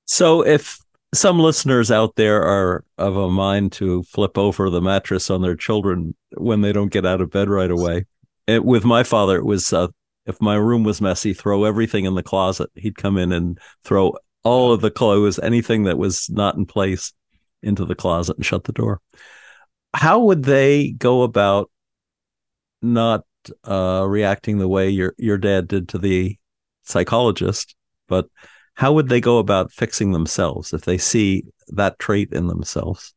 So 0.07 0.45
if 0.45 0.79
some 1.15 1.39
listeners 1.39 1.91
out 1.91 2.17
there 2.17 2.43
are 2.43 2.85
of 2.99 3.17
a 3.17 3.31
mind 3.31 3.73
to 3.73 4.03
flip 4.05 4.39
over 4.39 4.71
the 4.71 4.81
mattress 4.81 5.31
on 5.31 5.43
their 5.43 5.57
children 5.57 6.15
when 6.37 6.61
they 6.61 6.73
don't 6.73 6.93
get 6.93 7.07
out 7.07 7.21
of 7.21 7.31
bed 7.31 7.49
right 7.49 7.71
away. 7.71 8.07
It, 8.47 8.65
with 8.65 8.85
my 8.85 9.03
father, 9.03 9.37
it 9.37 9.45
was 9.45 9.73
uh, 9.73 9.89
if 10.27 10.41
my 10.41 10.55
room 10.55 10.85
was 10.85 11.01
messy, 11.01 11.33
throw 11.35 11.65
everything 11.65 12.05
in 12.05 12.15
the 12.15 12.23
closet. 12.23 12.71
He'd 12.75 12.97
come 12.97 13.17
in 13.17 13.33
and 13.33 13.59
throw 13.85 14.15
all 14.43 14.73
of 14.73 14.81
the 14.81 14.91
clothes, 14.91 15.39
anything 15.39 15.85
that 15.85 15.99
was 15.99 16.29
not 16.31 16.57
in 16.57 16.67
place, 16.67 17.13
into 17.63 17.85
the 17.85 17.95
closet 17.95 18.37
and 18.37 18.47
shut 18.47 18.65
the 18.65 18.73
door. 18.73 19.01
How 19.95 20.21
would 20.21 20.45
they 20.45 20.93
go 20.93 21.23
about 21.23 21.71
not 22.83 23.25
uh, 23.65 24.05
reacting 24.09 24.59
the 24.59 24.69
way 24.69 24.89
your 24.91 25.15
your 25.19 25.39
dad 25.39 25.69
did 25.69 25.89
to 25.91 25.99
the 25.99 26.37
psychologist, 26.85 27.75
but 28.09 28.27
how 28.75 28.93
would 28.93 29.09
they 29.09 29.21
go 29.21 29.39
about 29.39 29.73
fixing 29.73 30.13
themselves 30.13 30.73
if 30.73 30.83
they 30.83 30.97
see 30.97 31.45
that 31.69 31.99
trait 31.99 32.33
in 32.33 32.47
themselves? 32.47 33.15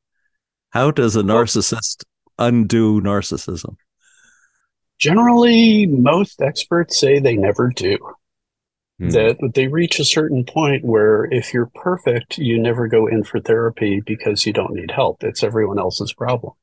How 0.72 0.92
does 0.92 1.16
a 1.16 1.22
narcissist 1.22 2.04
undo 2.38 3.00
narcissism? 3.00 3.76
Generally, 5.00 5.88
most 5.88 6.42
experts 6.42 7.00
say 7.00 7.20
they 7.20 7.36
never 7.36 7.70
do. 7.70 7.98
Hmm. 9.04 9.10
That 9.10 9.52
they 9.54 9.68
reach 9.68 10.00
a 10.00 10.06
certain 10.06 10.46
point 10.46 10.86
where 10.86 11.26
if 11.26 11.54
you're 11.54 11.72
perfect, 11.76 12.38
you 12.38 12.58
never 12.58 12.88
go 12.88 13.08
in 13.08 13.26
for 13.26 13.42
therapy 13.42 14.02
because 14.06 14.46
you 14.46 14.54
don't 14.54 14.74
need 14.74 14.92
help. 14.92 15.24
It's 15.24 15.44
everyone 15.44 15.78
else's 15.78 16.14
problem. 16.14 16.54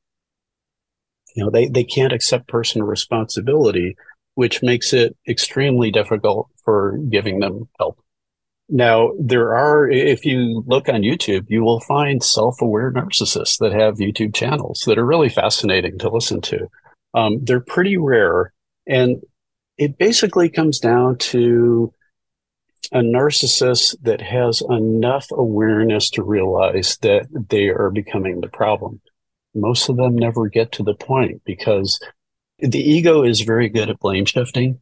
You 1.35 1.45
know, 1.45 1.51
they, 1.51 1.67
they 1.67 1.83
can't 1.83 2.13
accept 2.13 2.47
personal 2.47 2.87
responsibility, 2.87 3.95
which 4.33 4.63
makes 4.63 4.91
it 4.91 5.15
extremely 5.27 5.91
difficult 5.91 6.49
for 6.65 6.97
giving 7.09 7.39
them 7.39 7.69
help. 7.77 7.99
Now, 8.67 9.11
there 9.19 9.53
are, 9.53 9.87
if 9.87 10.25
you 10.25 10.63
look 10.65 10.89
on 10.89 11.01
YouTube, 11.01 11.45
you 11.47 11.61
will 11.63 11.81
find 11.81 12.23
self 12.23 12.59
aware 12.59 12.91
narcissists 12.91 13.59
that 13.59 13.71
have 13.71 13.97
YouTube 13.97 14.33
channels 14.33 14.83
that 14.87 14.97
are 14.97 15.05
really 15.05 15.29
fascinating 15.29 15.99
to 15.99 16.09
listen 16.09 16.41
to. 16.41 16.69
Um, 17.13 17.43
they're 17.43 17.59
pretty 17.59 17.97
rare. 17.97 18.51
And 18.87 19.21
it 19.77 19.99
basically 19.99 20.49
comes 20.49 20.79
down 20.79 21.17
to 21.17 21.93
a 22.91 22.99
narcissist 22.99 23.95
that 24.01 24.21
has 24.21 24.61
enough 24.69 25.27
awareness 25.31 26.09
to 26.11 26.23
realize 26.23 26.97
that 27.01 27.27
they 27.49 27.67
are 27.69 27.89
becoming 27.89 28.41
the 28.41 28.47
problem. 28.47 29.01
Most 29.53 29.89
of 29.89 29.97
them 29.97 30.15
never 30.15 30.47
get 30.47 30.71
to 30.73 30.83
the 30.83 30.93
point 30.93 31.41
because 31.45 31.99
the 32.59 32.79
ego 32.79 33.23
is 33.23 33.41
very 33.41 33.69
good 33.69 33.89
at 33.89 33.99
blame 33.99 34.25
shifting. 34.25 34.79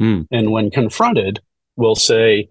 Mm. 0.00 0.26
And 0.30 0.50
when 0.50 0.70
confronted, 0.70 1.40
will 1.76 1.94
say, 1.96 2.48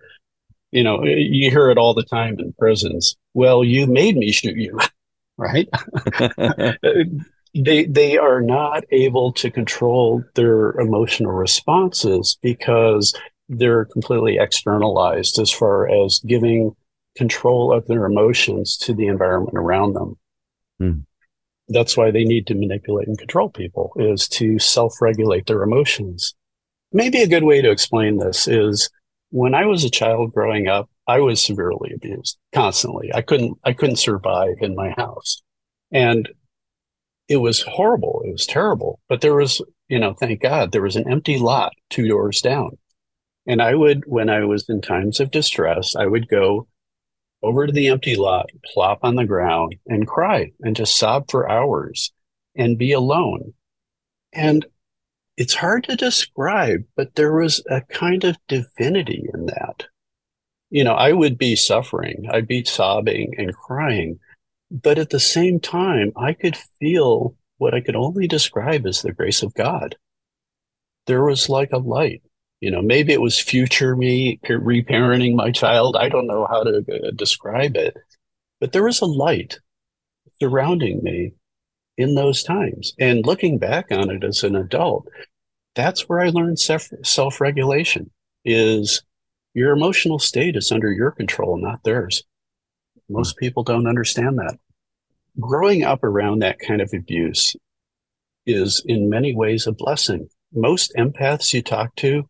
you 0.72 0.84
know, 0.84 1.04
you 1.04 1.50
hear 1.50 1.70
it 1.70 1.78
all 1.78 1.94
the 1.94 2.04
time 2.04 2.38
in 2.40 2.54
prisons. 2.54 3.16
Well, 3.34 3.64
you 3.64 3.88
made 3.88 4.18
me 4.18 4.32
shoot 4.32 4.58
you, 4.58 4.80
right? 5.38 5.70
they 7.56 7.86
they 7.86 8.18
are 8.18 8.42
not 8.42 8.84
able 8.92 9.34
to 9.34 9.50
control 9.50 10.24
their 10.36 10.72
emotional 10.80 11.32
responses 11.32 12.38
because 12.42 13.14
they're 13.50 13.86
completely 13.86 14.38
externalized 14.38 15.40
as 15.40 15.52
far 15.52 15.90
as 15.90 16.22
giving 16.26 16.76
control 17.18 17.74
of 17.74 17.86
their 17.88 18.06
emotions 18.06 18.78
to 18.78 18.94
the 18.94 19.08
environment 19.08 19.58
around 19.58 19.94
them. 19.94 20.18
Mm. 20.82 21.06
That's 21.68 21.98
why 21.98 22.12
they 22.12 22.24
need 22.24 22.48
to 22.48 22.56
manipulate 22.56 23.08
and 23.08 23.18
control 23.18 23.50
people 23.50 23.92
is 23.96 24.28
to 24.30 24.60
self-regulate 24.60 25.48
their 25.48 25.64
emotions. 25.64 26.36
Maybe 26.94 27.22
a 27.22 27.28
good 27.28 27.44
way 27.44 27.62
to 27.62 27.72
explain 27.72 28.18
this 28.18 28.48
is 28.48 28.90
when 29.32 29.54
I 29.54 29.66
was 29.66 29.84
a 29.84 29.90
child 29.90 30.34
growing 30.34 30.68
up, 30.68 30.90
I 31.08 31.20
was 31.20 31.42
severely 31.42 31.92
abused 31.94 32.38
constantly. 32.54 33.12
I 33.14 33.22
couldn't, 33.22 33.58
I 33.64 33.74
couldn't 33.74 33.98
survive 33.98 34.56
in 34.62 34.76
my 34.76 34.92
house. 34.92 35.42
And 35.92 36.30
it 37.28 37.38
was 37.38 37.62
horrible. 37.62 38.22
It 38.26 38.32
was 38.32 38.46
terrible. 38.46 39.00
But 39.08 39.22
there 39.22 39.36
was, 39.36 39.62
you 39.88 40.00
know, 40.00 40.14
thank 40.14 40.42
God 40.42 40.72
there 40.72 40.82
was 40.82 40.96
an 40.96 41.10
empty 41.10 41.38
lot 41.38 41.74
two 41.90 42.08
doors 42.08 42.42
down. 42.42 42.78
And 43.50 43.64
I 43.64 43.74
would, 43.74 44.04
when 44.06 44.30
I 44.30 44.46
was 44.46 44.70
in 44.70 44.80
times 44.80 45.20
of 45.20 45.32
distress, 45.32 45.96
I 45.96 46.06
would 46.06 46.30
go 46.30 46.68
over 47.42 47.66
to 47.66 47.74
the 47.74 47.88
empty 47.88 48.16
lot, 48.16 48.52
plop 48.64 49.00
on 49.02 49.16
the 49.16 49.26
ground 49.26 49.76
and 49.88 50.08
cry 50.08 50.52
and 50.60 50.76
just 50.76 50.96
sob 50.96 51.32
for 51.32 51.50
hours 51.50 52.14
and 52.56 52.78
be 52.78 52.92
alone. 52.92 53.56
And 54.32 54.68
it's 55.36 55.56
hard 55.56 55.86
to 55.86 55.96
describe, 55.96 56.84
but 56.96 57.16
there 57.16 57.34
was 57.34 57.64
a 57.72 57.82
kind 57.82 58.24
of 58.24 58.38
divinity 58.48 59.28
in 59.34 59.48
that. 59.48 59.88
You 60.70 60.84
know, 60.84 60.94
I 60.94 61.12
would 61.14 61.40
be 61.40 61.56
suffering, 61.56 62.28
I'd 62.32 62.48
be 62.48 62.64
sobbing 62.64 63.34
and 63.40 63.56
crying, 63.56 64.20
but 64.70 65.00
at 65.00 65.10
the 65.10 65.20
same 65.20 65.60
time, 65.60 66.12
I 66.16 66.34
could 66.34 66.56
feel 66.80 67.36
what 67.58 67.74
I 67.74 67.82
could 67.82 67.96
only 67.96 68.28
describe 68.28 68.86
as 68.86 69.02
the 69.02 69.12
grace 69.12 69.42
of 69.42 69.56
God. 69.56 69.96
There 71.08 71.24
was 71.24 71.50
like 71.50 71.72
a 71.72 71.80
light. 71.80 72.22
You 72.62 72.72
know, 72.72 72.82
maybe 72.82 73.14
it 73.14 73.22
was 73.22 73.40
future 73.40 73.96
me 73.96 74.40
reparenting 74.44 75.36
my 75.36 75.52
child. 75.52 75.96
I 75.96 76.10
don't 76.10 76.28
know 76.28 76.46
how 76.50 76.64
to 76.64 76.78
uh, 76.80 77.12
describe 77.16 77.78
it, 77.78 77.96
but 78.60 78.74
there 78.74 78.84
was 78.84 79.00
a 79.02 79.06
light 79.06 79.60
surrounding 80.42 81.02
me 81.02 81.34
in 81.98 82.16
those 82.16 82.44
times. 82.44 82.94
And 83.00 83.26
looking 83.26 83.60
back 83.60 83.92
on 83.92 84.10
it 84.12 84.24
as 84.24 84.44
an 84.44 84.56
adult, 84.56 85.08
that's 85.76 86.10
where 86.10 86.20
I 86.20 86.30
learned 86.30 86.60
self 86.60 87.40
regulation 87.40 88.12
is 88.44 89.04
your 89.54 89.72
emotional 89.72 90.20
state 90.20 90.56
is 90.56 90.72
under 90.72 90.92
your 90.92 91.12
control, 91.12 91.58
not 91.58 91.84
theirs. 91.84 92.24
Most 93.10 93.38
people 93.38 93.64
don't 93.64 93.88
understand 93.88 94.38
that. 94.38 94.58
Growing 95.40 95.84
up 95.84 96.04
around 96.04 96.40
that 96.40 96.60
kind 96.60 96.82
of 96.82 96.94
abuse 96.94 97.56
is 98.46 98.84
in 98.86 99.10
many 99.10 99.34
ways 99.34 99.66
a 99.66 99.72
blessing. 99.72 100.30
Most 100.54 100.94
empaths 100.98 101.54
you 101.54 101.62
talk 101.62 101.96
to 101.98 102.28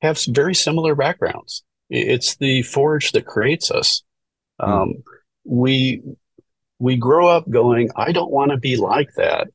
have 0.00 0.18
very 0.28 0.54
similar 0.54 0.94
backgrounds. 0.94 1.62
It's 1.90 2.36
the 2.36 2.62
forge 2.62 3.12
that 3.12 3.26
creates 3.26 3.70
us. 3.70 4.02
Mm. 4.60 4.68
Um, 4.68 4.94
we 5.44 6.02
we 6.78 6.96
grow 6.96 7.28
up 7.28 7.48
going, 7.50 7.90
I 7.96 8.12
don't 8.12 8.30
want 8.30 8.52
to 8.52 8.56
be 8.56 8.76
like 8.76 9.14
that. 9.16 9.48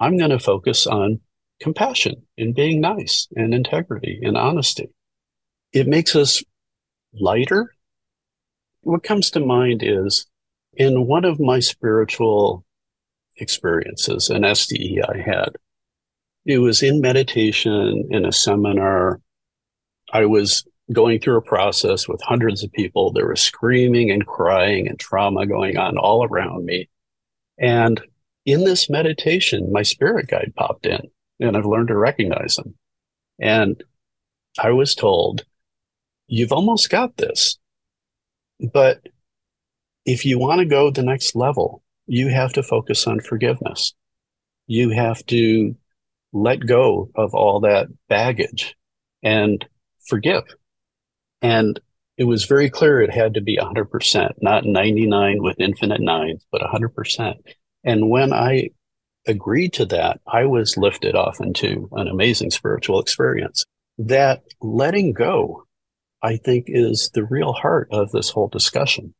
I'm 0.00 0.16
going 0.16 0.30
to 0.30 0.38
focus 0.38 0.86
on 0.86 1.20
compassion 1.60 2.22
and 2.38 2.54
being 2.54 2.80
nice 2.80 3.28
and 3.36 3.52
integrity 3.52 4.20
and 4.22 4.36
honesty. 4.36 4.88
It 5.72 5.86
makes 5.86 6.16
us 6.16 6.42
lighter. 7.12 7.74
What 8.80 9.02
comes 9.02 9.30
to 9.32 9.40
mind 9.40 9.82
is 9.84 10.26
in 10.74 11.06
one 11.06 11.24
of 11.24 11.38
my 11.38 11.60
spiritual 11.60 12.64
experiences, 13.36 14.30
an 14.30 14.42
SDE 14.42 15.00
I 15.08 15.18
had, 15.18 15.56
it 16.44 16.58
was 16.58 16.82
in 16.82 17.00
meditation 17.00 18.08
in 18.10 18.24
a 18.24 18.32
seminar. 18.32 19.20
I 20.12 20.26
was 20.26 20.64
going 20.92 21.20
through 21.20 21.38
a 21.38 21.42
process 21.42 22.06
with 22.06 22.20
hundreds 22.22 22.62
of 22.62 22.72
people. 22.72 23.12
There 23.12 23.28
was 23.28 23.40
screaming 23.40 24.10
and 24.10 24.26
crying 24.26 24.86
and 24.88 24.98
trauma 24.98 25.46
going 25.46 25.78
on 25.78 25.96
all 25.96 26.24
around 26.24 26.66
me. 26.66 26.88
And 27.58 28.00
in 28.44 28.64
this 28.64 28.90
meditation, 28.90 29.72
my 29.72 29.82
spirit 29.82 30.28
guide 30.28 30.52
popped 30.56 30.86
in 30.86 31.00
and 31.40 31.56
I've 31.56 31.64
learned 31.64 31.88
to 31.88 31.96
recognize 31.96 32.56
them. 32.56 32.74
And 33.40 33.82
I 34.58 34.70
was 34.72 34.94
told, 34.94 35.44
you've 36.26 36.52
almost 36.52 36.90
got 36.90 37.16
this, 37.16 37.58
but 38.72 39.00
if 40.04 40.24
you 40.24 40.38
want 40.38 40.58
to 40.58 40.66
go 40.66 40.90
the 40.90 41.02
next 41.02 41.34
level, 41.34 41.82
you 42.06 42.28
have 42.28 42.52
to 42.54 42.62
focus 42.62 43.06
on 43.06 43.20
forgiveness. 43.20 43.94
You 44.66 44.90
have 44.90 45.24
to 45.26 45.76
let 46.32 46.66
go 46.66 47.10
of 47.14 47.34
all 47.34 47.60
that 47.60 47.88
baggage 48.08 48.74
and 49.22 49.64
forgive. 50.06 50.44
And 51.40 51.80
it 52.16 52.24
was 52.24 52.44
very 52.44 52.70
clear 52.70 53.00
it 53.00 53.12
had 53.12 53.34
to 53.34 53.40
be 53.40 53.56
100%, 53.56 54.30
not 54.40 54.64
99 54.64 55.42
with 55.42 55.58
infinite 55.58 56.00
nines, 56.00 56.44
but 56.52 56.62
100%. 56.62 57.34
And 57.84 58.10
when 58.10 58.32
I 58.32 58.70
agreed 59.26 59.72
to 59.74 59.86
that, 59.86 60.20
I 60.26 60.44
was 60.44 60.76
lifted 60.76 61.14
off 61.14 61.40
into 61.40 61.88
an 61.92 62.08
amazing 62.08 62.50
spiritual 62.50 63.00
experience. 63.00 63.64
That 63.98 64.42
letting 64.60 65.12
go, 65.12 65.64
I 66.22 66.36
think, 66.36 66.66
is 66.68 67.10
the 67.14 67.24
real 67.24 67.52
heart 67.52 67.88
of 67.90 68.10
this 68.12 68.30
whole 68.30 68.48
discussion 68.48 69.14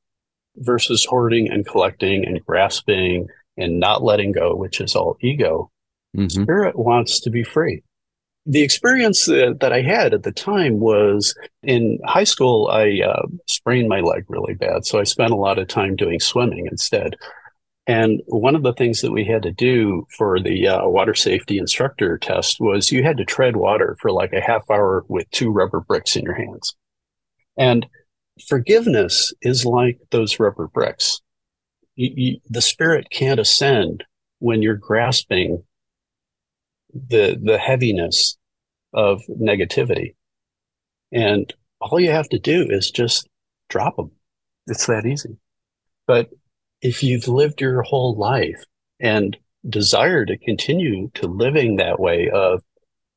versus 0.56 1.04
hoarding 1.04 1.50
and 1.50 1.66
collecting 1.66 2.26
and 2.26 2.44
grasping 2.44 3.26
and 3.56 3.80
not 3.80 4.02
letting 4.02 4.32
go, 4.32 4.54
which 4.54 4.80
is 4.80 4.94
all 4.94 5.16
ego. 5.20 5.70
Mm-hmm. 6.16 6.42
Spirit 6.42 6.78
wants 6.78 7.20
to 7.20 7.30
be 7.30 7.42
free. 7.42 7.82
The 8.44 8.62
experience 8.62 9.26
that, 9.26 9.58
that, 9.60 9.72
I 9.72 9.82
had 9.82 10.14
at 10.14 10.24
the 10.24 10.32
time 10.32 10.80
was 10.80 11.34
in 11.62 12.00
high 12.04 12.24
school, 12.24 12.68
I 12.72 13.00
uh, 13.06 13.22
sprained 13.46 13.88
my 13.88 14.00
leg 14.00 14.24
really 14.28 14.54
bad. 14.54 14.84
So 14.84 14.98
I 14.98 15.04
spent 15.04 15.30
a 15.30 15.36
lot 15.36 15.60
of 15.60 15.68
time 15.68 15.94
doing 15.94 16.18
swimming 16.18 16.66
instead. 16.66 17.14
And 17.86 18.20
one 18.26 18.54
of 18.54 18.62
the 18.62 18.72
things 18.72 19.00
that 19.00 19.12
we 19.12 19.24
had 19.24 19.42
to 19.42 19.52
do 19.52 20.06
for 20.16 20.38
the 20.40 20.68
uh, 20.68 20.88
water 20.88 21.14
safety 21.14 21.58
instructor 21.58 22.16
test 22.16 22.58
was 22.60 22.92
you 22.92 23.02
had 23.02 23.16
to 23.16 23.24
tread 23.24 23.56
water 23.56 23.96
for 24.00 24.12
like 24.12 24.32
a 24.32 24.40
half 24.40 24.70
hour 24.70 25.04
with 25.08 25.30
two 25.30 25.50
rubber 25.50 25.80
bricks 25.80 26.14
in 26.14 26.22
your 26.22 26.34
hands. 26.34 26.76
And 27.56 27.86
forgiveness 28.48 29.32
is 29.42 29.64
like 29.64 29.98
those 30.10 30.38
rubber 30.38 30.68
bricks. 30.68 31.20
You, 31.96 32.10
you, 32.14 32.40
the 32.48 32.62
spirit 32.62 33.10
can't 33.10 33.40
ascend 33.40 34.04
when 34.38 34.62
you're 34.62 34.76
grasping 34.76 35.64
the 36.92 37.38
the 37.42 37.58
heaviness 37.58 38.36
of 38.92 39.22
negativity, 39.28 40.14
and 41.10 41.52
all 41.80 42.00
you 42.00 42.10
have 42.10 42.28
to 42.30 42.38
do 42.38 42.66
is 42.68 42.90
just 42.90 43.28
drop 43.68 43.96
them. 43.96 44.10
It's 44.66 44.86
that 44.86 45.06
easy. 45.06 45.36
But 46.06 46.30
if 46.80 47.02
you've 47.02 47.28
lived 47.28 47.60
your 47.60 47.82
whole 47.82 48.16
life 48.16 48.64
and 49.00 49.36
desire 49.68 50.24
to 50.24 50.36
continue 50.36 51.10
to 51.14 51.26
living 51.26 51.76
that 51.76 52.00
way 52.00 52.28
of 52.28 52.60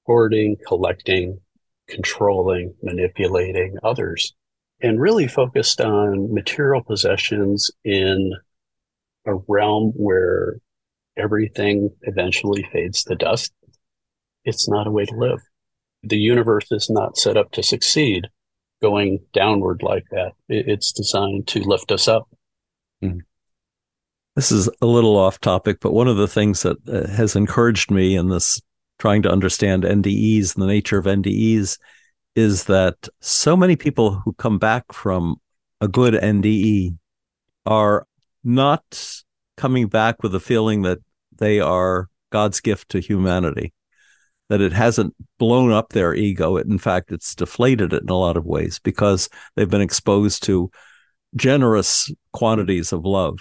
hoarding, 0.05 0.55
collecting, 0.67 1.39
controlling, 1.87 2.75
manipulating 2.81 3.77
others, 3.83 4.33
and 4.81 5.01
really 5.01 5.27
focused 5.27 5.81
on 5.81 6.33
material 6.33 6.83
possessions 6.83 7.71
in 7.83 8.31
a 9.25 9.33
realm 9.47 9.91
where 9.95 10.57
everything 11.17 11.89
eventually 12.03 12.63
fades 12.71 13.03
to 13.03 13.15
dust, 13.15 13.53
it's 14.45 14.69
not 14.69 14.87
a 14.87 14.91
way 14.91 15.05
to 15.05 15.15
live. 15.15 15.41
The 16.03 16.17
universe 16.17 16.67
is 16.71 16.89
not 16.89 17.17
set 17.17 17.35
up 17.35 17.51
to 17.51 17.63
succeed 17.63 18.27
going 18.81 19.19
downward 19.33 19.81
like 19.81 20.05
that. 20.11 20.33
It's 20.47 20.91
designed 20.91 21.47
to 21.47 21.61
lift 21.61 21.91
us 21.91 22.07
up. 22.07 22.29
Mm. 23.03 23.21
This 24.35 24.51
is 24.51 24.69
a 24.81 24.85
little 24.85 25.17
off 25.17 25.39
topic, 25.39 25.79
but 25.81 25.93
one 25.93 26.07
of 26.07 26.17
the 26.17 26.27
things 26.27 26.61
that 26.63 26.77
uh, 26.87 27.07
has 27.07 27.35
encouraged 27.35 27.89
me 27.89 28.15
in 28.15 28.29
this 28.29 28.61
trying 28.99 29.21
to 29.23 29.31
understand 29.31 29.83
NDEs 29.83 30.55
and 30.55 30.61
the 30.61 30.67
nature 30.67 30.97
of 30.97 31.05
NDEs 31.05 31.77
is 32.35 32.65
that 32.65 33.07
so 33.21 33.55
many 33.55 33.75
people 33.75 34.21
who 34.23 34.33
come 34.33 34.59
back 34.59 34.91
from 34.91 35.37
a 35.81 35.87
good 35.87 36.13
NDE 36.13 36.97
are 37.65 38.05
not 38.43 39.23
coming 39.57 39.87
back 39.87 40.21
with 40.21 40.35
a 40.35 40.39
feeling 40.39 40.81
that 40.83 40.99
they 41.37 41.59
are 41.59 42.09
God's 42.31 42.59
gift 42.59 42.89
to 42.89 42.99
humanity, 42.99 43.73
that 44.49 44.61
it 44.61 44.73
hasn't 44.73 45.15
blown 45.39 45.71
up 45.71 45.89
their 45.89 46.13
ego. 46.13 46.57
It, 46.57 46.67
in 46.67 46.77
fact, 46.77 47.11
it's 47.11 47.35
deflated 47.35 47.93
it 47.93 48.03
in 48.03 48.09
a 48.09 48.17
lot 48.17 48.37
of 48.37 48.45
ways 48.45 48.79
because 48.79 49.29
they've 49.55 49.69
been 49.69 49.81
exposed 49.81 50.43
to 50.43 50.69
generous 51.35 52.11
quantities 52.31 52.93
of 52.93 53.05
love, 53.05 53.39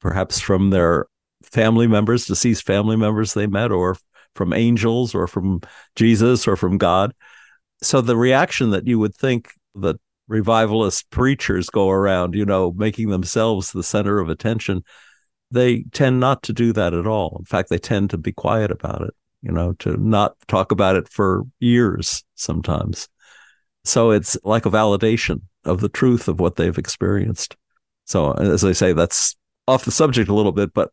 perhaps 0.00 0.40
from 0.40 0.70
their 0.70 1.06
family 1.42 1.86
members, 1.86 2.26
deceased 2.26 2.66
family 2.66 2.96
members 2.96 3.34
they 3.34 3.46
met, 3.46 3.70
or 3.70 3.96
from 4.34 4.52
angels, 4.52 5.14
or 5.14 5.26
from 5.26 5.60
Jesus, 5.96 6.48
or 6.48 6.56
from 6.56 6.78
God. 6.78 7.14
So 7.82 8.00
the 8.00 8.16
reaction 8.16 8.70
that 8.70 8.86
you 8.86 8.98
would 8.98 9.14
think 9.14 9.50
that 9.74 9.96
revivalist 10.28 11.10
preachers 11.10 11.68
go 11.68 11.90
around, 11.90 12.34
you 12.34 12.44
know, 12.44 12.72
making 12.72 13.10
themselves 13.10 13.72
the 13.72 13.82
center 13.82 14.18
of 14.18 14.28
attention, 14.28 14.82
they 15.50 15.84
tend 15.92 16.20
not 16.20 16.42
to 16.44 16.52
do 16.52 16.72
that 16.72 16.94
at 16.94 17.06
all. 17.06 17.36
In 17.38 17.44
fact, 17.44 17.68
they 17.68 17.78
tend 17.78 18.10
to 18.10 18.18
be 18.18 18.32
quiet 18.32 18.70
about 18.70 19.02
it, 19.02 19.14
you 19.42 19.52
know, 19.52 19.72
to 19.74 19.96
not 19.96 20.36
talk 20.48 20.72
about 20.72 20.96
it 20.96 21.08
for 21.08 21.42
years 21.60 22.24
sometimes. 22.34 23.08
So 23.84 24.10
it's 24.10 24.36
like 24.44 24.66
a 24.66 24.70
validation 24.70 25.42
of 25.64 25.80
the 25.80 25.88
truth 25.88 26.28
of 26.28 26.40
what 26.40 26.56
they've 26.56 26.78
experienced. 26.78 27.56
So, 28.04 28.32
as 28.32 28.64
I 28.64 28.72
say, 28.72 28.92
that's 28.92 29.36
off 29.66 29.84
the 29.84 29.90
subject 29.90 30.28
a 30.28 30.34
little 30.34 30.52
bit, 30.52 30.72
but 30.74 30.90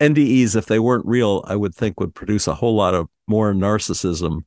NDEs, 0.00 0.56
if 0.56 0.66
they 0.66 0.78
weren't 0.78 1.06
real, 1.06 1.44
I 1.46 1.56
would 1.56 1.74
think 1.74 2.00
would 2.00 2.14
produce 2.14 2.46
a 2.46 2.54
whole 2.54 2.74
lot 2.74 2.94
of 2.94 3.08
more 3.28 3.52
narcissism 3.52 4.40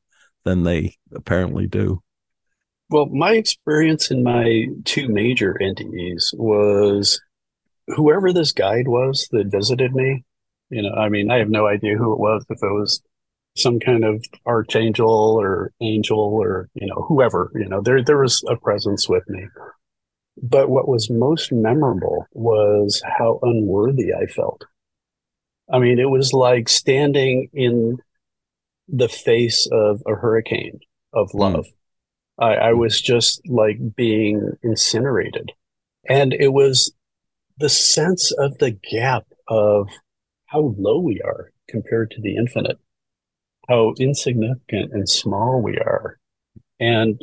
than 0.44 0.62
they 0.62 0.94
apparently 1.14 1.66
do. 1.66 2.02
Well, 2.90 3.06
my 3.06 3.32
experience 3.32 4.10
in 4.10 4.22
my 4.22 4.66
two 4.84 5.08
major 5.08 5.56
NDEs 5.60 6.34
was 6.34 7.20
whoever 7.88 8.32
this 8.32 8.52
guide 8.52 8.86
was 8.86 9.28
that 9.32 9.46
visited 9.48 9.94
me, 9.94 10.24
you 10.70 10.82
know, 10.82 10.92
I 10.92 11.08
mean, 11.08 11.30
I 11.30 11.38
have 11.38 11.48
no 11.48 11.66
idea 11.66 11.96
who 11.96 12.12
it 12.12 12.18
was, 12.18 12.44
if 12.48 12.58
it 12.62 12.72
was 12.72 13.02
some 13.56 13.80
kind 13.80 14.04
of 14.04 14.24
archangel 14.46 15.38
or 15.40 15.72
angel 15.80 16.18
or, 16.18 16.68
you 16.74 16.86
know, 16.86 17.04
whoever, 17.08 17.50
you 17.54 17.68
know, 17.68 17.80
there, 17.80 18.02
there 18.02 18.18
was 18.18 18.44
a 18.48 18.56
presence 18.56 19.08
with 19.08 19.28
me. 19.28 19.46
But 20.42 20.68
what 20.68 20.88
was 20.88 21.08
most 21.08 21.50
memorable 21.50 22.26
was 22.32 23.02
how 23.18 23.38
unworthy 23.42 24.12
I 24.12 24.26
felt. 24.26 24.64
I 25.72 25.78
mean, 25.78 25.98
it 25.98 26.10
was 26.10 26.32
like 26.32 26.68
standing 26.68 27.48
in 27.52 27.98
the 28.88 29.08
face 29.08 29.66
of 29.72 30.02
a 30.06 30.14
hurricane 30.14 30.80
of 31.12 31.30
hmm. 31.32 31.38
love. 31.38 31.66
Mm. 31.66 31.72
I, 32.38 32.54
I 32.54 32.72
was 32.74 33.00
just 33.00 33.40
like 33.48 33.78
being 33.96 34.52
incinerated. 34.62 35.52
And 36.08 36.32
it 36.32 36.52
was 36.52 36.92
the 37.58 37.68
sense 37.68 38.30
of 38.32 38.58
the 38.58 38.70
gap 38.70 39.24
of 39.48 39.88
how 40.46 40.74
low 40.78 41.00
we 41.00 41.20
are 41.22 41.50
compared 41.68 42.10
to 42.12 42.20
the 42.20 42.36
infinite, 42.36 42.78
how 43.68 43.94
insignificant 43.98 44.92
and 44.92 45.08
small 45.08 45.60
we 45.60 45.78
are. 45.78 46.18
And 46.78 47.20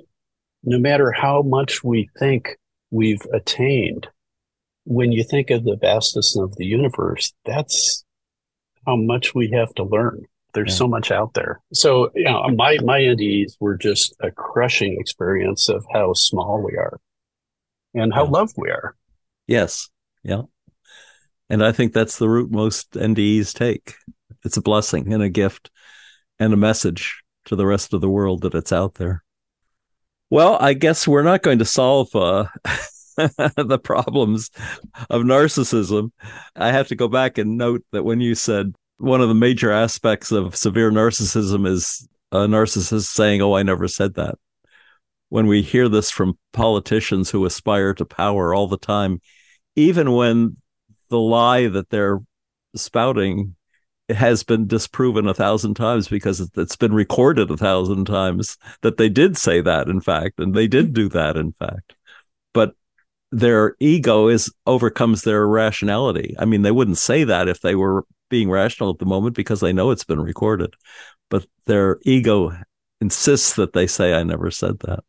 no 0.63 0.79
matter 0.79 1.11
how 1.11 1.41
much 1.41 1.83
we 1.83 2.09
think 2.19 2.57
we've 2.91 3.25
attained, 3.33 4.07
when 4.85 5.11
you 5.11 5.23
think 5.23 5.49
of 5.49 5.63
the 5.63 5.77
vastness 5.77 6.37
of 6.37 6.55
the 6.55 6.65
universe, 6.65 7.33
that's 7.45 8.03
how 8.85 8.95
much 8.95 9.33
we 9.33 9.51
have 9.51 9.73
to 9.75 9.83
learn. 9.83 10.23
There's 10.53 10.71
yeah. 10.71 10.77
so 10.77 10.87
much 10.87 11.11
out 11.11 11.33
there. 11.33 11.61
So, 11.73 12.11
you 12.13 12.25
know, 12.25 12.47
my, 12.49 12.77
my 12.83 12.99
NDEs 12.99 13.53
were 13.59 13.75
just 13.75 14.15
a 14.21 14.29
crushing 14.29 14.97
experience 14.99 15.67
of 15.69 15.85
how 15.91 16.13
small 16.13 16.61
we 16.61 16.77
are 16.77 16.99
and 17.93 18.13
how 18.13 18.25
yeah. 18.25 18.29
loved 18.29 18.53
we 18.57 18.69
are. 18.69 18.95
Yes. 19.47 19.89
Yeah. 20.23 20.43
And 21.49 21.63
I 21.63 21.71
think 21.71 21.93
that's 21.93 22.17
the 22.17 22.29
route 22.29 22.51
most 22.51 22.91
NDEs 22.91 23.53
take. 23.53 23.95
It's 24.45 24.57
a 24.57 24.61
blessing 24.61 25.11
and 25.11 25.23
a 25.23 25.29
gift 25.29 25.71
and 26.43 26.53
a 26.53 26.57
message 26.57 27.23
to 27.45 27.55
the 27.55 27.65
rest 27.65 27.93
of 27.93 28.01
the 28.01 28.09
world 28.09 28.41
that 28.41 28.53
it's 28.53 28.73
out 28.73 28.95
there. 28.95 29.23
Well, 30.29 30.57
I 30.59 30.73
guess 30.73 31.07
we're 31.07 31.23
not 31.23 31.41
going 31.41 31.59
to 31.59 31.65
solve 31.65 32.13
uh, 32.15 32.45
the 33.15 33.79
problems 33.81 34.51
of 35.09 35.21
narcissism. 35.21 36.11
I 36.55 36.71
have 36.71 36.89
to 36.89 36.95
go 36.95 37.07
back 37.07 37.37
and 37.37 37.57
note 37.57 37.83
that 37.91 38.03
when 38.03 38.19
you 38.19 38.35
said 38.35 38.75
one 38.97 39.21
of 39.21 39.29
the 39.29 39.35
major 39.35 39.71
aspects 39.71 40.31
of 40.31 40.55
severe 40.55 40.91
narcissism 40.91 41.65
is 41.67 42.07
a 42.31 42.39
narcissist 42.39 43.05
saying, 43.05 43.41
Oh, 43.41 43.53
I 43.53 43.63
never 43.63 43.87
said 43.87 44.15
that. 44.15 44.35
When 45.29 45.47
we 45.47 45.61
hear 45.61 45.87
this 45.87 46.11
from 46.11 46.37
politicians 46.51 47.29
who 47.29 47.45
aspire 47.45 47.93
to 47.93 48.05
power 48.05 48.53
all 48.53 48.67
the 48.67 48.77
time, 48.77 49.21
even 49.75 50.11
when 50.11 50.57
the 51.09 51.19
lie 51.19 51.67
that 51.67 51.89
they're 51.89 52.19
spouting 52.75 53.55
has 54.10 54.43
been 54.43 54.68
disproven 54.68 55.28
a 55.28 55.34
thousand 55.34 55.76
times 55.76 56.08
because 56.08 56.39
it's 56.56 56.76
been 56.76 56.93
recorded 56.93 57.49
a 57.49 57.58
thousand 57.58 58.06
times 58.06 58.58
that 58.82 58.97
they 58.97 59.10
did 59.10 59.38
say 59.38 59.62
that, 59.62 59.88
in 59.88 60.01
fact, 60.01 60.39
and 60.39 60.54
they 60.54 60.68
did 60.68 60.93
do 60.93 61.08
that, 61.10 61.38
in 61.38 61.54
fact. 61.54 61.95
But 62.54 62.76
their 63.32 63.76
ego 63.80 64.28
is 64.28 64.54
overcomes 64.66 65.24
their 65.24 65.47
rationality. 65.47 66.36
I 66.38 66.45
mean, 66.45 66.62
they 66.62 66.72
wouldn't 66.72 66.97
say 66.97 67.24
that 67.24 67.47
if 67.47 67.62
they 67.62 67.76
were 67.76 68.06
being 68.30 68.49
rational 68.49 68.89
at 68.89 68.99
the 68.99 69.06
moment 69.06 69.36
because 69.36 69.60
they 69.60 69.74
know 69.74 69.91
it's 69.91 70.04
been 70.04 70.22
recorded, 70.22 70.74
but 71.30 71.45
their 71.66 71.99
ego 72.04 72.51
insists 72.99 73.56
that 73.56 73.74
they 73.74 73.88
say, 73.88 74.14
I 74.14 74.24
never 74.24 74.51
said 74.51 74.80
that. 74.80 75.04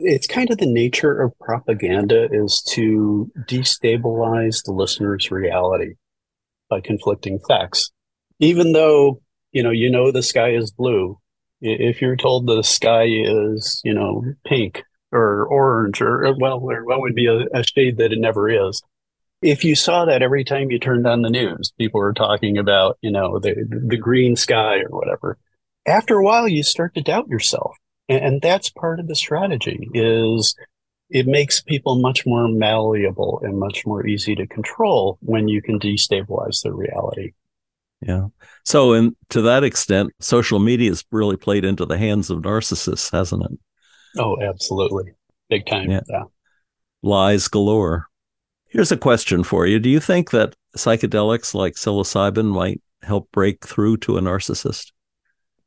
It's 0.00 0.26
kind 0.28 0.50
of 0.50 0.58
the 0.58 0.72
nature 0.72 1.20
of 1.20 1.36
propaganda 1.40 2.28
is 2.30 2.62
to 2.70 3.30
destabilize 3.48 4.64
the 4.64 4.72
listener's 4.72 5.30
reality 5.30 5.94
by 6.70 6.80
conflicting 6.80 7.40
facts. 7.48 7.90
Even 8.38 8.72
though, 8.72 9.20
you 9.52 9.62
know, 9.62 9.70
you 9.70 9.90
know 9.90 10.10
the 10.10 10.22
sky 10.22 10.50
is 10.50 10.70
blue, 10.70 11.18
if 11.60 12.00
you're 12.00 12.16
told 12.16 12.46
the 12.46 12.62
sky 12.62 13.06
is, 13.08 13.80
you 13.84 13.94
know, 13.94 14.24
pink 14.44 14.82
or 15.10 15.46
orange 15.46 16.00
or 16.00 16.34
well, 16.38 16.60
or 16.60 16.84
what 16.84 17.00
would 17.00 17.14
be 17.14 17.26
a, 17.26 17.46
a 17.52 17.64
shade 17.64 17.98
that 17.98 18.12
it 18.12 18.18
never 18.18 18.48
is, 18.48 18.82
if 19.42 19.64
you 19.64 19.74
saw 19.74 20.04
that 20.04 20.22
every 20.22 20.44
time 20.44 20.70
you 20.70 20.78
turned 20.78 21.06
on 21.06 21.22
the 21.22 21.30
news, 21.30 21.72
people 21.78 22.00
were 22.00 22.12
talking 22.12 22.58
about, 22.58 22.98
you 23.00 23.10
know, 23.10 23.38
the, 23.38 23.54
the 23.86 23.96
green 23.96 24.36
sky 24.36 24.78
or 24.78 24.90
whatever. 24.90 25.38
After 25.86 26.16
a 26.16 26.24
while, 26.24 26.48
you 26.48 26.62
start 26.62 26.94
to 26.94 27.02
doubt 27.02 27.28
yourself. 27.28 27.76
And, 28.08 28.24
and 28.24 28.42
that's 28.42 28.70
part 28.70 29.00
of 29.00 29.08
the 29.08 29.16
strategy 29.16 29.88
is 29.94 30.54
it 31.10 31.26
makes 31.26 31.62
people 31.62 32.00
much 32.00 32.26
more 32.26 32.48
malleable 32.48 33.40
and 33.42 33.58
much 33.58 33.86
more 33.86 34.06
easy 34.06 34.34
to 34.34 34.46
control 34.46 35.18
when 35.20 35.48
you 35.48 35.62
can 35.62 35.78
destabilize 35.78 36.62
their 36.62 36.74
reality. 36.74 37.32
Yeah. 38.00 38.26
So, 38.64 38.92
and 38.92 39.16
to 39.30 39.42
that 39.42 39.64
extent, 39.64 40.12
social 40.20 40.58
media 40.58 40.90
has 40.90 41.04
really 41.10 41.36
played 41.36 41.64
into 41.64 41.84
the 41.84 41.98
hands 41.98 42.30
of 42.30 42.42
narcissists, 42.42 43.10
hasn't 43.10 43.44
it? 43.44 43.58
Oh, 44.18 44.40
absolutely. 44.40 45.12
Big 45.50 45.66
time. 45.66 45.90
Yeah. 45.90 46.00
yeah. 46.08 46.24
Lies 47.02 47.48
galore. 47.48 48.06
Here's 48.68 48.92
a 48.92 48.96
question 48.96 49.42
for 49.42 49.66
you. 49.66 49.78
Do 49.78 49.88
you 49.88 50.00
think 50.00 50.30
that 50.30 50.54
psychedelics 50.76 51.54
like 51.54 51.74
psilocybin 51.74 52.46
might 52.46 52.80
help 53.02 53.30
break 53.32 53.66
through 53.66 53.96
to 53.98 54.16
a 54.16 54.20
narcissist? 54.20 54.92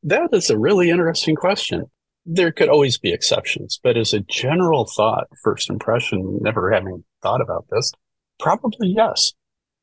That 0.04 0.30
is 0.32 0.50
a 0.50 0.58
really 0.58 0.90
interesting 0.90 1.36
question. 1.36 1.86
there 2.26 2.52
could 2.52 2.70
always 2.70 2.98
be 2.98 3.12
exceptions, 3.12 3.80
but 3.84 3.98
as 3.98 4.14
a 4.14 4.20
general 4.22 4.86
thought, 4.96 5.28
first 5.44 5.70
impression, 5.70 6.40
never 6.42 6.72
having 6.72 7.04
thought 7.22 7.42
about 7.42 7.66
this, 7.72 7.92
probably 8.40 8.94
yes. 8.96 9.34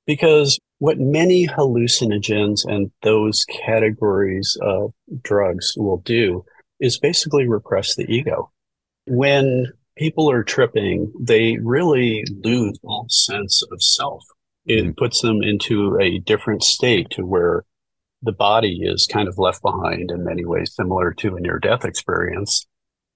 Because 0.08 0.58
what 0.78 0.98
many 0.98 1.46
hallucinogens 1.46 2.64
and 2.66 2.90
those 3.02 3.44
categories 3.44 4.56
of 4.62 4.94
drugs 5.22 5.74
will 5.76 5.98
do 5.98 6.46
is 6.80 6.98
basically 6.98 7.46
repress 7.46 7.94
the 7.94 8.10
ego. 8.10 8.50
When 9.06 9.66
people 9.98 10.30
are 10.30 10.42
tripping, 10.42 11.12
they 11.20 11.58
really 11.58 12.24
lose 12.42 12.78
all 12.82 13.06
sense 13.10 13.62
of 13.70 13.82
self. 13.82 14.24
It 14.64 14.82
mm-hmm. 14.82 14.90
puts 14.92 15.20
them 15.20 15.42
into 15.42 15.98
a 16.00 16.20
different 16.20 16.62
state 16.62 17.10
to 17.10 17.26
where 17.26 17.64
the 18.22 18.32
body 18.32 18.80
is 18.82 19.06
kind 19.06 19.28
of 19.28 19.36
left 19.36 19.60
behind 19.60 20.10
in 20.10 20.24
many 20.24 20.46
ways, 20.46 20.74
similar 20.74 21.12
to 21.14 21.36
a 21.36 21.40
near 21.40 21.58
death 21.58 21.84
experience. 21.84 22.66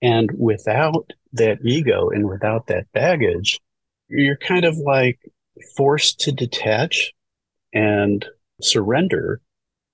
And 0.03 0.31
without 0.37 1.11
that 1.33 1.59
ego 1.65 2.11
and 2.11 2.29
without 2.29 2.67
that 2.67 2.93
baggage, 2.93 3.61
you're 4.09 4.37
kind 4.37 4.67
of 4.67 4.77
like 4.77 5.19
forced 5.77 6.21
to 6.21 6.33
detach 6.33 7.13
and 7.73 8.25
surrender 8.61 9.41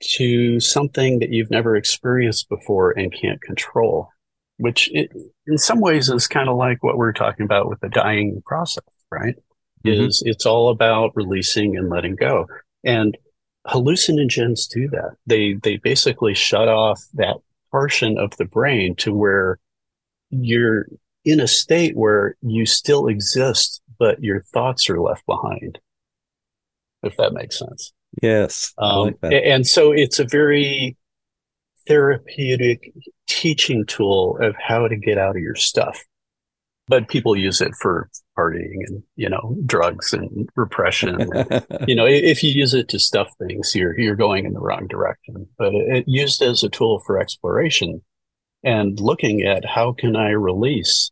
to 0.01 0.61
something 0.61 1.19
that 1.19 1.31
you've 1.31 1.51
never 1.51 1.77
experienced 1.77 2.49
before 2.49 2.93
and 2.93 3.13
can't 3.13 3.41
control, 3.41 4.11
which 4.59 4.91
it, 4.93 5.13
in 5.47 5.59
some 5.59 5.81
ways 5.81 6.09
is 6.09 6.29
kind 6.29 6.49
of 6.49 6.57
like 6.57 6.83
what 6.83 6.97
we're 6.97 7.13
talking 7.13 7.45
about 7.45 7.69
with 7.69 7.81
the 7.81 7.89
dying 7.89 8.43
process, 8.47 8.85
right? 9.11 9.37
Mm-hmm. 9.85 10.07
Is 10.07 10.23
it's 10.25 10.47
all 10.47 10.71
about 10.71 11.13
releasing 11.15 11.77
and 11.77 11.89
letting 11.89 12.17
go. 12.17 12.47
And 12.85 13.17
hallucinogens 13.67 14.69
do 14.69 14.89
that. 14.89 15.17
They 15.27 15.55
they 15.55 15.77
basically 15.77 16.35
shut 16.35 16.69
off 16.69 17.03
that 17.15 17.37
portion 17.71 18.19
of 18.19 18.37
the 18.37 18.45
brain 18.45 18.95
to 18.97 19.13
where 19.13 19.59
you're 20.31 20.87
in 21.25 21.41
a 21.41 21.49
state 21.49 21.97
where 21.97 22.37
you 22.43 22.67
still 22.67 23.07
exist, 23.07 23.83
but 23.99 24.23
your 24.23 24.43
thoughts 24.43 24.89
are 24.91 25.01
left 25.01 25.25
behind. 25.27 25.79
If 27.03 27.17
that 27.17 27.33
makes 27.33 27.59
sense. 27.59 27.93
Yes. 28.23 28.73
Um, 28.79 29.15
like 29.23 29.33
and 29.33 29.67
so 29.67 29.93
it's 29.93 30.19
a 30.19 30.25
very 30.25 30.97
therapeutic 31.87 32.93
teaching 33.27 33.87
tool 33.87 34.39
of 34.41 34.55
how 34.59 34.89
to 34.89 34.97
get 34.97 35.19
out 35.19 35.37
of 35.37 35.43
your 35.43 35.55
stuff 35.55 36.03
but 36.89 37.09
people 37.09 37.37
use 37.37 37.61
it 37.61 37.75
for 37.75 38.09
partying 38.37 38.81
and 38.87 39.03
you 39.17 39.29
know 39.29 39.57
drugs 39.67 40.13
and 40.13 40.49
repression. 40.57 41.19
you 41.87 41.95
know, 41.95 42.07
if 42.07 42.43
you 42.43 42.51
use 42.51 42.75
it 42.75 42.89
to 42.89 42.99
stuff 42.99 43.29
things, 43.39 43.75
you're 43.75 43.99
you're 43.99 44.17
going 44.17 44.47
in 44.47 44.55
the 44.55 44.61
wrong 44.61 44.87
direction. 44.89 45.47
But 45.59 45.75
it, 45.75 45.97
it 45.99 46.05
used 46.09 46.43
as 46.43 46.63
a 46.63 46.69
tool 46.69 47.01
for 47.07 47.21
exploration 47.21 48.03
and 48.65 48.99
looking 48.99 49.43
at 49.43 49.65
how 49.65 49.93
can 49.93 50.17
I 50.17 50.31
release 50.31 51.11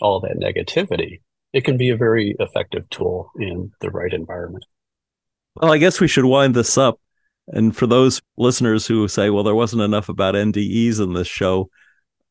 all 0.00 0.20
that 0.20 0.38
negativity. 0.38 1.20
It 1.52 1.64
can 1.64 1.76
be 1.76 1.90
a 1.90 1.96
very 1.96 2.36
effective 2.38 2.88
tool 2.90 3.30
in 3.38 3.72
the 3.80 3.90
right 3.90 4.12
environment. 4.12 4.64
Well, 5.56 5.72
I 5.72 5.78
guess 5.78 6.00
we 6.00 6.08
should 6.08 6.24
wind 6.24 6.54
this 6.54 6.76
up. 6.76 7.00
And 7.48 7.74
for 7.74 7.86
those 7.86 8.20
listeners 8.36 8.86
who 8.86 9.08
say, 9.08 9.30
well, 9.30 9.42
there 9.42 9.54
wasn't 9.54 9.82
enough 9.82 10.08
about 10.08 10.34
NDEs 10.34 11.00
in 11.00 11.14
this 11.14 11.26
show, 11.26 11.70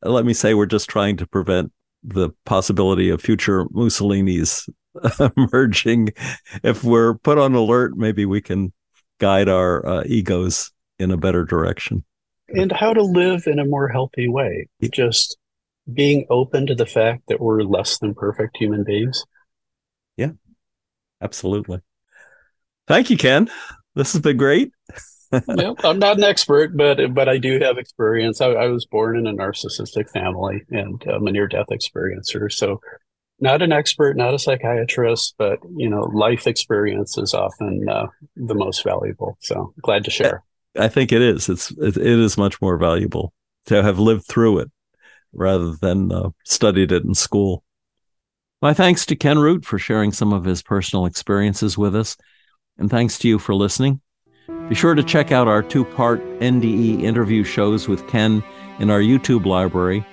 let 0.03 0.25
me 0.25 0.33
say 0.33 0.53
we're 0.53 0.67
just 0.67 0.89
trying 0.89 1.17
to 1.17 1.27
prevent 1.27 1.71
the 2.03 2.29
possibility 2.45 3.09
of 3.09 3.21
future 3.21 3.65
Mussolinis 3.65 4.69
emerging. 5.37 6.09
If 6.63 6.83
we're 6.83 7.15
put 7.15 7.39
on 7.39 7.55
alert, 7.55 7.97
maybe 7.97 8.25
we 8.25 8.41
can 8.41 8.71
guide 9.19 9.49
our 9.49 9.85
uh, 9.85 10.03
egos 10.05 10.71
in 10.99 11.11
a 11.11 11.17
better 11.17 11.43
direction. 11.43 12.03
And 12.49 12.71
how 12.71 12.93
to 12.93 13.03
live 13.03 13.47
in 13.47 13.59
a 13.59 13.65
more 13.65 13.89
healthy 13.89 14.29
way. 14.29 14.67
Just 14.93 15.37
being 15.91 16.25
open 16.29 16.67
to 16.67 16.75
the 16.75 16.85
fact 16.85 17.23
that 17.27 17.39
we're 17.39 17.61
less 17.61 17.97
than 17.97 18.13
perfect 18.13 18.57
human 18.57 18.83
beings. 18.83 19.23
Yeah, 20.15 20.31
absolutely. 21.21 21.81
Thank 22.87 23.09
you, 23.09 23.17
Ken. 23.17 23.49
This 23.95 24.13
has 24.13 24.21
been 24.21 24.37
great 24.37 24.71
I'm 25.83 25.99
not 25.99 26.17
an 26.17 26.23
expert, 26.23 26.75
but 26.75 27.13
but 27.13 27.27
I 27.27 27.37
do 27.37 27.59
have 27.59 27.77
experience. 27.77 28.39
I, 28.39 28.47
I 28.47 28.67
was 28.67 28.85
born 28.85 29.17
in 29.17 29.27
a 29.27 29.33
narcissistic 29.33 30.09
family 30.09 30.61
and 30.69 31.03
I'm 31.11 31.27
a 31.27 31.31
near 31.31 31.47
death 31.47 31.67
experiencer. 31.71 32.51
So, 32.51 32.79
not 33.39 33.61
an 33.61 33.71
expert, 33.71 34.15
not 34.15 34.33
a 34.33 34.39
psychiatrist, 34.39 35.35
but 35.37 35.59
you 35.75 35.89
know, 35.89 36.03
life 36.13 36.47
experience 36.47 37.17
is 37.17 37.33
often 37.33 37.87
uh, 37.89 38.07
the 38.35 38.55
most 38.55 38.83
valuable. 38.83 39.37
So, 39.41 39.73
glad 39.81 40.05
to 40.05 40.11
share. 40.11 40.43
I 40.77 40.87
think 40.87 41.11
it 41.11 41.21
is. 41.21 41.49
It's 41.49 41.71
it, 41.71 41.97
it 41.97 42.05
is 42.05 42.37
much 42.37 42.61
more 42.61 42.77
valuable 42.77 43.33
to 43.65 43.83
have 43.83 43.99
lived 43.99 44.25
through 44.27 44.59
it 44.59 44.71
rather 45.33 45.75
than 45.75 46.11
uh, 46.11 46.29
studied 46.45 46.91
it 46.91 47.03
in 47.03 47.13
school. 47.13 47.63
My 48.61 48.73
thanks 48.73 49.05
to 49.07 49.15
Ken 49.15 49.37
Root 49.37 49.65
for 49.65 49.77
sharing 49.77 50.11
some 50.11 50.33
of 50.33 50.43
his 50.43 50.63
personal 50.63 51.05
experiences 51.05 51.77
with 51.77 51.95
us, 51.95 52.17
and 52.77 52.89
thanks 52.89 53.19
to 53.19 53.27
you 53.27 53.37
for 53.37 53.53
listening. 53.53 54.01
Be 54.69 54.75
sure 54.75 54.95
to 54.95 55.03
check 55.03 55.31
out 55.31 55.47
our 55.47 55.61
two 55.61 55.85
part 55.85 56.21
NDE 56.39 57.03
interview 57.03 57.43
shows 57.43 57.87
with 57.87 58.07
Ken 58.07 58.43
in 58.79 58.89
our 58.89 58.99
YouTube 58.99 59.45
library, 59.45 60.05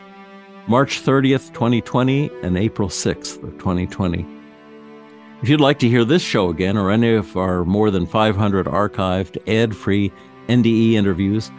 March 0.66 1.02
30th, 1.02 1.52
2020, 1.52 2.30
and 2.42 2.56
April 2.56 2.88
6th 2.88 3.42
of 3.42 3.52
2020. 3.58 4.26
If 5.42 5.48
you'd 5.48 5.60
like 5.60 5.78
to 5.80 5.88
hear 5.88 6.04
this 6.04 6.22
show 6.22 6.48
again 6.48 6.76
or 6.76 6.90
any 6.90 7.14
of 7.14 7.36
our 7.36 7.64
more 7.64 7.90
than 7.90 8.06
500 8.06 8.66
archived 8.66 9.36
ad 9.48 9.76
free 9.76 10.10
NDE 10.48 10.92
interviews, 10.92 11.50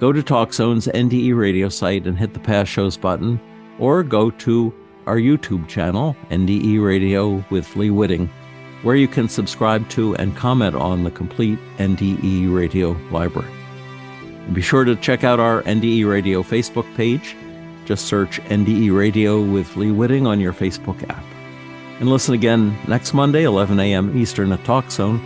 go 0.00 0.12
to 0.12 0.22
TalkZone's 0.22 0.88
NDE 0.88 1.36
radio 1.36 1.68
site 1.68 2.06
and 2.06 2.18
hit 2.18 2.34
the 2.34 2.40
past 2.40 2.70
shows 2.70 2.96
button, 2.96 3.40
or 3.78 4.02
go 4.02 4.30
to 4.30 4.74
our 5.06 5.16
YouTube 5.16 5.68
channel, 5.68 6.16
NDE 6.30 6.84
Radio 6.84 7.44
with 7.50 7.76
Lee 7.76 7.90
Witting 7.90 8.28
where 8.82 8.96
you 8.96 9.08
can 9.08 9.28
subscribe 9.28 9.88
to 9.90 10.14
and 10.16 10.36
comment 10.36 10.74
on 10.74 11.04
the 11.04 11.10
complete 11.10 11.58
NDE 11.78 12.52
Radio 12.54 12.96
library. 13.10 13.52
And 14.46 14.54
be 14.54 14.62
sure 14.62 14.84
to 14.84 14.96
check 14.96 15.22
out 15.22 15.38
our 15.38 15.62
NDE 15.62 16.08
Radio 16.08 16.42
Facebook 16.42 16.92
page. 16.96 17.36
Just 17.84 18.06
search 18.06 18.40
NDE 18.44 18.96
Radio 18.96 19.42
with 19.42 19.76
Lee 19.76 19.92
Witting 19.92 20.26
on 20.26 20.40
your 20.40 20.52
Facebook 20.52 21.08
app. 21.10 21.24
And 21.98 22.08
listen 22.08 22.34
again 22.34 22.76
next 22.88 23.12
Monday, 23.12 23.42
11 23.42 23.78
a.m. 23.78 24.16
Eastern 24.16 24.52
at 24.52 24.60
TalkZone 24.60 25.20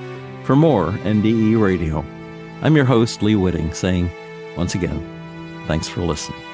for 0.45 0.57
more 0.57 0.91
NDE 0.91 1.61
Radio. 1.61 2.05
I'm 2.62 2.75
your 2.75 2.85
host, 2.85 3.22
Lee 3.22 3.37
Witting, 3.37 3.72
saying 3.72 4.11
once 4.57 4.74
again, 4.74 5.00
thanks 5.66 5.88
for 5.88 6.00
listening. 6.02 6.53